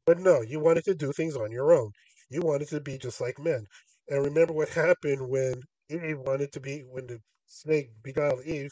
But 0.06 0.18
no, 0.20 0.42
you 0.42 0.60
wanted 0.60 0.84
to 0.84 0.94
do 0.94 1.12
things 1.12 1.36
on 1.36 1.52
your 1.52 1.72
own. 1.72 1.92
You 2.30 2.42
wanted 2.42 2.68
to 2.68 2.80
be 2.80 2.98
just 2.98 3.20
like 3.20 3.38
men. 3.38 3.66
And 4.08 4.24
remember 4.24 4.52
what 4.54 4.70
happened 4.70 5.28
when 5.28 5.62
Eve 5.90 6.18
wanted 6.20 6.52
to 6.52 6.60
be 6.60 6.80
when 6.80 7.06
the 7.06 7.20
snake 7.46 7.90
beguiled 8.02 8.44
Eve 8.46 8.70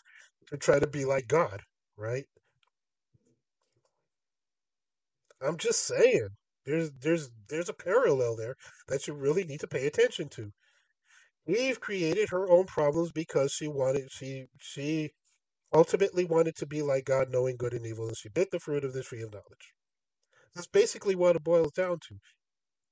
to 0.49 0.57
try 0.59 0.78
to 0.78 0.87
be 0.89 1.05
like 1.05 1.28
God 1.28 1.61
right? 1.97 2.24
I'm 5.43 5.57
just 5.59 5.87
saying. 5.87 6.28
There's 6.66 6.93
there's 7.01 7.30
there's 7.49 7.68
a 7.68 7.74
parallel 7.74 8.37
there 8.37 8.57
that 8.89 9.07
you 9.09 9.14
really 9.14 9.45
need 9.45 9.61
to 9.61 9.68
pay 9.68 9.87
attention 9.87 10.28
to. 10.30 10.53
Eve 11.47 11.80
created 11.80 12.28
her 12.30 12.49
own 12.51 12.66
problems 12.66 13.12
because 13.12 13.53
she 13.53 13.68
wanted 13.68 14.11
she 14.12 14.47
she 14.61 15.11
ultimately 15.73 16.25
wanted 16.25 16.57
to 16.57 16.66
be 16.66 16.83
like 16.83 17.05
God, 17.05 17.31
knowing 17.31 17.57
good 17.57 17.73
and 17.73 17.87
evil, 17.87 18.09
and 18.09 18.16
she 18.16 18.29
bit 18.29 18.51
the 18.51 18.61
fruit 18.61 18.85
of 18.85 18.93
the 18.93 19.03
tree 19.03 19.23
of 19.23 19.33
knowledge. 19.33 19.75
That's 20.55 20.66
basically 20.66 21.14
what 21.14 21.37
it 21.37 21.45
boils 21.45 21.73
down 21.73 21.99
to. 22.09 22.16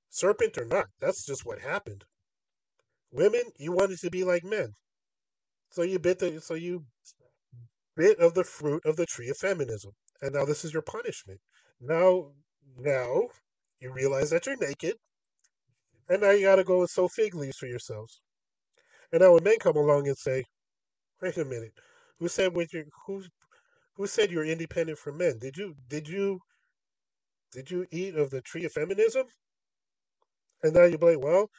Serpent 0.08 0.58
or 0.58 0.64
not, 0.64 0.86
that's 1.00 1.24
just 1.24 1.44
what 1.44 1.60
happened. 1.60 2.04
Women, 3.12 3.42
you 3.58 3.72
wanted 3.72 3.98
to 4.00 4.10
be 4.10 4.24
like 4.24 4.44
men. 4.44 4.74
So 5.70 5.82
you 5.82 5.98
bit 5.98 6.18
the 6.18 6.40
so 6.40 6.54
you 6.54 6.84
bit 7.96 8.18
of 8.18 8.34
the 8.34 8.44
fruit 8.44 8.84
of 8.84 8.96
the 8.96 9.06
tree 9.06 9.28
of 9.28 9.36
feminism. 9.36 9.92
And 10.22 10.34
now 10.34 10.44
this 10.44 10.64
is 10.64 10.72
your 10.72 10.82
punishment. 10.82 11.40
Now, 11.80 12.32
now 12.76 13.28
you 13.80 13.92
realize 13.92 14.30
that 14.30 14.46
you're 14.46 14.56
naked, 14.56 14.94
and 16.08 16.22
now 16.22 16.30
you 16.30 16.42
got 16.42 16.56
to 16.56 16.64
go 16.64 16.80
and 16.80 16.90
sew 16.90 17.08
fig 17.08 17.34
leaves 17.34 17.56
for 17.56 17.66
yourselves. 17.66 18.20
And 19.12 19.22
now 19.22 19.34
when 19.34 19.44
men 19.44 19.58
come 19.58 19.76
along 19.76 20.08
and 20.08 20.16
say, 20.16 20.44
"Wait 21.20 21.36
a 21.36 21.44
minute, 21.44 21.72
who 22.20 22.28
said 22.28 22.56
with 22.56 22.72
your 22.74 22.84
who 23.06 23.24
who 23.96 24.06
said 24.08 24.30
you're 24.32 24.44
independent 24.46 24.98
from 24.98 25.18
men? 25.18 25.38
Did 25.40 25.56
you 25.58 25.76
did 25.88 26.08
you 26.08 26.40
did 27.52 27.70
you 27.70 27.86
eat 27.92 28.16
of 28.16 28.30
the 28.30 28.42
tree 28.42 28.64
of 28.66 28.72
feminism?" 28.72 29.26
And 30.62 30.74
now 30.74 30.84
you're 30.84 30.98
like, 30.98 31.20
"Well, 31.20 31.50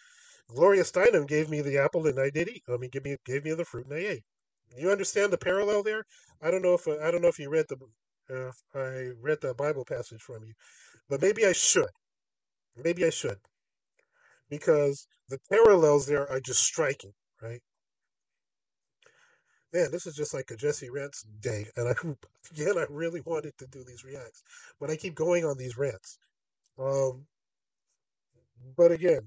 Gloria 0.50 0.84
Steinem 0.84 1.28
gave 1.28 1.50
me 1.50 1.62
the 1.62 1.78
apple 1.80 2.08
and 2.08 2.20
I 2.20 2.30
did 2.32 2.50
eat. 2.50 2.64
I 2.70 2.78
mean, 2.78 2.90
give 2.92 3.06
me 3.06 3.18
gave 3.26 3.44
me 3.46 3.54
the 3.54 3.66
fruit 3.66 3.86
and 3.88 3.96
I 3.96 4.00
ate." 4.00 4.24
You 4.78 4.92
understand 4.92 5.34
the 5.34 5.38
parallel 5.38 5.84
there? 5.84 6.06
I 6.42 6.52
don't 6.52 6.62
know 6.64 6.76
if 6.76 6.88
I 6.88 7.12
don't 7.12 7.22
know 7.22 7.30
if 7.30 7.40
you 7.40 7.50
read 7.50 7.68
the 7.70 7.78
uh, 8.34 8.52
I 8.80 9.12
read 9.22 9.42
the 9.42 9.54
Bible 9.56 9.86
passage 9.86 10.22
from 10.22 10.44
you, 10.46 10.54
but 11.10 11.22
maybe 11.22 11.46
I 11.46 11.54
should. 11.54 11.90
Maybe 12.76 13.06
I 13.06 13.10
should, 13.12 13.40
because 14.50 15.08
the 15.30 15.40
parallels 15.52 16.06
there 16.08 16.30
are 16.30 16.40
just 16.40 16.64
striking, 16.64 17.14
right? 17.42 17.62
Man, 19.74 19.92
this 19.92 20.06
is 20.06 20.16
just 20.16 20.34
like 20.34 20.52
a 20.52 20.58
Jesse 20.58 20.90
Rants 20.90 21.24
day, 21.42 21.66
and 21.78 21.88
I 21.88 21.94
again 22.52 22.78
I 22.78 22.86
really 22.90 23.22
wanted 23.22 23.58
to 23.58 23.68
do 23.68 23.84
these 23.84 24.04
reacts, 24.04 24.44
but 24.80 24.90
I 24.90 24.96
keep 24.98 25.16
going 25.16 25.46
on 25.46 25.58
these 25.58 25.78
rants. 25.78 26.18
Um, 26.80 27.26
but 28.78 28.92
again, 28.92 29.22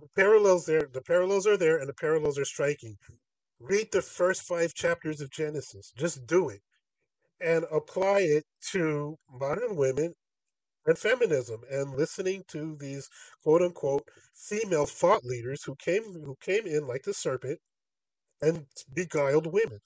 the 0.00 0.08
parallels 0.16 0.66
there, 0.66 0.88
the 0.92 1.02
parallels 1.02 1.46
are 1.46 1.56
there, 1.56 1.78
and 1.78 1.88
the 1.88 1.94
parallels 1.94 2.38
are 2.38 2.44
striking. 2.44 2.96
Read 3.60 3.88
the 3.92 4.02
first 4.02 4.42
five 4.42 4.74
chapters 4.74 5.20
of 5.20 5.30
Genesis. 5.30 5.92
Just 5.96 6.26
do 6.26 6.48
it 6.48 6.60
and 7.40 7.64
apply 7.72 8.20
it 8.20 8.44
to 8.72 9.16
modern 9.30 9.76
women 9.76 10.14
and 10.86 10.98
feminism 10.98 11.60
and 11.70 11.96
listening 11.96 12.44
to 12.48 12.76
these 12.80 13.08
quote 13.42 13.62
unquote 13.62 14.08
female 14.34 14.86
thought 14.86 15.24
leaders 15.24 15.62
who 15.64 15.74
came 15.76 16.04
who 16.04 16.36
came 16.40 16.66
in 16.66 16.86
like 16.86 17.02
the 17.04 17.14
serpent 17.14 17.58
and 18.42 18.66
beguiled 18.94 19.46
women. 19.46 19.80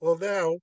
Well 0.00 0.16
now 0.16 0.60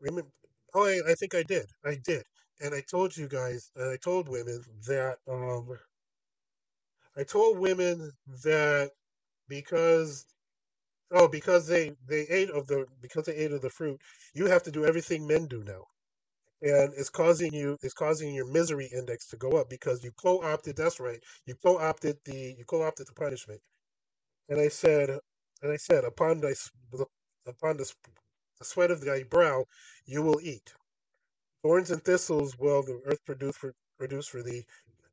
remember 0.00 0.30
oh 0.74 0.84
I, 0.86 1.12
I 1.12 1.14
think 1.14 1.34
I 1.34 1.42
did. 1.42 1.66
I 1.84 1.96
did. 2.04 2.24
And 2.60 2.74
I 2.74 2.80
told 2.80 3.16
you 3.16 3.28
guys 3.28 3.70
and 3.76 3.90
I 3.90 3.96
told 3.96 4.28
women 4.28 4.62
that 4.86 5.18
um 5.28 5.68
I 7.16 7.24
told 7.24 7.58
women 7.58 8.12
that 8.44 8.92
because 9.48 10.26
oh 11.12 11.28
because 11.28 11.66
they 11.68 11.92
they 12.08 12.22
ate 12.28 12.50
of 12.50 12.66
the 12.68 12.86
because 13.00 13.26
they 13.26 13.36
ate 13.36 13.52
of 13.52 13.62
the 13.62 13.70
fruit, 13.70 14.00
you 14.34 14.46
have 14.46 14.62
to 14.64 14.70
do 14.72 14.84
everything 14.86 15.26
men 15.26 15.46
do 15.46 15.64
now, 15.64 15.84
and 16.62 16.94
it's 16.96 17.10
causing 17.10 17.54
you 17.54 17.78
it's 17.82 17.94
causing 17.94 18.34
your 18.34 18.46
misery 18.50 18.88
index 18.94 19.28
to 19.28 19.36
go 19.38 19.52
up 19.52 19.70
because 19.70 20.04
you 20.04 20.12
co-opted. 20.12 20.76
That's 20.76 21.00
right, 21.00 21.20
you 21.46 21.54
co-opted 21.56 22.18
the 22.24 22.54
you 22.58 22.64
co-opted 22.66 23.08
the 23.08 23.14
punishment. 23.14 23.62
And 24.48 24.60
I 24.60 24.68
said, 24.68 25.10
and 25.62 25.72
I 25.72 25.76
said, 25.76 26.04
upon 26.04 26.40
thy 26.40 26.54
upon 27.48 27.76
the, 27.76 27.92
the 28.58 28.64
sweat 28.64 28.90
of 28.90 29.00
thy 29.00 29.22
brow, 29.24 29.64
you 30.06 30.22
will 30.22 30.40
eat. 30.40 30.74
Thorns 31.62 31.90
and 31.90 32.02
thistles 32.04 32.58
will 32.58 32.82
the 32.82 33.00
earth 33.06 33.24
produce 33.24 33.56
for 33.56 33.74
produce 33.98 34.28
for 34.28 34.42
thee, 34.42 34.64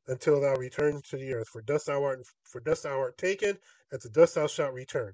until 0.06 0.40
thou 0.40 0.54
return 0.54 1.02
to 1.02 1.16
the 1.16 1.34
earth. 1.34 1.48
For 1.48 1.62
dust 1.62 1.86
thou 1.86 2.04
art, 2.04 2.20
for 2.44 2.60
dust 2.60 2.84
thou 2.84 2.98
art 2.98 3.18
taken, 3.18 3.58
and 3.90 4.00
to 4.00 4.08
dust 4.08 4.36
thou 4.36 4.46
shalt 4.46 4.72
return. 4.74 5.12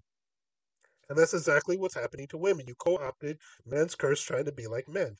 And 1.08 1.18
that's 1.18 1.34
exactly 1.34 1.76
what's 1.76 1.94
happening 1.94 2.26
to 2.28 2.38
women. 2.38 2.66
You 2.66 2.74
co-opted 2.74 3.38
men's 3.66 3.94
curse 3.94 4.22
trying 4.22 4.44
to 4.46 4.52
be 4.52 4.66
like 4.66 4.88
men. 4.88 5.16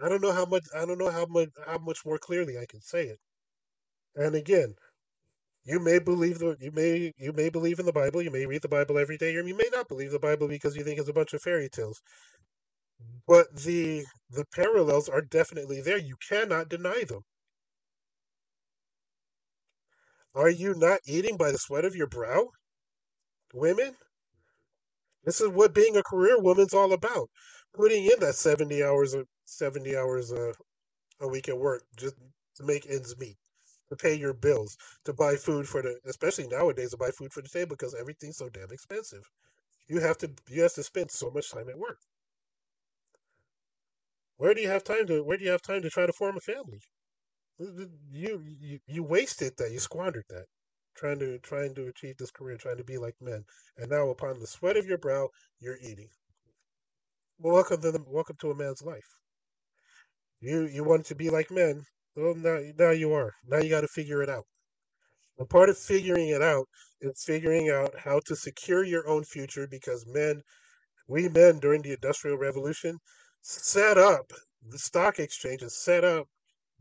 I 0.00 0.08
don't 0.08 0.22
know 0.22 0.32
how 0.32 0.46
much 0.46 0.64
I 0.76 0.84
don't 0.84 0.98
know 0.98 1.10
how 1.10 1.26
much 1.26 1.50
how 1.66 1.78
much 1.78 2.04
more 2.04 2.18
clearly 2.18 2.58
I 2.58 2.66
can 2.66 2.80
say 2.80 3.04
it. 3.06 3.20
And 4.16 4.34
again, 4.34 4.74
you 5.64 5.80
may 5.80 5.98
believe 5.98 6.38
the 6.38 6.56
you 6.60 6.70
may 6.72 7.12
you 7.18 7.32
may 7.32 7.48
believe 7.48 7.78
in 7.78 7.86
the 7.86 7.92
Bible, 7.92 8.22
you 8.22 8.30
may 8.30 8.46
read 8.46 8.62
the 8.62 8.68
Bible 8.68 8.98
every 8.98 9.16
day, 9.16 9.34
or 9.36 9.42
you 9.42 9.56
may 9.56 9.68
not 9.72 9.88
believe 9.88 10.10
the 10.12 10.18
Bible 10.18 10.48
because 10.48 10.76
you 10.76 10.84
think 10.84 10.98
it's 10.98 11.08
a 11.08 11.12
bunch 11.12 11.32
of 11.32 11.42
fairy 11.42 11.68
tales. 11.68 12.00
But 13.26 13.54
the 13.56 14.04
the 14.30 14.44
parallels 14.54 15.08
are 15.08 15.22
definitely 15.22 15.80
there. 15.80 15.98
You 15.98 16.16
cannot 16.28 16.68
deny 16.68 17.04
them. 17.04 17.22
Are 20.34 20.50
you 20.50 20.74
not 20.74 21.00
eating 21.06 21.36
by 21.36 21.50
the 21.52 21.58
sweat 21.58 21.84
of 21.84 21.96
your 21.96 22.08
brow? 22.08 22.50
Women? 23.52 23.96
This 25.24 25.40
is 25.40 25.48
what 25.48 25.74
being 25.74 25.96
a 25.96 26.02
career 26.02 26.40
woman's 26.40 26.74
all 26.74 26.92
about. 26.92 27.30
Putting 27.74 28.04
in 28.04 28.20
that 28.20 28.34
70 28.34 28.82
hours 28.84 29.14
of 29.14 29.26
70 29.46 29.96
hours 29.96 30.32
a, 30.32 30.52
a 31.20 31.28
week 31.28 31.48
at 31.48 31.58
work 31.58 31.84
just 31.96 32.16
to 32.56 32.64
make 32.64 32.86
ends 32.88 33.16
meet, 33.18 33.36
to 33.88 33.96
pay 33.96 34.14
your 34.14 34.34
bills, 34.34 34.76
to 35.04 35.12
buy 35.12 35.36
food 35.36 35.68
for 35.68 35.82
the 35.82 35.98
especially 36.06 36.48
nowadays 36.48 36.90
to 36.90 36.96
buy 36.96 37.10
food 37.10 37.32
for 37.32 37.42
the 37.42 37.48
table 37.48 37.76
because 37.76 37.94
everything's 37.94 38.36
so 38.38 38.48
damn 38.48 38.70
expensive. 38.72 39.24
You 39.88 40.00
have 40.00 40.18
to 40.18 40.30
you 40.48 40.62
have 40.62 40.74
to 40.74 40.82
spend 40.82 41.10
so 41.10 41.30
much 41.30 41.50
time 41.50 41.68
at 41.68 41.78
work. 41.78 41.98
Where 44.36 44.54
do 44.54 44.60
you 44.60 44.68
have 44.68 44.84
time 44.84 45.06
to 45.08 45.24
Where 45.24 45.36
do 45.36 45.44
you 45.44 45.50
have 45.50 45.62
time 45.62 45.82
to 45.82 45.90
try 45.90 46.06
to 46.06 46.12
form 46.12 46.36
a 46.36 46.40
family? 46.40 46.80
You 47.58 48.40
you 48.42 48.80
you 48.86 49.02
wasted 49.02 49.56
that. 49.56 49.72
You 49.72 49.80
squandered 49.80 50.26
that, 50.28 50.46
trying 50.96 51.18
to 51.20 51.38
trying 51.40 51.74
to 51.74 51.86
achieve 51.88 52.16
this 52.18 52.30
career, 52.30 52.56
trying 52.56 52.78
to 52.78 52.84
be 52.84 52.98
like 52.98 53.20
men, 53.20 53.44
and 53.76 53.90
now 53.90 54.10
upon 54.10 54.38
the 54.38 54.46
sweat 54.46 54.76
of 54.76 54.86
your 54.86 54.98
brow, 54.98 55.30
you're 55.60 55.78
eating. 55.78 56.10
Welcome 57.38 57.80
to 57.82 57.92
the, 57.92 58.02
welcome 58.06 58.36
to 58.40 58.50
a 58.50 58.54
man's 58.56 58.82
life. 58.82 59.20
You 60.40 60.62
you 60.66 60.84
wanted 60.84 61.06
to 61.06 61.14
be 61.14 61.30
like 61.30 61.50
men. 61.50 61.86
Well, 62.16 62.34
now 62.34 62.60
now 62.78 62.90
you 62.90 63.12
are. 63.12 63.32
Now 63.46 63.58
you 63.58 63.70
got 63.70 63.82
to 63.82 63.88
figure 63.88 64.22
it 64.22 64.28
out. 64.30 64.46
And 65.38 65.48
part 65.48 65.68
of 65.70 65.78
figuring 65.78 66.28
it 66.28 66.42
out 66.42 66.68
is 67.00 67.24
figuring 67.24 67.70
out 67.70 67.94
how 67.98 68.20
to 68.26 68.36
secure 68.36 68.84
your 68.84 69.08
own 69.08 69.24
future 69.24 69.66
because 69.68 70.06
men, 70.06 70.42
we 71.08 71.28
men 71.28 71.58
during 71.60 71.82
the 71.82 71.92
Industrial 71.92 72.38
Revolution, 72.38 72.98
set 73.42 73.98
up 73.98 74.32
the 74.68 74.78
stock 74.78 75.18
exchange 75.18 75.60
has 75.62 75.76
set 75.76 76.04
up 76.04 76.26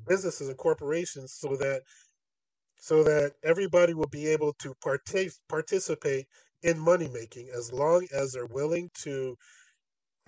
businesses 0.07 0.49
and 0.49 0.57
corporations 0.57 1.33
so 1.33 1.55
that 1.57 1.81
so 2.77 3.03
that 3.03 3.33
everybody 3.43 3.93
will 3.93 4.07
be 4.09 4.27
able 4.27 4.53
to 4.59 4.73
partake 4.83 5.31
participate 5.49 6.27
in 6.63 6.79
money 6.79 7.09
making 7.09 7.49
as 7.55 7.73
long 7.73 8.07
as 8.13 8.33
they're 8.33 8.45
willing 8.47 8.89
to 8.95 9.35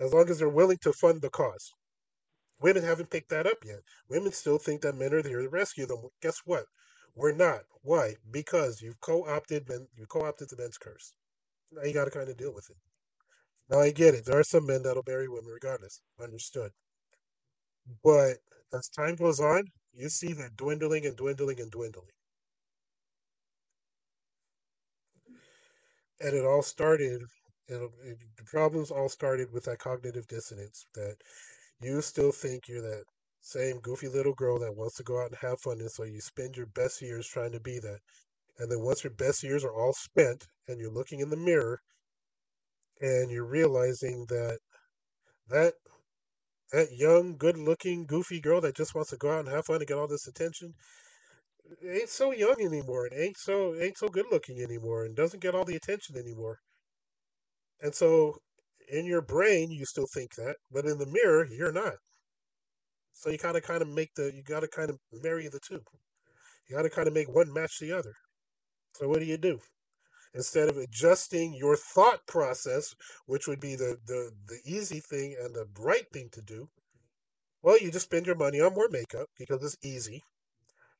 as 0.00 0.12
long 0.12 0.28
as 0.30 0.38
they're 0.38 0.48
willing 0.48 0.78
to 0.78 0.92
fund 0.92 1.22
the 1.22 1.30
cause. 1.30 1.72
Women 2.60 2.84
haven't 2.84 3.10
picked 3.10 3.30
that 3.30 3.46
up 3.46 3.58
yet. 3.64 3.80
Women 4.08 4.32
still 4.32 4.58
think 4.58 4.82
that 4.82 4.96
men 4.96 5.14
are 5.14 5.22
there 5.22 5.42
to 5.42 5.48
rescue 5.48 5.86
them. 5.86 6.02
Guess 6.22 6.42
what? 6.46 6.66
We're 7.14 7.32
not. 7.34 7.60
Why? 7.82 8.16
Because 8.30 8.82
you've 8.82 9.00
co-opted 9.00 9.68
men. 9.68 9.88
You 9.96 10.06
co-opted 10.06 10.50
the 10.50 10.56
men's 10.56 10.78
curse. 10.78 11.14
Now 11.72 11.84
you 11.84 11.94
got 11.94 12.06
to 12.06 12.10
kind 12.10 12.28
of 12.30 12.36
deal 12.36 12.54
with 12.54 12.70
it. 12.70 12.76
Now 13.70 13.80
I 13.80 13.90
get 13.92 14.14
it. 14.14 14.24
There 14.26 14.38
are 14.38 14.44
some 14.44 14.66
men 14.66 14.82
that'll 14.82 15.04
marry 15.06 15.28
women 15.28 15.50
regardless. 15.52 16.00
Understood. 16.22 16.72
But 18.04 18.38
as 18.74 18.88
time 18.88 19.16
goes 19.16 19.40
on, 19.40 19.64
you 19.94 20.08
see 20.08 20.32
that 20.34 20.56
dwindling 20.56 21.06
and 21.06 21.16
dwindling 21.16 21.60
and 21.60 21.70
dwindling. 21.70 22.10
And 26.20 26.34
it 26.34 26.44
all 26.44 26.62
started. 26.62 27.22
It, 27.68 27.74
it, 28.04 28.18
the 28.36 28.44
problems 28.44 28.90
all 28.90 29.08
started 29.08 29.52
with 29.52 29.64
that 29.64 29.78
cognitive 29.80 30.26
dissonance 30.28 30.86
that 30.94 31.16
you 31.80 32.00
still 32.00 32.32
think 32.32 32.68
you're 32.68 32.82
that 32.82 33.04
same 33.40 33.78
goofy 33.80 34.08
little 34.08 34.34
girl 34.34 34.58
that 34.58 34.74
wants 34.76 34.96
to 34.96 35.02
go 35.02 35.20
out 35.20 35.28
and 35.28 35.36
have 35.36 35.60
fun, 35.60 35.80
and 35.80 35.90
so 35.90 36.04
you 36.04 36.20
spend 36.20 36.56
your 36.56 36.66
best 36.66 37.00
years 37.02 37.26
trying 37.26 37.52
to 37.52 37.60
be 37.60 37.78
that. 37.78 37.98
And 38.58 38.70
then 38.70 38.82
once 38.82 39.04
your 39.04 39.12
best 39.12 39.42
years 39.42 39.64
are 39.64 39.74
all 39.74 39.92
spent, 39.92 40.46
and 40.68 40.80
you're 40.80 40.92
looking 40.92 41.20
in 41.20 41.30
the 41.30 41.36
mirror, 41.36 41.80
and 43.00 43.30
you're 43.30 43.46
realizing 43.46 44.26
that 44.28 44.58
that 45.48 45.74
that 46.72 46.88
young, 46.92 47.36
good-looking, 47.36 48.06
goofy 48.06 48.40
girl 48.40 48.60
that 48.60 48.76
just 48.76 48.94
wants 48.94 49.10
to 49.10 49.16
go 49.16 49.30
out 49.30 49.44
and 49.44 49.48
have 49.48 49.66
fun 49.66 49.76
and 49.76 49.86
get 49.86 49.98
all 49.98 50.08
this 50.08 50.26
attention 50.26 50.74
ain't 51.84 52.08
so 52.08 52.32
young 52.32 52.56
anymore, 52.60 53.06
and 53.06 53.18
ain't 53.20 53.36
so 53.36 53.74
ain't 53.80 53.98
so 53.98 54.08
good-looking 54.08 54.60
anymore, 54.62 55.04
and 55.04 55.16
doesn't 55.16 55.40
get 55.40 55.54
all 55.54 55.64
the 55.64 55.76
attention 55.76 56.16
anymore. 56.16 56.58
And 57.80 57.94
so, 57.94 58.36
in 58.88 59.06
your 59.06 59.22
brain, 59.22 59.70
you 59.70 59.84
still 59.84 60.06
think 60.12 60.34
that, 60.36 60.56
but 60.70 60.84
in 60.84 60.98
the 60.98 61.06
mirror, 61.06 61.46
you're 61.50 61.72
not. 61.72 61.94
So 63.12 63.30
you 63.30 63.38
gotta 63.38 63.60
kind 63.60 63.82
of 63.82 63.88
make 63.88 64.14
the 64.14 64.32
you 64.34 64.42
gotta 64.42 64.68
kind 64.68 64.90
of 64.90 64.98
marry 65.12 65.48
the 65.48 65.60
two. 65.60 65.80
You 66.68 66.76
gotta 66.76 66.90
kind 66.90 67.08
of 67.08 67.14
make 67.14 67.28
one 67.28 67.52
match 67.52 67.78
the 67.80 67.92
other. 67.92 68.12
So 68.94 69.08
what 69.08 69.20
do 69.20 69.24
you 69.26 69.38
do? 69.38 69.60
Instead 70.34 70.68
of 70.68 70.76
adjusting 70.76 71.54
your 71.54 71.76
thought 71.76 72.26
process, 72.26 72.94
which 73.26 73.46
would 73.46 73.60
be 73.60 73.74
the, 73.74 73.96
the, 74.06 74.30
the 74.48 74.60
easy 74.66 75.00
thing 75.00 75.34
and 75.40 75.54
the 75.54 75.66
right 75.78 76.06
thing 76.12 76.28
to 76.32 76.42
do, 76.42 76.68
well, 77.62 77.78
you 77.78 77.90
just 77.90 78.04
spend 78.04 78.26
your 78.26 78.36
money 78.36 78.60
on 78.60 78.74
more 78.74 78.88
makeup 78.90 79.28
because 79.38 79.64
it's 79.64 79.76
easy. 79.82 80.22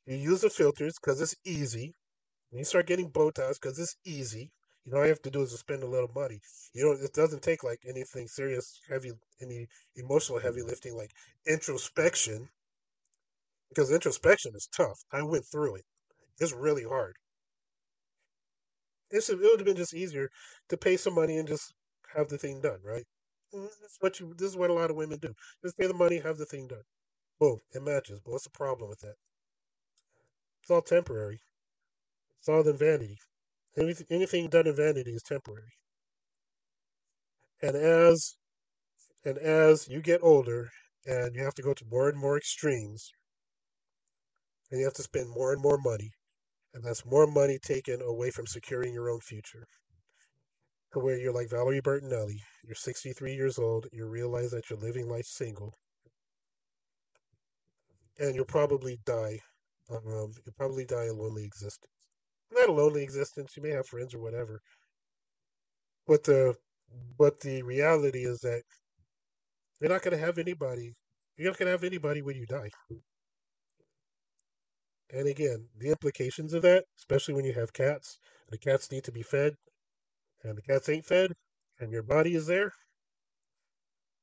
You 0.06 0.16
use 0.16 0.40
the 0.40 0.50
filters 0.50 0.94
because 0.98 1.20
it's 1.20 1.36
easy. 1.44 1.94
And 2.50 2.58
you 2.58 2.64
start 2.64 2.86
getting 2.86 3.10
Botox 3.10 3.60
because 3.60 3.78
it's 3.78 3.96
easy. 4.04 4.50
You 4.86 4.92
know, 4.92 4.98
all 4.98 5.04
you 5.04 5.10
have 5.10 5.22
to 5.22 5.30
do 5.30 5.42
is 5.42 5.58
spend 5.58 5.82
a 5.82 5.88
little 5.88 6.10
money. 6.14 6.40
You 6.72 6.84
know, 6.86 6.92
it 6.92 7.12
doesn't 7.12 7.42
take 7.42 7.64
like 7.64 7.80
anything 7.86 8.28
serious, 8.28 8.80
heavy, 8.88 9.12
any 9.42 9.66
emotional 9.96 10.38
heavy 10.38 10.62
lifting 10.62 10.96
like 10.96 11.10
introspection. 11.46 12.48
Because 13.68 13.90
introspection 13.90 14.54
is 14.56 14.68
tough. 14.68 15.00
I 15.12 15.22
went 15.22 15.44
through 15.46 15.76
it. 15.76 15.84
It's 16.40 16.52
really 16.52 16.84
hard. 16.84 17.16
It's, 19.10 19.28
it 19.30 19.38
would 19.40 19.58
have 19.60 19.66
been 19.66 19.76
just 19.76 19.94
easier 19.94 20.30
to 20.68 20.76
pay 20.76 20.96
some 20.96 21.14
money 21.14 21.38
and 21.38 21.48
just 21.48 21.74
have 22.14 22.28
the 22.28 22.38
thing 22.38 22.60
done, 22.60 22.80
right? 22.84 23.04
Mm, 23.54 23.64
this 23.64 23.92
is 23.92 23.96
what 24.00 24.20
you. 24.20 24.34
This 24.36 24.50
is 24.50 24.56
what 24.56 24.70
a 24.70 24.74
lot 24.74 24.90
of 24.90 24.96
women 24.96 25.18
do. 25.18 25.34
Just 25.64 25.76
pay 25.78 25.86
the 25.88 25.94
money, 25.94 26.18
have 26.18 26.38
the 26.38 26.46
thing 26.46 26.68
done. 26.68 26.84
Boom, 27.40 27.60
it 27.74 27.82
matches. 27.82 28.20
But 28.24 28.32
what's 28.32 28.44
the 28.44 28.50
problem 28.50 28.88
with 28.90 29.00
that? 29.00 29.16
It's 30.62 30.70
all 30.70 30.82
temporary. 30.82 31.40
It's 32.38 32.48
all 32.48 32.66
in 32.68 32.76
vanity. 32.76 33.18
Anything, 33.78 34.48
done 34.48 34.66
in 34.66 34.74
vanity 34.74 35.10
is 35.10 35.22
temporary. 35.22 35.72
And 37.60 37.76
as 37.76 38.36
and 39.24 39.36
as 39.38 39.88
you 39.88 40.00
get 40.00 40.20
older 40.22 40.70
and 41.04 41.34
you 41.34 41.44
have 41.44 41.54
to 41.54 41.62
go 41.62 41.74
to 41.74 41.84
more 41.90 42.08
and 42.08 42.18
more 42.18 42.38
extremes, 42.38 43.10
and 44.70 44.80
you 44.80 44.86
have 44.86 44.94
to 44.94 45.02
spend 45.02 45.28
more 45.30 45.52
and 45.52 45.62
more 45.62 45.78
money, 45.78 46.10
and 46.74 46.82
that's 46.84 47.04
more 47.04 47.26
money 47.26 47.58
taken 47.58 48.00
away 48.00 48.30
from 48.30 48.46
securing 48.46 48.94
your 48.94 49.10
own 49.10 49.20
future. 49.20 49.66
To 50.92 51.00
where 51.00 51.18
you're 51.18 51.32
like 51.32 51.50
Valerie 51.50 51.82
Bertinelli, 51.82 52.40
you're 52.64 52.74
63 52.74 53.34
years 53.34 53.58
old, 53.58 53.86
you 53.92 54.06
realize 54.06 54.50
that 54.52 54.70
you're 54.70 54.78
living 54.78 55.08
life 55.08 55.26
single, 55.26 55.74
and 58.18 58.34
you'll 58.34 58.46
probably 58.46 58.98
die. 59.04 59.38
Um, 59.90 60.32
you'll 60.44 60.54
probably 60.56 60.86
die 60.86 61.06
a 61.06 61.12
lonely 61.12 61.44
existence. 61.44 61.95
Not 62.50 62.68
a 62.68 62.72
lonely 62.72 63.02
existence. 63.02 63.56
You 63.56 63.62
may 63.62 63.70
have 63.70 63.86
friends 63.86 64.14
or 64.14 64.20
whatever, 64.20 64.60
but 66.06 66.24
the 66.24 66.54
but 67.18 67.40
the 67.40 67.62
reality 67.62 68.24
is 68.24 68.40
that 68.40 68.62
you're 69.80 69.90
not 69.90 70.02
going 70.02 70.16
to 70.16 70.24
have 70.24 70.38
anybody. 70.38 70.94
You're 71.36 71.50
not 71.50 71.58
going 71.58 71.66
to 71.66 71.72
have 71.72 71.84
anybody 71.84 72.22
when 72.22 72.36
you 72.36 72.46
die. 72.46 72.70
And 75.10 75.28
again, 75.28 75.68
the 75.78 75.90
implications 75.90 76.52
of 76.54 76.62
that, 76.62 76.84
especially 76.98 77.34
when 77.34 77.44
you 77.44 77.52
have 77.52 77.72
cats, 77.72 78.18
the 78.50 78.58
cats 78.58 78.90
need 78.90 79.04
to 79.04 79.12
be 79.12 79.22
fed, 79.22 79.54
and 80.42 80.56
the 80.56 80.62
cats 80.62 80.88
ain't 80.88 81.04
fed, 81.04 81.32
and 81.80 81.92
your 81.92 82.02
body 82.02 82.34
is 82.34 82.46
there. 82.46 82.72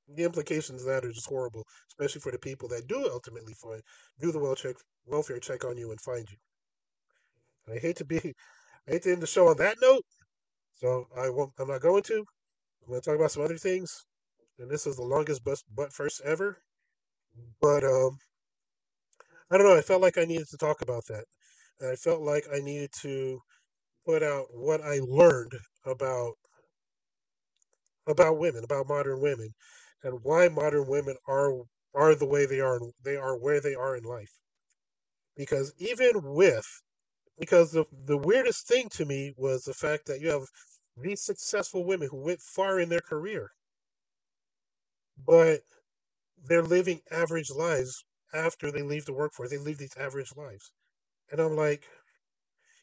The 0.08 0.24
implications 0.24 0.82
of 0.82 0.88
that 0.88 1.06
are 1.06 1.12
just 1.12 1.28
horrible, 1.28 1.66
especially 1.90 2.22
for 2.22 2.32
the 2.32 2.40
people 2.40 2.68
that 2.70 2.88
do 2.88 3.10
ultimately 3.12 3.54
find 3.54 3.82
do 4.20 4.32
the 4.32 4.40
well 4.40 4.56
check 4.56 4.76
welfare 5.06 5.40
check 5.40 5.64
on 5.64 5.78
you 5.78 5.92
and 5.92 6.02
find 6.02 6.30
you. 6.30 6.38
I 7.72 7.78
hate 7.80 7.97
to 7.97 8.05
be, 8.05 8.20
I 8.88 8.91
hate 8.91 9.03
to 9.03 9.11
end 9.14 9.22
the 9.22 9.28
show 9.28 9.47
on 9.47 9.57
that 9.57 9.78
note, 9.82 10.03
so 10.74 11.07
I 11.18 11.30
won't. 11.30 11.51
I'm 11.59 11.70
not 11.70 11.82
going 11.82 12.03
to. 12.03 12.18
I'm 12.18 12.89
going 12.89 13.01
to 13.01 13.05
talk 13.09 13.16
about 13.18 13.32
some 13.32 13.43
other 13.43 13.57
things, 13.57 14.05
and 14.59 14.70
this 14.70 14.88
is 14.88 14.97
the 14.97 15.03
longest 15.03 15.43
bus, 15.43 15.64
but 15.76 15.93
first 15.93 16.22
ever. 16.26 16.57
But 17.61 17.84
um, 17.84 18.18
I 19.51 19.57
don't 19.57 19.68
know. 19.68 19.78
I 19.78 19.82
felt 19.82 20.01
like 20.01 20.18
I 20.18 20.26
needed 20.26 20.47
to 20.49 20.57
talk 20.57 20.82
about 20.82 21.05
that. 21.07 21.26
And 21.80 21.91
I 21.91 21.95
felt 21.95 22.22
like 22.22 22.45
I 22.53 22.59
needed 22.59 22.91
to 23.01 23.39
put 24.05 24.24
out 24.24 24.45
what 24.53 24.82
I 24.82 24.99
learned 25.01 25.53
about 25.86 26.34
about 28.07 28.38
women, 28.38 28.64
about 28.64 28.88
modern 28.88 29.22
women, 29.22 29.49
and 30.03 30.20
why 30.24 30.49
modern 30.49 30.88
women 30.88 31.16
are 31.28 31.53
are 31.95 32.16
the 32.16 32.26
way 32.26 32.45
they 32.45 32.59
are. 32.59 32.80
They 33.03 33.16
are 33.16 33.38
where 33.38 33.61
they 33.61 33.76
are 33.76 33.95
in 33.95 34.03
life. 34.03 34.32
Because 35.36 35.74
even 35.78 36.11
with, 36.24 36.68
because 37.40 37.72
the 37.72 37.86
the 38.06 38.18
weirdest 38.18 38.68
thing 38.68 38.90
to 38.90 39.06
me 39.06 39.34
was 39.38 39.64
the 39.64 39.74
fact 39.74 40.06
that 40.08 40.22
you 40.22 40.30
have 40.30 40.48
these 40.98 41.22
successful 41.22 41.84
women 41.86 42.10
who 42.10 42.18
went 42.18 42.42
far 42.42 42.80
in 42.80 42.90
their 42.90 43.02
career, 43.02 43.52
but 45.26 45.62
they're 46.46 46.64
living 46.64 47.02
average 47.12 47.50
lives 47.52 48.06
after 48.34 48.72
they 48.72 48.82
leave 48.82 49.06
the 49.06 49.14
workforce. 49.14 49.50
They 49.50 49.58
live 49.58 49.78
these 49.78 49.98
average 49.98 50.34
lives. 50.36 50.72
And 51.32 51.40
I'm 51.42 51.56
like, 51.56 51.86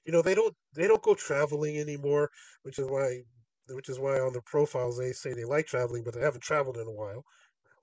you 0.04 0.12
know, 0.12 0.22
they 0.22 0.34
don't 0.34 0.54
they 0.74 0.86
don't 0.86 1.02
go 1.02 1.14
traveling 1.14 1.78
anymore, 1.78 2.30
which 2.62 2.78
is 2.78 2.86
why 2.88 3.22
which 3.68 3.88
is 3.88 3.98
why 3.98 4.18
on 4.20 4.32
the 4.32 4.42
profiles 4.42 4.98
they 4.98 5.12
say 5.12 5.32
they 5.32 5.44
like 5.44 5.66
traveling, 5.66 6.02
but 6.04 6.14
they 6.14 6.20
haven't 6.20 6.42
traveled 6.42 6.76
in 6.76 6.86
a 6.86 6.92
while. 6.92 7.24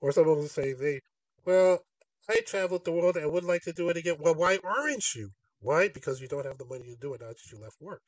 Or 0.00 0.12
some 0.12 0.28
of 0.28 0.38
them 0.38 0.48
say 0.48 0.72
they, 0.74 1.00
well, 1.46 1.80
I 2.28 2.40
traveled 2.46 2.84
the 2.84 2.92
world 2.92 3.16
and 3.16 3.32
would 3.32 3.44
like 3.44 3.62
to 3.64 3.72
do 3.72 3.90
it 3.90 3.96
again. 3.98 4.16
Well, 4.20 4.34
why 4.36 4.58
aren't 4.64 5.14
you? 5.14 5.30
Why? 5.60 5.88
Because 5.88 6.20
you 6.20 6.28
don't 6.28 6.46
have 6.46 6.58
the 6.58 6.66
money 6.66 6.84
to 6.86 6.96
do 6.96 7.14
it 7.14 7.20
now 7.20 7.28
that 7.28 7.52
you 7.52 7.58
left 7.58 7.80
work. 7.80 8.02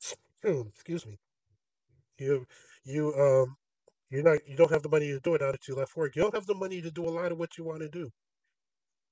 Excuse 0.44 1.06
me. 1.06 1.18
You 2.18 2.46
you 2.84 3.14
um 3.14 3.56
you're 4.10 4.22
not 4.24 4.38
you 4.46 4.56
don't 4.56 4.72
have 4.72 4.82
the 4.82 4.88
money 4.90 5.08
to 5.08 5.20
do 5.20 5.34
it 5.36 5.40
now 5.42 5.52
that 5.52 5.68
you 5.68 5.74
left 5.76 5.96
work. 5.96 6.16
You 6.16 6.22
don't 6.22 6.34
have 6.34 6.46
the 6.46 6.54
money 6.54 6.82
to 6.82 6.90
do 6.90 7.04
a 7.06 7.10
lot 7.10 7.32
of 7.32 7.38
what 7.38 7.58
you 7.58 7.64
want 7.64 7.80
to 7.82 7.88
do 7.88 8.10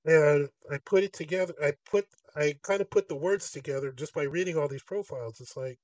and 0.06 0.48
I 0.72 0.78
put 0.86 1.04
it 1.04 1.14
together. 1.14 1.54
I 1.62 1.74
put 1.90 2.06
I 2.36 2.56
kind 2.64 2.82
of 2.82 2.90
put 2.90 3.08
the 3.08 3.16
words 3.16 3.52
together 3.52 3.92
just 3.92 4.14
by 4.14 4.24
reading 4.24 4.58
all 4.58 4.68
these 4.68 4.84
profiles. 4.84 5.40
It's 5.40 5.56
like 5.56 5.78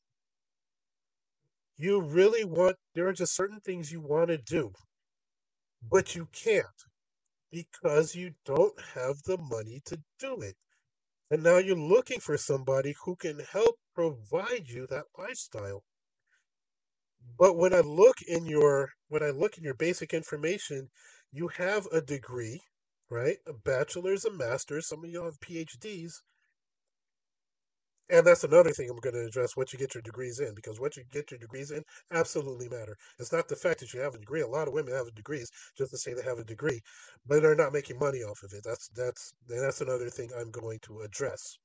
you 1.79 2.01
really 2.03 2.45
want 2.45 2.77
there 2.95 3.09
are 3.09 3.13
just 3.13 3.37
certain 3.37 3.61
things 3.61 3.93
you 3.93 4.01
want 4.01 4.29
to 4.29 4.39
do, 4.39 4.73
but 5.91 6.15
you 6.15 6.29
can't 6.33 6.67
because 7.53 8.15
you 8.15 8.33
don't 8.47 8.79
have 8.95 9.23
the 9.25 9.39
money 9.39 9.83
to 9.87 9.99
do 10.21 10.41
it. 10.43 10.57
And 11.31 11.43
now 11.43 11.59
you're 11.59 11.77
looking 11.77 12.21
for 12.21 12.37
somebody 12.37 12.95
who 13.05 13.17
can 13.17 13.41
help 13.41 13.77
provide 13.95 14.69
you 14.69 14.87
that 14.89 15.07
lifestyle. 15.19 15.85
But 17.39 17.57
when 17.57 17.75
I 17.75 17.81
look 17.81 18.23
in 18.23 18.47
your 18.47 18.93
when 19.09 19.23
I 19.23 19.31
look 19.31 19.57
in 19.59 19.65
your 19.65 19.75
basic 19.75 20.13
information, 20.15 20.91
you 21.33 21.49
have 21.49 21.87
a 21.93 22.01
degree 22.01 22.61
right? 23.11 23.37
A 23.47 23.53
bachelor's, 23.53 24.25
a 24.25 24.31
master's, 24.31 24.89
some 24.89 25.05
of 25.05 25.11
you 25.11 25.25
have 25.25 25.41
PhDs. 25.41 26.15
And 28.11 28.27
that's 28.27 28.45
another 28.45 28.71
thing 28.71 28.91
I'm 28.91 28.99
going 28.99 29.15
to 29.15 29.25
address 29.25 29.57
what 29.57 29.73
you 29.73 29.79
get 29.79 29.95
your 29.95 30.03
degrees 30.03 30.39
in, 30.39 30.55
because 30.55 30.79
what 30.79 30.97
you 30.97 31.05
get 31.11 31.31
your 31.31 31.39
degrees 31.39 31.71
in 31.71 31.83
absolutely 32.13 32.69
matter. 32.69 32.97
It's 33.19 33.33
not 33.33 33.49
the 33.49 33.57
fact 33.57 33.81
that 33.81 33.95
you 33.95 34.01
have 34.01 34.15
a 34.15 34.19
degree. 34.19 34.43
A 34.43 34.47
lot 34.47 34.69
of 34.69 34.75
women 34.75 34.93
have 34.93 35.13
degrees 35.15 35.51
just 35.77 35.91
to 35.91 35.97
say 35.99 36.13
they 36.13 36.23
have 36.23 36.39
a 36.39 36.45
degree, 36.45 36.83
but 37.27 37.41
they're 37.41 37.55
not 37.55 37.73
making 37.73 37.99
money 37.99 38.19
off 38.19 38.43
of 38.43 38.53
it. 38.53 38.63
That's 38.63 38.89
that's 38.89 39.33
that's 39.49 39.81
another 39.81 40.11
thing 40.11 40.31
I'm 40.39 40.51
going 40.51 40.81
to 40.83 41.01
address. 41.01 41.59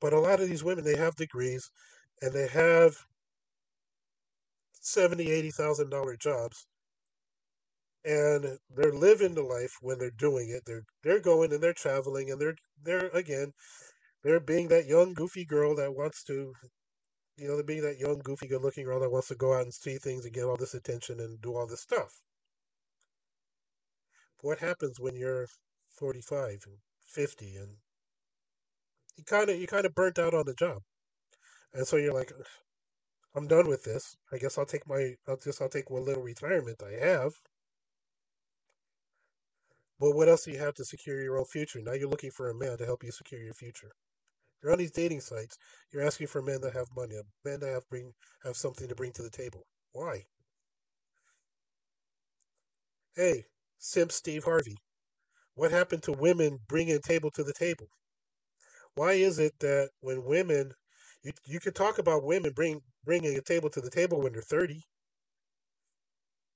But 0.00 0.12
a 0.12 0.20
lot 0.20 0.40
of 0.40 0.48
these 0.48 0.64
women, 0.64 0.84
they 0.84 0.96
have 0.96 1.14
degrees, 1.14 1.70
and 2.20 2.32
they 2.32 2.48
have 2.48 2.96
seventy, 4.80 5.30
eighty 5.30 5.50
thousand 5.52 5.90
dollar 5.90 6.16
jobs, 6.16 6.66
and 8.04 8.58
they're 8.74 8.92
living 8.92 9.34
the 9.34 9.42
life 9.42 9.76
when 9.82 9.98
they're 9.98 10.10
doing 10.18 10.50
it. 10.50 10.62
They're 10.66 10.84
they're 11.04 11.20
going 11.20 11.52
and 11.52 11.62
they're 11.62 11.72
traveling, 11.72 12.32
and 12.32 12.40
they're 12.40 12.56
they're 12.82 13.08
again 13.14 13.52
they're 14.26 14.40
being 14.40 14.66
that 14.66 14.86
young 14.86 15.14
goofy 15.14 15.44
girl 15.44 15.76
that 15.76 15.94
wants 15.94 16.24
to 16.24 16.52
you 17.36 17.46
know 17.46 17.54
they're 17.54 17.62
being 17.62 17.82
that 17.82 18.00
young 18.00 18.18
goofy 18.24 18.48
good 18.48 18.60
looking 18.60 18.84
girl 18.84 18.98
that 18.98 19.12
wants 19.12 19.28
to 19.28 19.36
go 19.36 19.54
out 19.54 19.62
and 19.62 19.72
see 19.72 19.98
things 19.98 20.24
and 20.24 20.34
get 20.34 20.42
all 20.42 20.56
this 20.56 20.74
attention 20.74 21.20
and 21.20 21.40
do 21.40 21.54
all 21.54 21.66
this 21.68 21.82
stuff. 21.82 22.12
What 24.40 24.58
happens 24.58 24.98
when 24.98 25.14
you're 25.14 25.46
45 25.90 26.48
and 26.66 26.78
50 27.06 27.54
and 27.54 27.68
you 29.16 29.22
kind 29.22 29.48
of 29.48 29.60
you 29.60 29.68
kind 29.68 29.86
of 29.86 29.94
burnt 29.94 30.18
out 30.18 30.34
on 30.34 30.44
the 30.44 30.54
job? 30.54 30.78
And 31.72 31.86
so 31.86 31.96
you're 31.96 32.12
like 32.12 32.32
i'm 33.36 33.46
done 33.46 33.68
with 33.68 33.84
this. 33.84 34.16
I 34.32 34.38
guess 34.38 34.58
i'll 34.58 34.66
take 34.66 34.88
my 34.88 35.14
i'll 35.28 35.36
just 35.36 35.62
i'll 35.62 35.68
take 35.68 35.88
what 35.88 36.02
little 36.02 36.24
retirement 36.24 36.82
i 36.82 37.06
have. 37.06 37.32
But 40.00 40.16
what 40.16 40.28
else 40.28 40.46
do 40.46 40.50
you 40.50 40.58
have 40.58 40.74
to 40.74 40.84
secure 40.84 41.22
your 41.22 41.38
own 41.38 41.44
future? 41.44 41.80
Now 41.80 41.92
you're 41.92 42.10
looking 42.10 42.32
for 42.32 42.50
a 42.50 42.54
man 42.58 42.76
to 42.78 42.86
help 42.86 43.04
you 43.04 43.12
secure 43.12 43.40
your 43.40 43.54
future 43.54 43.92
you're 44.62 44.72
on 44.72 44.78
these 44.78 44.92
dating 44.92 45.20
sites. 45.20 45.56
You're 45.92 46.04
asking 46.04 46.28
for 46.28 46.42
men 46.42 46.60
that 46.62 46.74
have 46.74 46.88
money, 46.96 47.16
men 47.44 47.60
that 47.60 47.70
have 47.72 47.88
bring 47.88 48.12
have 48.44 48.56
something 48.56 48.88
to 48.88 48.94
bring 48.94 49.12
to 49.12 49.22
the 49.22 49.30
table. 49.30 49.66
Why? 49.92 50.24
Hey, 53.16 53.44
Simp 53.78 54.12
Steve 54.12 54.44
Harvey. 54.44 54.76
What 55.54 55.70
happened 55.70 56.02
to 56.04 56.12
women 56.12 56.58
bringing 56.68 56.96
a 56.96 57.00
table 57.00 57.30
to 57.32 57.44
the 57.44 57.52
table? 57.54 57.88
Why 58.94 59.12
is 59.12 59.38
it 59.38 59.54
that 59.60 59.90
when 60.00 60.24
women, 60.24 60.72
you 61.22 61.32
you 61.46 61.60
can 61.60 61.72
talk 61.74 61.98
about 61.98 62.24
women 62.24 62.52
bring 62.52 62.80
bringing 63.04 63.36
a 63.36 63.42
table 63.42 63.70
to 63.70 63.80
the 63.80 63.90
table 63.90 64.20
when 64.22 64.32
they're 64.32 64.42
thirty? 64.42 64.82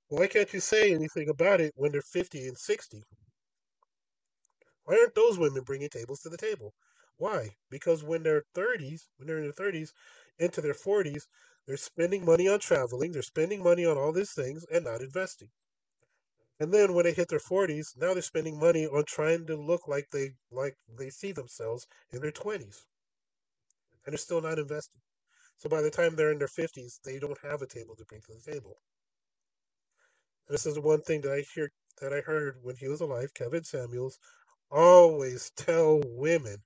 Why 0.08 0.26
can't 0.26 0.52
you 0.52 0.60
say 0.60 0.92
anything 0.92 1.28
about 1.30 1.60
it 1.60 1.72
when 1.76 1.92
they're 1.92 2.02
fifty 2.02 2.46
and 2.48 2.58
sixty? 2.58 3.02
Why 4.84 4.98
aren't 4.98 5.14
those 5.14 5.38
women 5.38 5.62
bringing 5.62 5.88
tables 5.88 6.20
to 6.20 6.28
the 6.28 6.36
table? 6.36 6.74
Why? 7.20 7.54
Because 7.68 8.02
when 8.02 8.22
they're 8.22 8.46
30s, 8.54 9.10
when 9.18 9.26
they're 9.28 9.36
in 9.36 9.42
their 9.42 9.52
30s, 9.52 9.92
into 10.38 10.62
their 10.62 10.72
40s, 10.72 11.26
they're 11.66 11.76
spending 11.76 12.24
money 12.24 12.48
on 12.48 12.60
traveling, 12.60 13.12
they're 13.12 13.20
spending 13.20 13.62
money 13.62 13.84
on 13.84 13.98
all 13.98 14.10
these 14.10 14.32
things 14.32 14.64
and 14.72 14.86
not 14.86 15.02
investing. 15.02 15.50
And 16.58 16.72
then 16.72 16.94
when 16.94 17.04
they 17.04 17.12
hit 17.12 17.28
their 17.28 17.38
40s, 17.38 17.94
now 17.94 18.14
they're 18.14 18.22
spending 18.22 18.58
money 18.58 18.86
on 18.86 19.04
trying 19.04 19.46
to 19.48 19.56
look 19.56 19.86
like 19.86 20.08
they 20.10 20.30
like 20.50 20.78
they 20.88 21.10
see 21.10 21.32
themselves 21.32 21.86
in 22.10 22.22
their 22.22 22.32
20s. 22.32 22.86
And 24.06 24.14
they're 24.14 24.16
still 24.16 24.40
not 24.40 24.58
investing. 24.58 25.02
So 25.58 25.68
by 25.68 25.82
the 25.82 25.90
time 25.90 26.16
they're 26.16 26.32
in 26.32 26.38
their 26.38 26.48
50s, 26.48 27.00
they 27.04 27.18
don't 27.18 27.38
have 27.42 27.60
a 27.60 27.66
table 27.66 27.96
to 27.96 28.04
bring 28.06 28.22
to 28.22 28.32
the 28.32 28.50
table. 28.52 28.80
And 30.48 30.54
this 30.54 30.64
is 30.64 30.76
the 30.76 30.80
one 30.80 31.02
thing 31.02 31.20
that 31.20 31.32
I 31.32 31.44
hear 31.54 31.70
that 32.00 32.14
I 32.14 32.22
heard 32.22 32.56
when 32.62 32.76
he 32.76 32.88
was 32.88 33.02
alive, 33.02 33.34
Kevin 33.34 33.64
Samuels 33.64 34.18
always 34.70 35.50
tell 35.54 36.00
women 36.06 36.62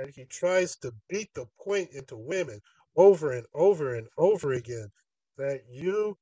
that 0.00 0.14
he 0.14 0.24
tries 0.24 0.76
to 0.76 0.92
beat 1.08 1.28
the 1.34 1.46
point 1.62 1.90
into 1.92 2.16
women 2.16 2.60
over 2.96 3.32
and 3.32 3.46
over 3.54 3.94
and 3.96 4.06
over 4.16 4.54
again 4.54 4.88
that 5.36 5.60
you 5.70 6.16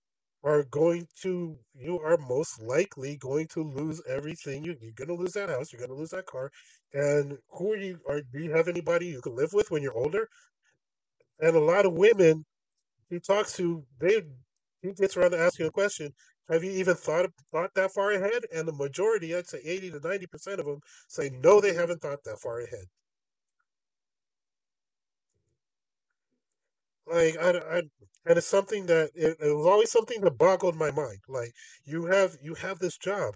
are 0.45 0.65
going 0.65 1.07
to 1.23 1.57
you 1.75 1.99
are 2.01 2.17
most 2.19 2.61
likely 2.63 3.17
going 3.17 3.47
to 3.49 3.63
lose 3.63 4.01
everything. 4.09 4.65
You, 4.65 4.77
you're 4.81 4.93
going 4.93 5.09
to 5.09 5.15
lose 5.15 5.33
that 5.33 5.49
house 5.49 5.73
you're 5.73 5.81
going 5.81 5.91
to 5.91 5.97
lose 5.97 6.11
that 6.11 6.27
car. 6.27 6.51
And 6.93 7.39
who 7.51 7.73
are 7.73 7.77
you 7.77 7.99
are 8.09 8.21
do 8.33 8.41
you 8.41 8.53
have 8.53 8.69
anybody 8.69 9.07
you 9.07 9.21
can 9.21 9.37
live 9.37 9.53
with 9.53 9.71
when 9.71 9.83
you're 9.83 9.97
older? 9.97 10.29
And 11.41 11.57
a 11.57 11.61
lot 11.61 11.87
of 11.87 11.93
women 11.93 12.45
he 13.11 13.21
talks 13.21 13.57
to 13.57 13.85
they 14.01 14.23
he 14.83 14.93
gets 14.93 15.17
around 15.17 15.33
to 15.33 15.39
asking 15.41 15.67
a 15.67 15.71
question 15.71 16.13
have 16.51 16.65
you 16.65 16.71
even 16.73 16.95
thought 16.95 17.31
thought 17.53 17.75
that 17.75 17.93
far 17.93 18.13
ahead? 18.13 18.43
And 18.55 18.67
the 18.67 18.73
majority 18.73 19.35
i'd 19.37 19.47
say 19.49 19.61
80 19.65 19.93
to 19.93 20.01
90 20.01 20.27
percent 20.27 20.61
of 20.61 20.67
them 20.67 20.81
say 21.09 21.31
no 21.43 21.61
they 21.61 21.75
haven't 21.75 22.01
thought 22.03 22.25
that 22.25 22.41
far 22.41 22.61
ahead 22.61 22.87
like 27.11 27.37
I, 27.39 27.51
I 27.51 27.83
and 28.27 28.37
it's 28.39 28.47
something 28.47 28.87
that 28.87 29.11
it, 29.15 29.37
it 29.41 29.57
was 29.57 29.67
always 29.67 29.91
something 29.91 30.21
that 30.21 30.39
boggled 30.39 30.77
my 30.77 30.91
mind. 30.91 31.21
Like 31.29 31.53
you 31.85 32.07
have 32.07 32.37
you 32.43 32.55
have 32.55 32.79
this 32.79 32.99
job 32.99 33.35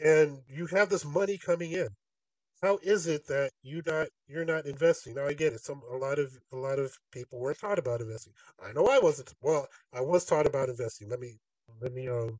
and 0.00 0.38
you 0.48 0.66
have 0.66 0.88
this 0.90 1.04
money 1.04 1.38
coming 1.38 1.72
in. 1.72 1.88
How 2.62 2.78
is 2.82 3.06
it 3.06 3.26
that 3.28 3.52
you 3.62 3.82
not 3.86 4.08
you're 4.28 4.44
not 4.44 4.66
investing? 4.66 5.14
Now 5.14 5.26
i 5.26 5.32
get 5.34 5.52
it. 5.52 5.60
Some 5.60 5.82
a 5.92 5.96
lot 5.96 6.18
of 6.18 6.32
a 6.52 6.56
lot 6.56 6.78
of 6.78 6.92
people 7.12 7.40
weren't 7.40 7.60
taught 7.60 7.78
about 7.78 8.00
investing. 8.00 8.32
I 8.62 8.72
know 8.72 8.86
i 8.88 8.98
wasn't. 8.98 9.32
Well 9.42 9.66
i 9.92 10.00
was 10.00 10.24
taught 10.24 10.46
about 10.46 10.68
investing. 10.68 11.08
Let 11.08 11.20
me 11.20 11.38
let 11.80 11.92
me 11.92 12.08
um 12.08 12.38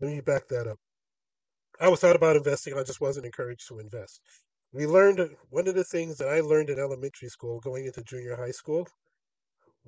let 0.00 0.10
me 0.10 0.20
back 0.20 0.48
that 0.48 0.66
up. 0.66 0.78
I 1.80 1.88
was 1.88 2.00
taught 2.00 2.16
about 2.16 2.36
investing. 2.36 2.74
I 2.74 2.82
just 2.84 3.00
wasn't 3.00 3.26
encouraged 3.26 3.68
to 3.68 3.78
invest. 3.80 4.20
We 4.72 4.86
learned 4.86 5.20
one 5.50 5.66
of 5.68 5.74
the 5.74 5.84
things 5.84 6.18
that 6.18 6.28
i 6.28 6.40
learned 6.40 6.70
in 6.70 6.78
elementary 6.78 7.28
school 7.28 7.60
going 7.60 7.86
into 7.86 8.02
junior 8.02 8.36
high 8.36 8.50
school 8.50 8.86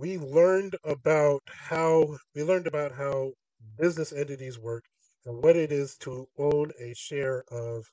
we 0.01 0.17
learned 0.17 0.77
about 0.85 1.43
how 1.47 2.17
we 2.35 2.43
learned 2.43 2.67
about 2.67 2.91
how 2.91 3.33
business 3.79 4.13
entities 4.13 4.59
work 4.59 4.83
and 5.27 5.43
what 5.45 5.57
it 5.57 5.71
is 5.71 5.97
to 5.99 6.27
own 6.39 6.73
a 6.81 6.95
share 6.95 7.45
of 7.51 7.85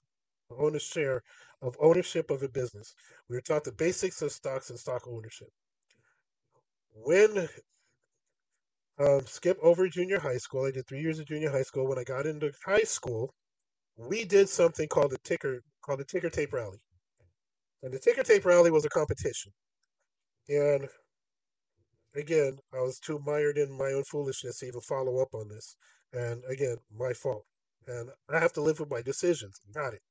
own 0.57 0.75
a 0.77 0.79
share 0.79 1.21
of 1.61 1.75
ownership 1.81 2.31
of 2.31 2.41
a 2.41 2.47
business. 2.47 2.95
We 3.29 3.35
were 3.35 3.41
taught 3.41 3.65
the 3.65 3.73
basics 3.73 4.21
of 4.21 4.31
stocks 4.31 4.69
and 4.69 4.79
stock 4.79 5.05
ownership. 5.05 5.49
When 6.93 7.49
um, 8.99 9.25
skip 9.25 9.57
over 9.61 9.89
junior 9.89 10.19
high 10.19 10.37
school, 10.37 10.65
I 10.65 10.71
did 10.71 10.87
three 10.87 11.01
years 11.01 11.19
of 11.19 11.27
junior 11.27 11.51
high 11.51 11.63
school. 11.63 11.87
When 11.87 11.99
I 11.99 12.05
got 12.05 12.25
into 12.25 12.51
high 12.65 12.83
school, 12.83 13.33
we 13.97 14.23
did 14.23 14.47
something 14.47 14.87
called 14.87 15.11
the 15.11 15.17
ticker 15.25 15.61
called 15.85 15.99
the 15.99 16.05
ticker 16.05 16.29
tape 16.29 16.53
rally, 16.53 16.79
and 17.83 17.93
the 17.93 17.99
ticker 17.99 18.23
tape 18.23 18.45
rally 18.45 18.71
was 18.71 18.85
a 18.85 18.89
competition. 18.89 19.51
And 20.47 20.87
again, 22.17 22.57
I 22.73 22.81
was 22.81 22.99
too 22.99 23.19
mired 23.25 23.57
in 23.57 23.71
my 23.77 23.91
own 23.93 24.03
foolishness 24.03 24.59
to 24.59 24.67
even 24.67 24.81
follow 24.81 25.19
up 25.21 25.33
on 25.33 25.47
this. 25.49 25.75
And 26.13 26.43
again, 26.49 26.77
my 26.97 27.13
fault. 27.13 27.45
And 27.87 28.09
I 28.29 28.39
have 28.39 28.53
to 28.53 28.61
live 28.61 28.79
with 28.79 28.89
my 28.89 29.01
decisions. 29.01 29.59
Got 29.73 29.93
it. 29.93 30.01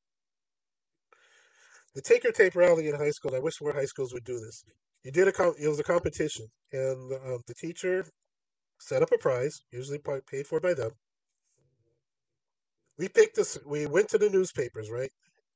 The 1.94 2.02
ticker 2.02 2.32
tape 2.32 2.54
rally 2.54 2.88
in 2.88 2.94
high 2.94 3.10
school. 3.10 3.34
I 3.34 3.38
wish 3.38 3.60
more 3.60 3.72
high 3.72 3.86
schools 3.86 4.12
would 4.12 4.24
do 4.24 4.38
this. 4.38 4.64
You 5.04 5.12
did 5.12 5.28
a 5.28 5.32
com- 5.32 5.54
it 5.58 5.68
was 5.68 5.80
a 5.80 5.84
competition, 5.84 6.46
and 6.72 7.12
uh, 7.12 7.38
the 7.46 7.54
teacher 7.54 8.04
set 8.80 9.02
up 9.02 9.12
a 9.12 9.18
prize, 9.18 9.62
usually 9.72 10.00
paid 10.28 10.46
for 10.46 10.60
by 10.60 10.74
them. 10.74 10.90
We 12.98 13.08
picked 13.08 13.36
this. 13.36 13.58
We 13.64 13.86
went 13.86 14.08
to 14.10 14.18
the 14.18 14.28
newspapers, 14.28 14.90
right? 14.90 15.10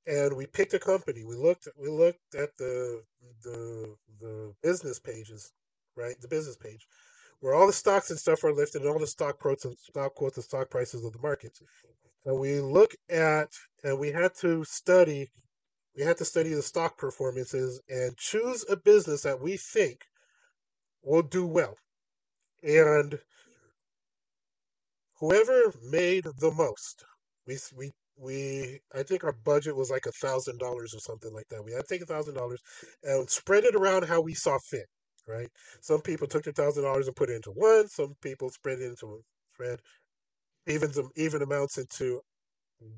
and 0.07 0.37
we 0.37 0.47
picked 0.47 0.75
a 0.75 0.79
company. 0.79 1.25
We 1.25 1.37
looked 1.37 1.69
we 1.79 1.89
looked 1.89 2.35
at 2.35 2.51
the 2.59 3.03
the 3.45 3.95
the 4.21 4.53
business 4.63 4.99
pages 4.99 5.53
right? 5.97 6.15
The 6.21 6.29
business 6.29 6.57
page, 6.57 6.87
where 7.41 7.55
all 7.55 7.67
the 7.67 7.73
stocks 7.73 8.11
and 8.11 8.19
stuff 8.19 8.45
are 8.45 8.53
listed 8.53 8.83
and 8.83 8.91
all 8.91 8.99
the 8.99 9.07
stock 9.07 9.39
quotes 9.39 9.65
and 9.65 9.77
stock 9.79 10.15
quotes 10.15 10.37
and 10.37 10.45
stock 10.45 10.71
prices 10.71 11.05
of 11.05 11.13
the 11.13 11.19
markets. 11.21 11.63
And 12.25 12.39
we 12.39 12.61
look 12.61 12.95
at, 13.09 13.49
and 13.83 13.99
we 13.99 14.13
had 14.13 14.35
to 14.41 14.65
study, 14.65 15.31
we 15.97 16.05
had 16.05 16.19
to 16.19 16.25
study 16.25 16.53
the 16.53 16.63
stock 16.63 16.99
performances 16.99 17.81
and 17.89 18.17
choose 18.17 18.65
a 18.69 18.77
business 18.77 19.23
that 19.23 19.41
we 19.41 19.57
think 19.57 20.01
will 21.03 21.23
do 21.23 21.47
well. 21.47 21.77
And 22.63 23.19
whoever 25.19 25.73
made 25.91 26.25
the 26.25 26.53
most, 26.53 27.05
we 27.47 27.57
we 27.77 27.91
we 28.19 28.81
I 28.95 29.03
think 29.03 29.25
our 29.25 29.33
budget 29.33 29.75
was 29.75 29.91
like 29.91 30.05
a 30.07 30.13
thousand 30.13 30.59
dollars 30.59 30.95
or 30.95 31.01
something 31.01 31.33
like 31.33 31.49
that. 31.49 31.65
We 31.65 31.73
had 31.73 31.87
to 31.87 31.95
take 31.95 32.03
a 32.03 32.07
thousand 32.07 32.35
dollars 32.35 32.61
and 33.03 33.29
spread 33.31 33.65
it 33.65 33.75
around 33.75 34.05
how 34.05 34.21
we 34.21 34.35
saw 34.35 34.59
fit 34.59 34.87
right? 35.31 35.51
Some 35.83 36.03
people 36.03 36.29
took 36.29 36.45
their 36.45 36.55
thousand 36.55 36.85
dollars 36.85 37.09
and 37.09 37.17
put 37.17 37.31
it 37.31 37.37
into 37.37 37.53
one. 37.53 37.89
Some 37.89 38.17
people 38.23 38.51
spread 38.51 38.81
it 38.81 38.87
into 38.91 39.23
spread 39.55 39.81
even 40.69 40.93
some 40.93 41.11
even 41.17 41.43
amounts 41.43 41.79
into 41.79 42.21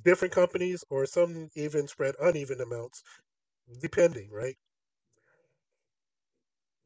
different 0.05 0.35
companies, 0.35 0.85
or 0.91 1.07
some 1.07 1.49
even 1.57 1.89
spread 1.89 2.15
uneven 2.21 2.61
amounts, 2.61 3.03
depending, 3.83 4.31
right? 4.33 4.57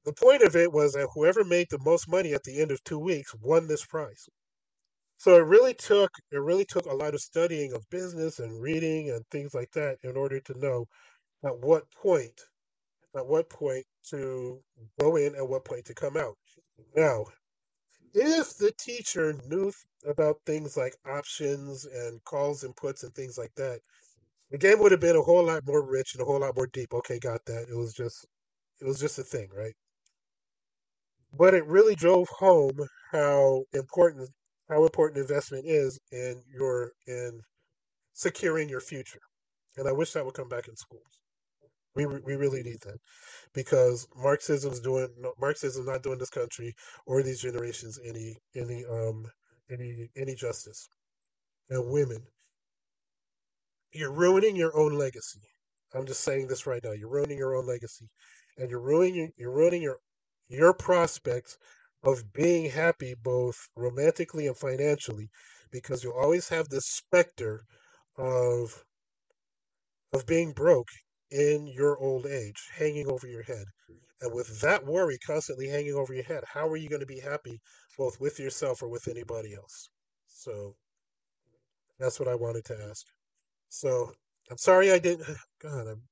The 0.05 0.15
point 0.15 0.43
of 0.43 0.57
it 0.57 0.73
was 0.73 0.95
that 0.95 1.09
whoever 1.15 1.45
made 1.45 1.69
the 1.71 1.81
most 1.85 2.09
money 2.09 2.35
at 2.35 2.45
the 2.45 2.61
end 2.61 2.71
of 2.73 2.83
two 2.85 2.99
weeks 2.99 3.35
won 3.43 3.69
this 3.69 3.85
prize. 3.87 4.29
So 5.19 5.37
it 5.37 5.47
really 5.47 5.75
took 5.75 6.13
it 6.33 6.39
really 6.39 6.65
took 6.67 6.87
a 6.87 6.95
lot 6.95 7.15
of 7.15 7.21
studying 7.21 7.73
of 7.75 7.89
business 7.91 8.39
and 8.41 8.61
reading 8.63 9.11
and 9.11 9.25
things 9.31 9.55
like 9.55 9.71
that 9.73 9.99
in 10.03 10.17
order 10.17 10.41
to 10.41 10.59
know 10.59 10.87
at 11.45 11.59
what 11.61 11.85
point 11.93 12.41
at 13.17 13.27
what 13.27 13.49
point 13.49 13.85
to 14.11 14.61
go 15.01 15.17
in 15.17 15.35
and 15.35 15.49
what 15.49 15.65
point 15.65 15.85
to 15.87 15.95
come 15.95 16.17
out. 16.17 16.37
Now, 16.95 17.27
if 18.15 18.57
the 18.57 18.73
teacher 18.79 19.35
knew 19.47 19.73
about 20.07 20.41
things 20.47 20.77
like 20.77 20.95
options 21.07 21.85
and 21.87 22.23
calls 22.25 22.65
and 22.65 22.75
puts 22.77 23.03
and 23.03 23.15
things 23.15 23.37
like 23.39 23.55
that, 23.57 23.81
the 24.51 24.59
game 24.59 24.79
would 24.81 24.93
have 24.93 25.01
been 25.01 25.17
a 25.17 25.23
whole 25.23 25.45
lot 25.45 25.67
more 25.67 25.85
rich 25.85 26.15
and 26.15 26.23
a 26.23 26.25
whole 26.25 26.41
lot 26.41 26.57
more 26.57 26.69
deep. 26.69 26.95
Okay, 26.95 27.19
got 27.19 27.45
that. 27.47 27.67
It 27.69 27.77
was 27.77 27.93
just 27.93 28.27
it 28.81 28.87
was 28.87 29.01
just 29.01 29.19
a 29.19 29.25
thing, 29.25 29.49
right? 29.55 29.75
But 31.33 31.55
it 31.55 31.67
really 31.67 31.95
drove 31.95 32.29
home 32.29 32.79
how 33.13 33.65
important 33.73 34.31
how 34.69 34.85
important 34.85 35.21
investment 35.21 35.65
is 35.67 35.99
in 36.13 36.43
your 36.53 36.93
in 37.07 37.41
securing 38.15 38.69
your 38.69 38.81
future. 38.81 39.21
And 39.77 39.89
I 39.89 39.93
wish 39.93 40.13
that 40.13 40.25
would 40.25 40.35
come 40.35 40.49
back 40.49 40.69
in 40.69 40.77
schools. 40.77 41.21
We 41.97 42.07
we 42.07 42.37
really 42.37 42.63
need 42.63 42.81
that 42.83 42.99
because 43.55 44.07
Marxism's 44.17 44.81
doing 44.81 45.09
Marxism's 45.41 45.87
not 45.87 46.03
doing 46.03 46.19
this 46.19 46.31
country 46.31 46.75
or 47.07 47.23
these 47.23 47.41
generations 47.41 47.99
any 48.05 48.37
any 48.55 48.85
um 48.85 49.27
any 49.71 50.11
any 50.17 50.35
justice. 50.35 50.89
And 51.71 51.91
women, 51.91 52.23
you're 53.93 54.13
ruining 54.13 54.57
your 54.57 54.77
own 54.79 54.93
legacy. 54.99 55.41
I'm 55.95 56.07
just 56.07 56.23
saying 56.23 56.49
this 56.49 56.67
right 56.67 56.83
now. 56.85 56.93
You're 56.93 57.11
ruining 57.11 57.39
your 57.39 57.57
own 57.57 57.67
legacy, 57.67 58.09
and 58.59 58.71
you're 58.71 58.81
ruining 58.81 59.33
you're 59.37 59.53
ruining 59.55 59.83
your 59.83 59.99
your 60.49 60.75
prospects 60.75 61.59
of 62.05 62.33
being 62.33 62.71
happy 62.71 63.15
both 63.23 63.57
romantically 63.77 64.47
and 64.47 64.57
financially, 64.57 65.31
because 65.73 66.05
you 66.05 66.13
always 66.13 66.49
have 66.51 66.69
this 66.69 66.87
specter 66.87 67.65
of 68.19 68.85
of 70.13 70.27
being 70.27 70.53
broke 70.53 70.89
in 71.31 71.67
your 71.67 71.99
old 71.99 72.27
age 72.27 72.69
hanging 72.77 73.09
over 73.09 73.27
your 73.27 73.43
head. 73.43 73.65
And 74.23 74.33
with 74.35 74.61
that 74.61 74.85
worry 74.85 75.19
constantly 75.27 75.69
hanging 75.69 75.95
over 75.95 76.15
your 76.15 76.25
head, 76.25 76.45
how 76.47 76.69
are 76.69 76.77
you 76.77 76.89
going 76.89 77.01
to 77.01 77.07
be 77.07 77.21
happy 77.21 77.61
both 77.99 78.21
with 78.21 78.39
yourself 78.39 78.83
or 78.83 78.89
with 78.89 79.09
anybody 79.09 79.55
else? 79.55 79.91
So 80.29 80.75
that's 81.99 82.19
what 82.21 82.29
I 82.29 82.35
wanted 82.35 82.65
to 82.67 82.79
ask. 82.91 83.05
So 83.69 84.13
I'm 84.51 84.59
sorry 84.59 84.93
I 84.93 84.99
didn't. 84.99 85.27
God, 85.63 85.87
I'm. 85.89 86.03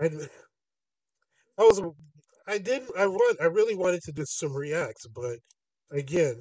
I, 0.00 0.06
I 1.58 1.62
was. 1.62 1.82
I 2.46 2.58
didn't. 2.58 2.90
I 2.98 3.06
want. 3.06 3.40
I 3.40 3.46
really 3.46 3.76
wanted 3.76 4.02
to 4.04 4.12
do 4.12 4.24
some 4.26 4.54
reacts, 4.56 5.06
but 5.08 5.38
again, 5.92 6.40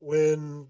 when 0.00 0.68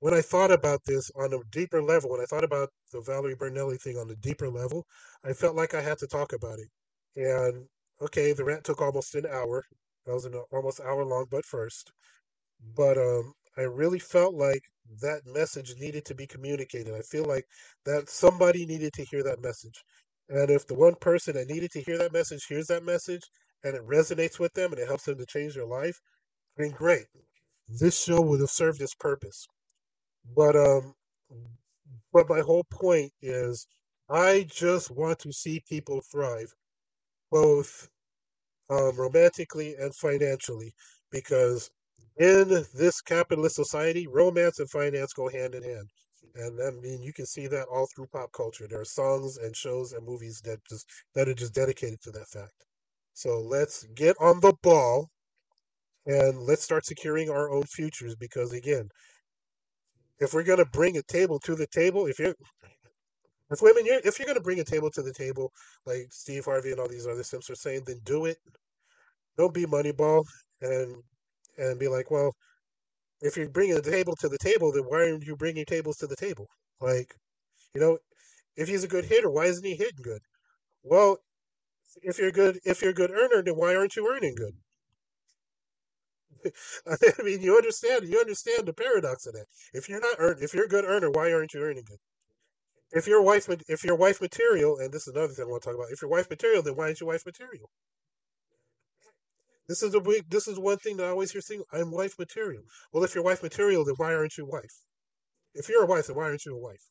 when 0.00 0.14
I 0.14 0.20
thought 0.20 0.50
about 0.52 0.84
this 0.84 1.10
on 1.16 1.32
a 1.32 1.38
deeper 1.50 1.82
level, 1.82 2.10
when 2.10 2.20
I 2.20 2.26
thought 2.26 2.44
about 2.44 2.70
the 2.92 3.00
Valerie 3.00 3.34
Bertinelli 3.34 3.80
thing 3.80 3.98
on 3.98 4.10
a 4.10 4.16
deeper 4.16 4.48
level, 4.48 4.86
I 5.24 5.32
felt 5.32 5.56
like 5.56 5.74
I 5.74 5.80
had 5.80 5.98
to 5.98 6.06
talk 6.06 6.32
about 6.32 6.58
it. 6.58 6.68
And 7.16 7.66
okay, 8.02 8.32
the 8.32 8.44
rant 8.44 8.64
took 8.64 8.80
almost 8.80 9.14
an 9.14 9.26
hour. 9.26 9.64
That 10.06 10.14
was 10.14 10.24
an 10.24 10.34
almost 10.52 10.80
hour 10.80 11.04
long, 11.04 11.26
but 11.30 11.44
first. 11.44 11.90
But 12.76 12.96
um, 12.96 13.32
I 13.56 13.62
really 13.62 13.98
felt 13.98 14.34
like 14.34 14.62
that 15.02 15.26
message 15.26 15.74
needed 15.78 16.04
to 16.06 16.14
be 16.14 16.26
communicated. 16.26 16.94
I 16.94 17.02
feel 17.02 17.24
like 17.24 17.44
that 17.84 18.08
somebody 18.08 18.66
needed 18.66 18.92
to 18.94 19.04
hear 19.04 19.22
that 19.24 19.42
message. 19.42 19.84
And 20.28 20.50
if 20.50 20.66
the 20.66 20.74
one 20.74 20.94
person 20.94 21.34
that 21.34 21.48
needed 21.48 21.72
to 21.72 21.82
hear 21.82 21.98
that 21.98 22.12
message 22.12 22.46
hears 22.46 22.68
that 22.68 22.84
message 22.84 23.22
and 23.64 23.74
it 23.74 23.86
resonates 23.86 24.38
with 24.38 24.52
them 24.54 24.72
and 24.72 24.80
it 24.80 24.86
helps 24.86 25.04
them 25.04 25.18
to 25.18 25.26
change 25.26 25.54
their 25.54 25.66
life, 25.66 26.00
then 26.56 26.70
great. 26.70 27.06
This 27.68 28.02
show 28.02 28.20
would 28.20 28.40
have 28.40 28.50
served 28.50 28.80
its 28.80 28.94
purpose. 28.94 29.46
But 30.36 30.56
um 30.56 30.94
but 32.12 32.28
my 32.28 32.40
whole 32.40 32.64
point 32.64 33.12
is 33.22 33.66
I 34.08 34.46
just 34.50 34.90
want 34.90 35.18
to 35.20 35.32
see 35.32 35.60
people 35.68 36.00
thrive, 36.10 36.54
both 37.30 37.88
um, 38.70 38.96
romantically 38.96 39.74
and 39.76 39.94
financially, 39.94 40.74
because 41.10 41.70
in 42.18 42.64
this 42.74 43.00
capitalist 43.00 43.56
society, 43.56 44.06
romance 44.06 44.58
and 44.58 44.70
finance 44.70 45.12
go 45.12 45.28
hand 45.28 45.54
in 45.54 45.62
hand. 45.62 45.88
And 46.34 46.60
I 46.62 46.70
mean, 46.82 47.02
you 47.02 47.12
can 47.12 47.26
see 47.26 47.46
that 47.48 47.66
all 47.68 47.88
through 47.94 48.06
pop 48.08 48.32
culture. 48.32 48.66
There 48.68 48.80
are 48.80 48.84
songs 48.84 49.38
and 49.38 49.54
shows 49.56 49.92
and 49.92 50.06
movies 50.06 50.40
that 50.44 50.58
just 50.68 50.86
that 51.14 51.28
are 51.28 51.34
just 51.34 51.54
dedicated 51.54 52.00
to 52.02 52.10
that 52.12 52.28
fact. 52.28 52.64
So 53.14 53.40
let's 53.40 53.84
get 53.94 54.16
on 54.20 54.40
the 54.40 54.54
ball 54.62 55.10
and 56.06 56.38
let's 56.42 56.62
start 56.64 56.86
securing 56.86 57.30
our 57.30 57.50
own 57.50 57.64
futures. 57.64 58.14
Because 58.16 58.52
again, 58.52 58.88
if 60.20 60.34
we're 60.34 60.42
gonna 60.44 60.64
bring 60.66 60.96
a 60.96 61.02
table 61.02 61.38
to 61.40 61.54
the 61.54 61.66
table, 61.66 62.06
if 62.06 62.18
you're 62.18 62.34
if 63.50 63.62
women, 63.62 63.86
you're, 63.86 64.00
if 64.04 64.18
you're 64.18 64.26
gonna 64.26 64.40
bring 64.40 64.60
a 64.60 64.64
table 64.64 64.90
to 64.90 65.02
the 65.02 65.12
table, 65.12 65.52
like 65.86 66.08
Steve 66.10 66.44
Harvey 66.44 66.70
and 66.70 66.80
all 66.80 66.88
these 66.88 67.06
other 67.06 67.22
simps 67.22 67.48
are 67.50 67.54
saying, 67.54 67.82
then 67.86 68.00
do 68.04 68.26
it. 68.26 68.36
Don't 69.38 69.54
be 69.54 69.64
Moneyball 69.66 70.24
and 70.60 70.96
and 71.58 71.78
be 71.78 71.88
like, 71.88 72.10
well, 72.10 72.34
if 73.20 73.36
you're 73.36 73.48
bringing 73.48 73.76
a 73.76 73.82
table 73.82 74.14
to 74.20 74.28
the 74.28 74.38
table, 74.38 74.72
then 74.72 74.84
why 74.84 75.10
aren't 75.10 75.26
you 75.26 75.36
bringing 75.36 75.64
tables 75.64 75.96
to 75.98 76.06
the 76.06 76.16
table? 76.16 76.48
Like, 76.80 77.14
you 77.74 77.80
know, 77.80 77.98
if 78.56 78.68
he's 78.68 78.84
a 78.84 78.88
good 78.88 79.04
hitter, 79.06 79.30
why 79.30 79.46
isn't 79.46 79.64
he 79.64 79.76
hitting 79.76 80.02
good? 80.02 80.22
Well, 80.82 81.18
if 82.02 82.18
you're 82.18 82.32
good, 82.32 82.58
if 82.64 82.82
you're 82.82 82.92
a 82.92 82.94
good 82.94 83.10
earner, 83.10 83.42
then 83.42 83.54
why 83.56 83.74
aren't 83.76 83.96
you 83.96 84.08
earning 84.08 84.34
good? 84.36 84.54
I 86.86 87.22
mean, 87.22 87.40
you 87.42 87.56
understand, 87.56 88.08
you 88.08 88.18
understand 88.18 88.66
the 88.66 88.72
paradox 88.72 89.26
of 89.26 89.34
that. 89.34 89.46
If 89.72 89.88
you're 89.88 90.00
not 90.00 90.16
earn, 90.18 90.38
if 90.40 90.54
you're 90.54 90.66
a 90.66 90.68
good 90.68 90.84
earner, 90.84 91.10
why 91.10 91.32
aren't 91.32 91.54
you 91.54 91.60
earning 91.60 91.84
good? 91.86 91.98
If 92.92 93.06
your 93.06 93.22
wife, 93.22 93.48
if 93.68 93.84
your 93.84 93.96
wife 93.96 94.20
material, 94.20 94.78
and 94.78 94.92
this 94.92 95.06
is 95.06 95.14
another 95.14 95.32
thing 95.32 95.44
I 95.44 95.48
want 95.48 95.62
to 95.62 95.68
talk 95.68 95.74
about. 95.74 95.92
If 95.92 96.00
your 96.00 96.10
wife 96.10 96.30
material, 96.30 96.62
then 96.62 96.74
why 96.74 96.84
aren't 96.84 97.00
your 97.00 97.08
wife 97.08 97.26
material? 97.26 97.70
This 99.68 99.82
is 99.82 99.94
a 99.94 100.00
big. 100.00 100.30
This 100.30 100.48
is 100.48 100.58
one 100.58 100.78
thing 100.78 100.96
that 100.96 101.06
I 101.06 101.10
always 101.10 101.32
hear 101.32 101.42
saying. 101.42 101.62
I'm 101.72 101.90
wife 101.90 102.18
material. 102.18 102.62
Well, 102.92 103.04
if 103.04 103.14
you're 103.14 103.24
wife 103.24 103.42
material, 103.42 103.84
then 103.84 103.94
why 103.98 104.14
aren't 104.14 104.38
you 104.38 104.46
wife? 104.46 104.82
If 105.54 105.68
you're 105.68 105.84
a 105.84 105.86
wife, 105.86 106.06
then 106.06 106.16
why 106.16 106.24
aren't 106.24 106.46
you 106.46 106.54
a 106.56 106.58
wife? 106.58 106.88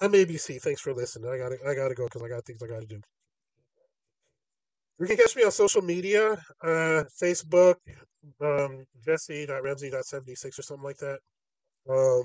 I'm 0.00 0.12
ABC. 0.12 0.60
Thanks 0.62 0.80
for 0.80 0.94
listening. 0.94 1.28
I 1.28 1.38
gotta. 1.38 1.56
I 1.66 1.74
gotta 1.74 1.94
go 1.94 2.04
because 2.04 2.22
I 2.22 2.28
got 2.28 2.44
things 2.44 2.62
I 2.62 2.68
gotta 2.68 2.86
do. 2.86 3.00
You 4.98 5.06
can 5.06 5.16
catch 5.16 5.36
me 5.36 5.44
on 5.44 5.50
social 5.50 5.82
media, 5.82 6.32
uh, 6.62 7.04
Facebook, 7.22 7.74
um, 8.40 8.84
Jesse.Ramsey.76 9.04 10.58
or 10.58 10.62
something 10.62 10.84
like 10.84 10.96
that. 10.98 11.18
Um, 11.88 12.24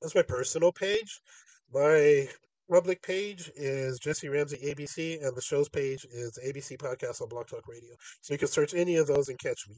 that's 0.00 0.14
my 0.14 0.22
personal 0.22 0.72
page. 0.72 1.20
My 1.72 2.28
public 2.70 3.02
page 3.02 3.50
is 3.56 3.98
Jesse 3.98 4.28
Ramsey 4.28 4.58
ABC, 4.58 5.26
and 5.26 5.36
the 5.36 5.42
show's 5.42 5.68
page 5.68 6.06
is 6.12 6.38
ABC 6.46 6.76
Podcast 6.76 7.20
on 7.20 7.28
Blog 7.28 7.48
Talk 7.48 7.66
Radio. 7.66 7.94
So 8.20 8.32
you 8.32 8.38
can 8.38 8.48
search 8.48 8.74
any 8.74 8.96
of 8.96 9.06
those 9.06 9.28
and 9.28 9.38
catch 9.38 9.68
me. 9.68 9.76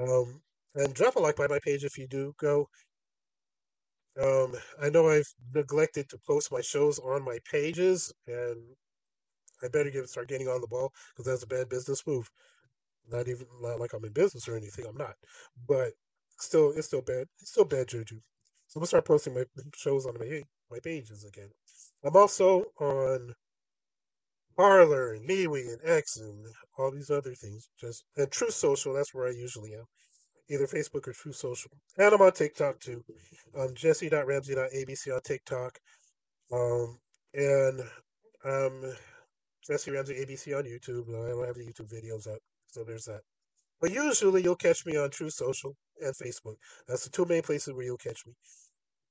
Um, 0.00 0.40
and 0.74 0.94
drop 0.94 1.16
a 1.16 1.20
like 1.20 1.36
by 1.36 1.48
my 1.48 1.58
page 1.62 1.84
if 1.84 1.98
you 1.98 2.08
do 2.08 2.34
go. 2.38 2.66
Um, 4.20 4.54
I 4.80 4.90
know 4.90 5.08
I've 5.08 5.30
neglected 5.54 6.08
to 6.10 6.18
post 6.26 6.52
my 6.52 6.60
shows 6.60 6.98
on 6.98 7.24
my 7.24 7.38
pages, 7.50 8.12
and 8.26 8.58
I 9.64 9.68
better 9.68 9.90
get 9.90 10.08
start 10.08 10.28
getting 10.28 10.48
on 10.48 10.60
the 10.60 10.66
ball 10.66 10.92
because 11.10 11.26
that's 11.26 11.42
a 11.44 11.46
bad 11.46 11.68
business 11.68 12.06
move. 12.06 12.30
Not 13.10 13.28
even 13.28 13.46
not 13.60 13.80
like 13.80 13.92
I'm 13.94 14.04
in 14.04 14.12
business 14.12 14.48
or 14.48 14.56
anything. 14.56 14.86
I'm 14.86 14.96
not, 14.96 15.14
but 15.68 15.92
still, 16.38 16.72
it's 16.76 16.86
still 16.86 17.02
bad. 17.02 17.26
It's 17.40 17.50
still 17.52 17.64
bad 17.64 17.88
juju. 17.88 18.16
So 18.68 18.78
I'm 18.78 18.80
gonna 18.80 18.86
start 18.86 19.04
posting 19.06 19.34
my 19.34 19.44
shows 19.76 20.06
on 20.06 20.14
my 20.18 20.42
my 20.70 20.78
pages 20.82 21.24
again. 21.24 21.50
I'm 22.04 22.16
also 22.16 22.64
on 22.80 23.34
Parler 24.56 25.14
and 25.14 25.28
MeWe 25.28 25.72
and 25.72 25.80
X 25.84 26.16
and 26.18 26.46
all 26.78 26.90
these 26.90 27.10
other 27.10 27.34
things. 27.34 27.68
Just 27.80 28.04
and 28.16 28.30
Truth 28.30 28.54
Social. 28.54 28.94
That's 28.94 29.14
where 29.14 29.28
I 29.28 29.32
usually 29.32 29.74
am. 29.74 29.84
Either 30.50 30.66
Facebook 30.66 31.08
or 31.08 31.12
Truth 31.12 31.36
Social. 31.36 31.70
And 31.98 32.14
I'm 32.14 32.22
on 32.22 32.32
TikTok 32.32 32.80
too. 32.80 33.04
Um, 33.58 33.74
Jesse.Ramsey.abc 33.74 35.14
on 35.14 35.20
TikTok. 35.22 35.78
Um, 36.52 36.98
and 37.34 37.80
um, 38.44 38.94
Jesse 39.66 39.90
Ramsey 39.90 40.14
ABC 40.14 40.56
on 40.56 40.64
YouTube. 40.64 41.08
I 41.08 41.30
don't 41.30 41.46
have 41.46 41.56
the 41.56 41.64
YouTube 41.64 41.92
videos 41.92 42.26
up, 42.32 42.40
so 42.66 42.82
there's 42.82 43.04
that. 43.04 43.20
But 43.80 43.92
usually 43.92 44.42
you'll 44.42 44.56
catch 44.56 44.84
me 44.86 44.96
on 44.96 45.10
Truth 45.10 45.34
Social 45.34 45.76
and 46.00 46.14
Facebook. 46.14 46.56
That's 46.88 47.04
the 47.04 47.10
two 47.10 47.24
main 47.26 47.42
places 47.42 47.74
where 47.74 47.84
you'll 47.84 47.96
catch 47.96 48.26
me. 48.26 48.32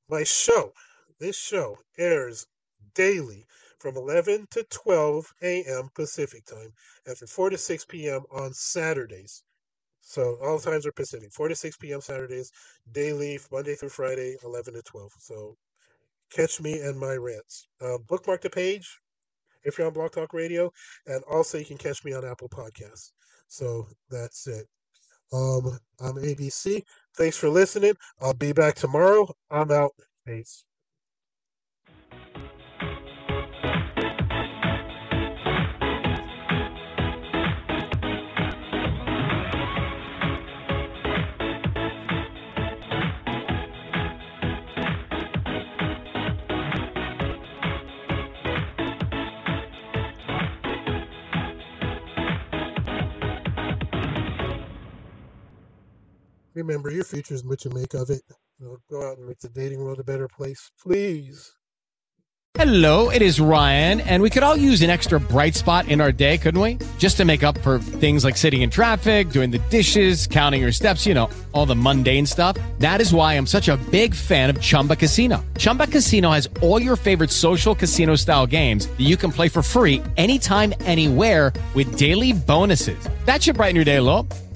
My 0.09 0.23
show, 0.23 0.73
this 1.19 1.37
show 1.37 1.77
airs 1.97 2.47
daily 2.95 3.45
from 3.79 3.95
11 3.95 4.47
to 4.51 4.63
12 4.69 5.33
a.m. 5.41 5.89
Pacific 5.95 6.45
time 6.45 6.73
and 7.05 7.17
from 7.17 7.27
4 7.27 7.49
to 7.51 7.57
6 7.57 7.85
p.m. 7.85 8.21
on 8.31 8.53
Saturdays. 8.53 9.43
So 10.01 10.37
all 10.41 10.59
times 10.59 10.85
are 10.85 10.91
Pacific. 10.91 11.31
4 11.31 11.49
to 11.49 11.55
6 11.55 11.77
p.m. 11.77 12.01
Saturdays, 12.01 12.51
daily, 12.91 13.39
Monday 13.51 13.75
through 13.75 13.89
Friday, 13.89 14.35
11 14.43 14.73
to 14.73 14.81
12. 14.81 15.11
So 15.19 15.55
catch 16.31 16.59
me 16.59 16.81
and 16.81 16.99
my 16.99 17.15
rants. 17.15 17.67
Uh, 17.79 17.97
bookmark 18.07 18.41
the 18.41 18.49
page 18.49 18.99
if 19.63 19.77
you're 19.77 19.87
on 19.87 19.93
Blog 19.93 20.11
Talk 20.11 20.33
Radio, 20.33 20.71
and 21.07 21.23
also 21.23 21.57
you 21.57 21.65
can 21.65 21.77
catch 21.77 22.03
me 22.03 22.13
on 22.13 22.25
Apple 22.25 22.49
Podcasts. 22.49 23.11
So 23.47 23.87
that's 24.09 24.47
it. 24.47 24.65
Um, 25.33 25.77
I'm 25.99 26.15
ABC. 26.15 26.83
Thanks 27.17 27.37
for 27.37 27.49
listening. 27.49 27.93
I'll 28.21 28.33
be 28.33 28.53
back 28.53 28.75
tomorrow. 28.75 29.33
I'm 29.49 29.71
out. 29.71 29.91
Peace. 30.25 30.65
Remember, 56.53 56.91
your 56.91 57.05
future 57.05 57.33
is 57.33 57.45
what 57.45 57.63
you 57.63 57.71
make 57.71 57.93
of 57.93 58.09
it. 58.09 58.21
Go 58.89 59.09
out 59.09 59.17
and 59.17 59.27
make 59.27 59.39
the 59.39 59.49
dating 59.49 59.83
world 59.83 59.99
a 59.99 60.03
better 60.03 60.27
place, 60.27 60.69
please. 60.79 61.51
Hello, 62.55 63.09
it 63.09 63.21
is 63.21 63.39
Ryan, 63.39 64.01
and 64.01 64.21
we 64.21 64.29
could 64.29 64.43
all 64.43 64.57
use 64.57 64.81
an 64.81 64.89
extra 64.89 65.21
bright 65.21 65.55
spot 65.55 65.87
in 65.87 66.01
our 66.01 66.11
day, 66.11 66.37
couldn't 66.37 66.59
we? 66.59 66.77
Just 66.97 67.15
to 67.17 67.25
make 67.25 67.43
up 67.43 67.57
for 67.59 67.79
things 67.79 68.25
like 68.25 68.35
sitting 68.35 68.61
in 68.61 68.69
traffic, 68.69 69.29
doing 69.29 69.51
the 69.51 69.57
dishes, 69.69 70.27
counting 70.27 70.61
your 70.61 70.73
steps, 70.73 71.05
you 71.05 71.13
know, 71.13 71.29
all 71.53 71.65
the 71.65 71.75
mundane 71.75 72.25
stuff. 72.25 72.57
That 72.79 72.99
is 72.99 73.13
why 73.13 73.33
I'm 73.35 73.47
such 73.47 73.69
a 73.69 73.77
big 73.89 74.13
fan 74.13 74.49
of 74.49 74.59
Chumba 74.59 74.97
Casino. 74.97 75.43
Chumba 75.57 75.87
Casino 75.87 76.29
has 76.31 76.49
all 76.61 76.79
your 76.79 76.97
favorite 76.97 77.31
social 77.31 77.73
casino 77.73 78.15
style 78.15 78.45
games 78.45 78.85
that 78.85 78.99
you 78.99 79.15
can 79.15 79.31
play 79.31 79.47
for 79.47 79.63
free 79.63 80.03
anytime, 80.17 80.73
anywhere 80.81 81.53
with 81.73 81.97
daily 81.97 82.33
bonuses. 82.33 83.07
That 83.23 83.41
should 83.41 83.55
brighten 83.55 83.77
your 83.77 83.85
day 83.85 83.95
a 83.95 84.03
little. 84.03 84.27